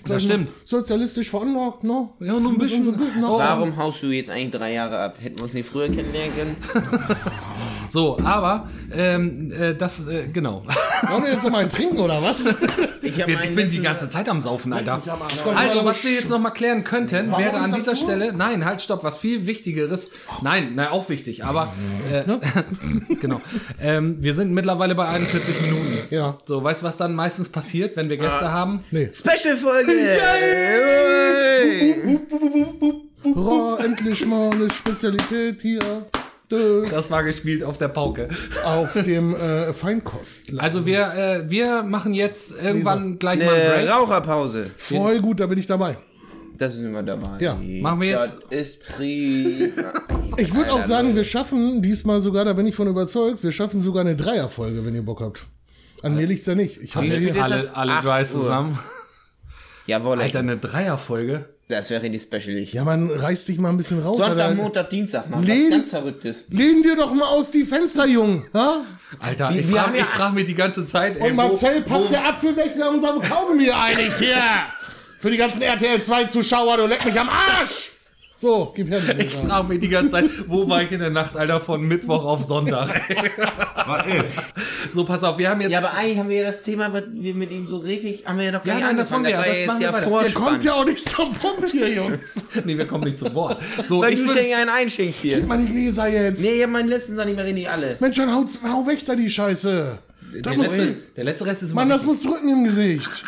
Mal, 0.08 0.20
stimmt. 0.20 0.50
Sozialistisch 0.66 1.30
veranlagt, 1.30 1.84
ne? 1.84 2.10
Ja, 2.20 2.40
nur 2.40 2.52
ein 2.52 2.58
bisschen. 2.58 2.86
So 2.86 2.92
gut. 2.92 3.10
Warum 3.22 3.76
haust 3.78 4.04
du 4.04 4.08
jetzt 4.08 4.30
eigentlich 4.30 4.52
drei 4.52 4.74
Jahre 4.74 5.00
ab? 5.00 5.16
Hätten 5.20 5.38
wir 5.38 5.44
uns 5.44 5.54
nicht 5.54 5.70
früher 5.70 5.88
kennenlernen 5.88 6.34
können? 6.36 6.56
So, 7.94 8.18
aber, 8.24 8.70
ähm, 8.92 9.52
äh, 9.52 9.76
das, 9.76 10.08
äh, 10.08 10.28
genau. 10.34 10.64
Wollen 11.10 11.26
wir 11.26 11.32
jetzt 11.34 11.44
noch 11.44 11.52
mal 11.52 11.60
einen 11.60 11.70
trinken 11.70 12.00
oder 12.00 12.24
was? 12.24 12.44
Ich, 13.04 13.22
hab 13.22 13.30
Ich 13.30 13.56
bin 13.56 13.70
die 13.70 13.82
ganze 13.82 14.10
Zeit 14.10 14.28
am 14.30 14.42
Saufen, 14.42 14.74
Alter. 14.74 15.00
Also, 15.56 15.86
was 15.86 16.04
wir 16.04 16.12
jetzt 16.12 16.30
noch 16.32 16.40
mal 16.40 16.50
klären 16.50 16.84
könnten, 16.84 17.30
Warum 17.30 17.44
wäre 17.44 17.58
an 17.58 17.70
das 17.70 17.82
dieser? 17.82 17.96
Stelle, 17.96 18.34
nein, 18.34 18.66
halt, 18.66 18.82
stopp, 18.82 19.04
was 19.04 19.20
viel 19.20 19.46
Wichtigeres, 19.46 20.10
nein, 20.42 20.72
na, 20.74 20.90
auch 20.90 21.08
wichtig, 21.10 21.46
aber, 21.46 21.72
äh, 22.12 22.24
genau, 23.22 23.42
ähm, 23.80 24.18
wir 24.22 24.34
sind 24.34 24.54
mittlerweile 24.54 24.96
bei 24.96 25.08
41 25.08 25.62
Minuten. 25.62 26.00
Ja. 26.10 26.40
So, 26.46 26.64
weißt 26.64 26.82
du, 26.82 26.86
was 26.88 26.98
dann 26.98 27.14
meistens 27.14 27.50
passiert, 27.50 27.96
wenn 27.96 28.10
wir 28.10 28.18
Gäste 28.18 28.52
haben? 28.52 28.84
Nee. 28.90 29.12
Special-Folge! 29.14 29.93
Hurra, 33.24 33.84
endlich 33.84 34.26
mal 34.26 34.50
eine 34.52 34.70
Spezialität 34.70 35.62
hier. 35.62 35.80
Das 36.92 37.10
war 37.10 37.24
gespielt 37.24 37.64
auf 37.64 37.80
der 37.80 37.88
Pauke. 37.88 38.30
Auf 38.64 38.94
dem 38.94 39.36
äh, 39.36 39.74
Feinkost. 39.74 40.52
Also 40.60 40.86
wir, 40.86 41.02
äh, 41.16 41.50
wir 41.50 41.82
machen 41.84 42.14
jetzt 42.14 42.54
irgendwann 42.62 43.18
gleich 43.18 43.40
mal 43.40 43.56
einen 43.56 43.72
Eine 43.72 43.86
Break. 43.86 43.90
Raucherpause. 43.96 44.70
Voll 44.78 45.20
gut, 45.22 45.40
da 45.40 45.48
bin 45.48 45.58
ich 45.58 45.66
dabei. 45.66 45.98
Das 46.56 46.74
sind 46.76 46.92
wir 46.92 47.02
dabei. 47.02 47.40
Ja, 47.40 47.58
machen 47.82 48.02
wir 48.02 48.10
jetzt- 48.10 48.38
Das 48.52 48.60
ist 48.68 48.84
prima. 48.84 49.94
Ich 50.38 50.54
würde 50.56 50.74
auch 50.74 50.82
sagen, 50.84 51.16
wir 51.16 51.24
schaffen 51.24 51.82
diesmal 51.84 52.20
sogar, 52.22 52.44
da 52.46 52.54
bin 52.54 52.66
ich 52.68 52.76
von 52.76 52.88
überzeugt, 52.88 53.44
wir 53.44 53.52
schaffen 53.52 53.82
sogar 53.84 54.02
eine 54.02 54.16
Dreierfolge, 54.16 54.84
wenn 54.86 54.94
ihr 54.96 55.04
Bock 55.04 55.22
habt. 55.22 55.46
An 56.02 56.16
mir 56.16 56.26
liegt's 56.28 56.46
ja 56.48 56.56
nicht. 56.56 56.82
Ich 56.82 56.96
habe 56.96 57.08
Alle, 57.40 57.70
alle 57.76 57.94
Dries 58.02 58.34
Uhr. 58.34 58.42
zusammen. 58.42 58.80
Jawohl, 59.86 60.22
Alter, 60.22 60.40
eine 60.40 60.58
Dreierfolge. 60.58 61.46
das 61.68 61.90
wäre 61.90 62.04
richtig 62.04 62.22
special. 62.22 62.58
ja, 62.58 62.84
man 62.84 63.10
reißt 63.10 63.48
dich 63.48 63.58
mal 63.58 63.70
ein 63.70 63.78
bisschen 63.78 64.02
raus. 64.02 64.18
Sonntag, 64.18 64.40
Alter. 64.40 64.56
Montag, 64.56 64.90
Dienstag 64.90 65.30
machen. 65.30 65.44
Lehn- 65.44 65.66
Was 65.66 65.70
ganz 65.72 65.90
Verrücktes. 65.90 66.46
Lehn 66.50 66.84
dir 66.84 66.96
doch 66.96 67.14
mal 67.14 67.26
aus 67.28 67.52
die 67.52 67.64
Fenster, 67.66 68.06
Jung. 68.06 68.46
Ha? 68.54 68.86
Alter, 69.20 69.50
Wir- 69.52 69.60
ich 69.60 69.66
frage 69.68 69.98
ja- 70.00 70.06
frag 70.06 70.34
mich 70.34 70.46
die 70.46 70.56
ganze 70.56 70.86
Zeit, 70.86 71.18
ey, 71.18 71.24
Und 71.32 71.32
wo- 71.32 71.48
Marcel 71.50 71.84
wo- 71.86 71.90
packt 72.00 72.12
der 72.12 72.26
Apfel 72.28 72.56
weg, 72.56 72.72
wir 72.76 72.86
haben 72.86 72.96
uns 72.96 73.06
auf 73.06 73.28
Kaugummi 73.30 73.66
geeinigt 73.66 74.14
hier. 74.20 74.38
Für 75.20 75.32
die 75.32 75.38
ganzen 75.38 75.62
RTL 75.62 76.02
2 76.02 76.26
Zuschauer, 76.26 76.78
du 76.78 76.86
leck 76.86 77.04
mich 77.06 77.18
am 77.20 77.30
Arsch. 77.30 77.92
So, 78.44 78.74
gib 78.76 78.90
her. 78.90 79.00
die 79.00 79.22
Ich 79.22 79.36
frage 79.36 79.70
mich 79.70 79.80
die 79.80 79.88
ganze 79.88 80.12
Zeit, 80.12 80.30
wo 80.50 80.68
war 80.68 80.84
ich 80.84 80.92
in 80.92 81.00
der 81.00 81.12
Nacht, 81.12 81.38
Alter, 81.38 81.62
von 81.62 81.82
Mittwoch 81.88 82.26
auf 82.26 82.44
Sonntag? 82.44 82.90
Was 83.88 84.06
ist? 84.06 84.36
so, 84.92 85.06
pass 85.06 85.24
auf, 85.24 85.38
wir 85.38 85.50
haben 85.50 85.62
jetzt. 85.62 85.72
Ja, 85.72 85.78
aber 85.78 85.94
eigentlich 85.94 86.18
haben 86.18 86.28
wir 86.28 86.42
ja 86.42 86.48
das 86.48 86.62
Thema, 86.62 86.92
was 86.92 87.04
wir 87.14 87.36
mit 87.36 87.52
ihm 87.52 87.68
so 87.68 87.78
richtig, 87.78 88.26
haben 88.26 88.38
wir 88.38 88.46
ja 88.46 88.52
noch 88.52 88.66
Ja, 88.66 88.74
gar 88.74 88.76
nicht 88.76 88.88
nein, 88.88 88.98
das 88.98 89.12
wollen 89.12 89.24
wir 89.24 89.30
ja, 89.30 89.44
das 89.44 89.48
war 89.48 89.66
machen 89.68 89.82
jetzt 89.82 89.94
wir 89.94 90.02
ja 90.02 90.12
weiter. 90.12 90.28
Ihr 90.28 90.34
kommt 90.34 90.64
ja 90.66 90.74
auch 90.74 90.86
nicht 90.86 91.10
zum 91.10 91.34
Punkt 91.34 91.72
hier, 91.72 91.90
Jungs. 91.90 92.50
nee, 92.66 92.78
wir 92.78 92.86
kommen 92.86 93.06
nicht 93.06 93.18
zu 93.18 93.34
Wort. 93.34 93.60
So, 93.86 94.02
Weil 94.02 94.12
ich 94.12 94.20
würde, 94.20 94.34
schenken 94.34 94.56
einen 94.56 94.70
einschenkst 94.70 95.22
hier. 95.22 95.38
Gib 95.38 95.48
mal 95.48 95.58
die 95.58 95.68
Gläser 95.68 96.10
jetzt. 96.10 96.42
Nee, 96.42 96.52
ich 96.52 96.64
hab 96.64 96.70
meinen 96.70 96.90
letzten 96.90 97.16
Sand 97.16 97.28
nicht 97.28 97.38
mehr 97.38 97.46
richtig 97.46 97.70
alle. 97.70 97.96
Mensch, 98.02 98.18
dann 98.18 98.36
haut, 98.36 98.48
hau 98.70 98.86
weg 98.86 99.06
da 99.06 99.16
die 99.16 99.30
Scheiße. 99.30 100.00
Der, 100.34 100.58
letzte, 100.58 100.98
der 101.16 101.24
letzte 101.24 101.46
Rest 101.46 101.64
ist 101.64 101.72
immer 101.72 101.82
Mann, 101.82 101.90
das 101.90 102.04
muss 102.04 102.20
drücken 102.20 102.50
im 102.50 102.66
Gesicht. 102.66 103.24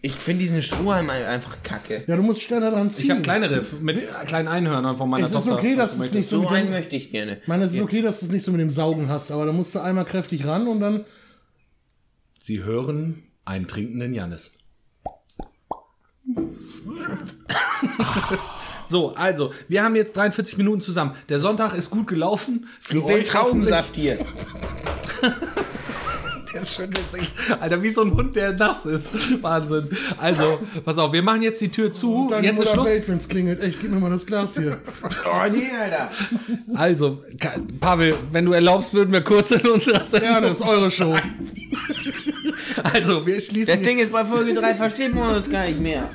Ich 0.00 0.12
finde 0.14 0.44
diesen 0.44 0.62
Strohhalm 0.62 1.10
einfach 1.10 1.62
kacke. 1.64 2.04
Ja, 2.06 2.16
du 2.16 2.22
musst 2.22 2.42
schneller 2.42 2.70
dran 2.70 2.90
ziehen. 2.90 3.06
Ich 3.06 3.10
habe 3.10 3.22
kleinere 3.22 3.64
mit 3.80 4.06
kleinen 4.26 4.46
Einhörnern 4.48 4.96
von 4.96 5.10
meiner 5.10 5.26
es 5.26 5.32
ist 5.32 5.38
Tochter. 5.38 5.56
okay, 5.56 5.74
dass 5.74 5.98
es 5.98 6.12
nicht 6.12 6.28
so 6.28 6.36
So 6.36 6.42
mit 6.42 6.50
einen 6.52 6.66
dem, 6.68 6.70
möchte 6.72 6.96
ich 6.96 7.10
gerne. 7.10 7.38
Ich 7.42 7.48
meine, 7.48 7.64
es 7.64 7.74
ist 7.74 7.80
okay, 7.80 8.00
dass 8.00 8.20
du 8.20 8.26
es 8.26 8.32
nicht 8.32 8.44
so 8.44 8.52
mit 8.52 8.60
dem 8.60 8.70
Saugen 8.70 9.08
hast, 9.08 9.32
aber 9.32 9.46
da 9.46 9.52
musst 9.52 9.74
du 9.74 9.80
einmal 9.80 10.04
kräftig 10.04 10.46
ran 10.46 10.68
und 10.68 10.80
dann. 10.80 11.04
Sie 12.38 12.62
hören 12.62 13.24
einen 13.44 13.66
trinkenden 13.66 14.14
Jannis. 14.14 14.58
So, 18.90 19.14
also, 19.14 19.52
wir 19.68 19.84
haben 19.84 19.96
jetzt 19.96 20.16
43 20.16 20.56
Minuten 20.56 20.80
zusammen. 20.80 21.14
Der 21.28 21.40
Sonntag 21.40 21.74
ist 21.74 21.90
gut 21.90 22.06
gelaufen. 22.06 22.66
Für 22.80 22.96
Ich 22.98 23.04
will 23.06 23.14
euch. 23.16 23.26
Traubensaft 23.26 23.94
hier. 23.96 24.18
Der 26.54 26.64
schüttelt 26.64 27.10
sich. 27.10 27.28
Alter, 27.60 27.82
wie 27.82 27.88
so 27.90 28.02
ein 28.02 28.12
Hund, 28.14 28.36
der 28.36 28.52
nass 28.52 28.86
ist. 28.86 29.12
Wahnsinn. 29.42 29.88
Also, 30.18 30.58
pass 30.84 30.98
auf, 30.98 31.12
wir 31.12 31.22
machen 31.22 31.42
jetzt 31.42 31.60
die 31.60 31.68
Tür 31.68 31.92
zu. 31.92 32.28
Dann 32.30 32.42
Jetzt 32.44 32.60
ist 32.60 32.70
Schluss. 32.70 32.88
wenn 33.06 33.16
es 33.18 33.28
klingelt. 33.28 33.62
Echt, 33.62 33.80
gib 33.80 33.90
mir 33.90 34.00
mal 34.00 34.10
das 34.10 34.26
Glas 34.26 34.56
hier. 34.56 34.78
Oh 35.02 35.50
nee, 35.52 35.70
Alter. 35.80 36.10
Also, 36.74 37.22
Pavel, 37.80 38.14
wenn 38.32 38.44
du 38.46 38.52
erlaubst, 38.52 38.94
würden 38.94 39.12
wir 39.12 39.20
kurz 39.20 39.50
in 39.50 39.66
unserer 39.66 40.04
Sendung. 40.06 40.30
Ja, 40.30 40.40
das 40.40 40.52
ist 40.58 40.62
eure 40.62 40.90
Show. 40.90 41.14
Also, 42.82 43.26
wir 43.26 43.40
schließen. 43.40 43.74
Das 43.74 43.82
Ding 43.82 43.98
ist 43.98 44.12
bei 44.12 44.24
Folge 44.24 44.54
3 44.54 44.74
versteht 44.74 45.12
man 45.14 45.34
uns 45.36 45.50
gar 45.50 45.66
nicht 45.66 45.80
mehr. 45.80 46.08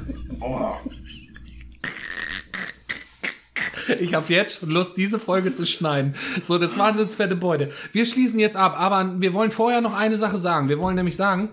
Ich 4.00 4.14
habe 4.14 4.32
jetzt 4.34 4.60
schon 4.60 4.70
Lust, 4.70 4.98
diese 4.98 5.20
Folge 5.20 5.54
zu 5.54 5.66
schneiden. 5.66 6.16
So, 6.42 6.58
das 6.58 6.78
wahnsinns 6.78 7.16
fette 7.16 7.36
Beute. 7.36 7.70
Wir 7.92 8.06
schließen 8.06 8.40
jetzt 8.40 8.56
ab, 8.56 8.76
aber 8.78 9.16
wir 9.20 9.34
wollen 9.34 9.52
vorher 9.52 9.82
noch 9.82 9.94
eine 9.94 10.18
Sache 10.18 10.38
sagen. 10.38 10.70
Wir 10.70 10.80
wollen 10.80 10.96
nämlich 10.96 11.16
sagen. 11.16 11.50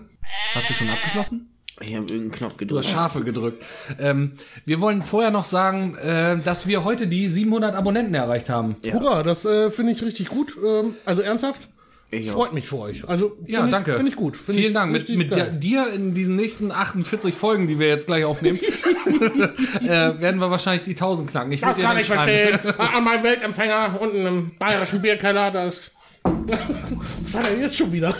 Hast 0.53 0.69
du 0.69 0.73
schon 0.73 0.89
abgeschlossen? 0.89 1.47
Ich 1.81 1.95
habe 1.95 2.05
irgendeinen 2.05 2.31
Knopf 2.31 2.53
Du 2.53 2.55
hast 2.55 2.59
gedrückt. 2.59 2.85
Schafe 2.85 3.23
gedrückt. 3.23 3.65
Ähm, 3.99 4.33
wir 4.65 4.81
wollen 4.81 5.01
vorher 5.01 5.31
noch 5.31 5.45
sagen, 5.45 5.95
äh, 5.95 6.37
dass 6.37 6.67
wir 6.67 6.83
heute 6.83 7.07
die 7.07 7.27
700 7.27 7.75
Abonnenten 7.75 8.13
erreicht 8.13 8.49
haben. 8.49 8.75
Ja. 8.83 8.93
Hurra, 8.93 9.23
das 9.23 9.45
äh, 9.45 9.71
finde 9.71 9.93
ich 9.93 10.03
richtig 10.03 10.29
gut. 10.29 10.55
Ähm, 10.63 10.95
also 11.05 11.21
ernsthaft. 11.21 11.67
Ich 12.13 12.29
auch. 12.29 12.35
Freut 12.35 12.53
mich 12.53 12.67
für 12.67 12.77
euch. 12.77 13.07
Also, 13.07 13.37
Ja, 13.47 13.65
ich, 13.65 13.71
danke. 13.71 13.95
Finde 13.95 14.09
ich 14.09 14.17
gut. 14.17 14.35
Find 14.35 14.57
Vielen 14.57 14.71
ich 14.71 14.73
Dank. 14.73 14.91
Mit, 14.91 15.07
mit 15.09 15.63
dir 15.63 15.87
in 15.93 16.13
diesen 16.13 16.35
nächsten 16.35 16.71
48 16.71 17.33
Folgen, 17.33 17.67
die 17.67 17.79
wir 17.79 17.87
jetzt 17.87 18.05
gleich 18.05 18.25
aufnehmen, 18.25 18.59
äh, 19.81 19.87
werden 19.87 20.39
wir 20.39 20.51
wahrscheinlich 20.51 20.83
die 20.83 20.91
1000 20.91 21.31
knacken. 21.31 21.51
Ich 21.53 21.61
Das 21.61 21.77
kann 21.79 21.97
ich 21.97 22.07
verstehen. 22.07 22.59
An 22.77 23.03
meinem 23.03 23.23
Weltempfänger 23.23 23.97
unten 23.99 24.25
im 24.25 24.51
bayerischen 24.59 25.01
Bierkeller, 25.01 25.51
das 25.51 25.91
Was 26.23 27.35
hat 27.35 27.49
er 27.49 27.59
jetzt 27.59 27.77
schon 27.77 27.91
wieder? 27.91 28.13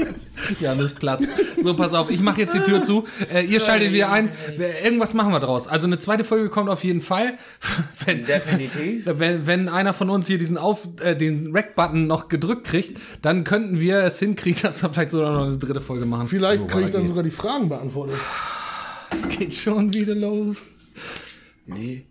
Janis 0.60 0.92
Platz. 0.92 1.24
So, 1.62 1.74
pass 1.74 1.92
auf, 1.92 2.10
ich 2.10 2.20
mache 2.20 2.40
jetzt 2.40 2.54
die 2.54 2.60
Tür 2.60 2.82
zu. 2.82 3.04
Äh, 3.32 3.44
ihr 3.44 3.60
schaltet 3.60 3.92
wieder 3.92 4.10
ein. 4.10 4.30
Irgendwas 4.82 5.14
machen 5.14 5.32
wir 5.32 5.40
draus. 5.40 5.66
Also 5.66 5.86
eine 5.86 5.98
zweite 5.98 6.24
Folge 6.24 6.48
kommt 6.48 6.70
auf 6.70 6.84
jeden 6.84 7.00
Fall. 7.00 7.34
Wenn, 8.06 8.24
Definitiv. 8.24 9.04
wenn, 9.18 9.46
wenn 9.46 9.68
einer 9.68 9.92
von 9.92 10.10
uns 10.10 10.26
hier 10.26 10.38
diesen 10.38 10.58
auf 10.58 10.88
äh, 11.02 11.14
den 11.14 11.54
Rack-Button 11.54 12.06
noch 12.06 12.28
gedrückt 12.28 12.64
kriegt, 12.64 12.98
dann 13.20 13.44
könnten 13.44 13.80
wir 13.80 13.98
es 13.98 14.18
hinkriegen, 14.18 14.62
dass 14.62 14.82
wir 14.82 14.90
vielleicht 14.90 15.12
sogar 15.12 15.32
noch 15.32 15.46
eine 15.46 15.58
dritte 15.58 15.80
Folge 15.80 16.04
machen. 16.04 16.28
Vielleicht 16.28 16.66
kriege 16.68 16.86
ich 16.86 16.90
dann 16.90 17.02
geht's. 17.02 17.14
sogar 17.14 17.22
die 17.22 17.30
Fragen 17.30 17.68
beantwortet. 17.68 18.16
Es 19.10 19.28
geht 19.28 19.54
schon 19.54 19.92
wieder 19.92 20.14
los. 20.14 20.70
Nee. 21.66 22.06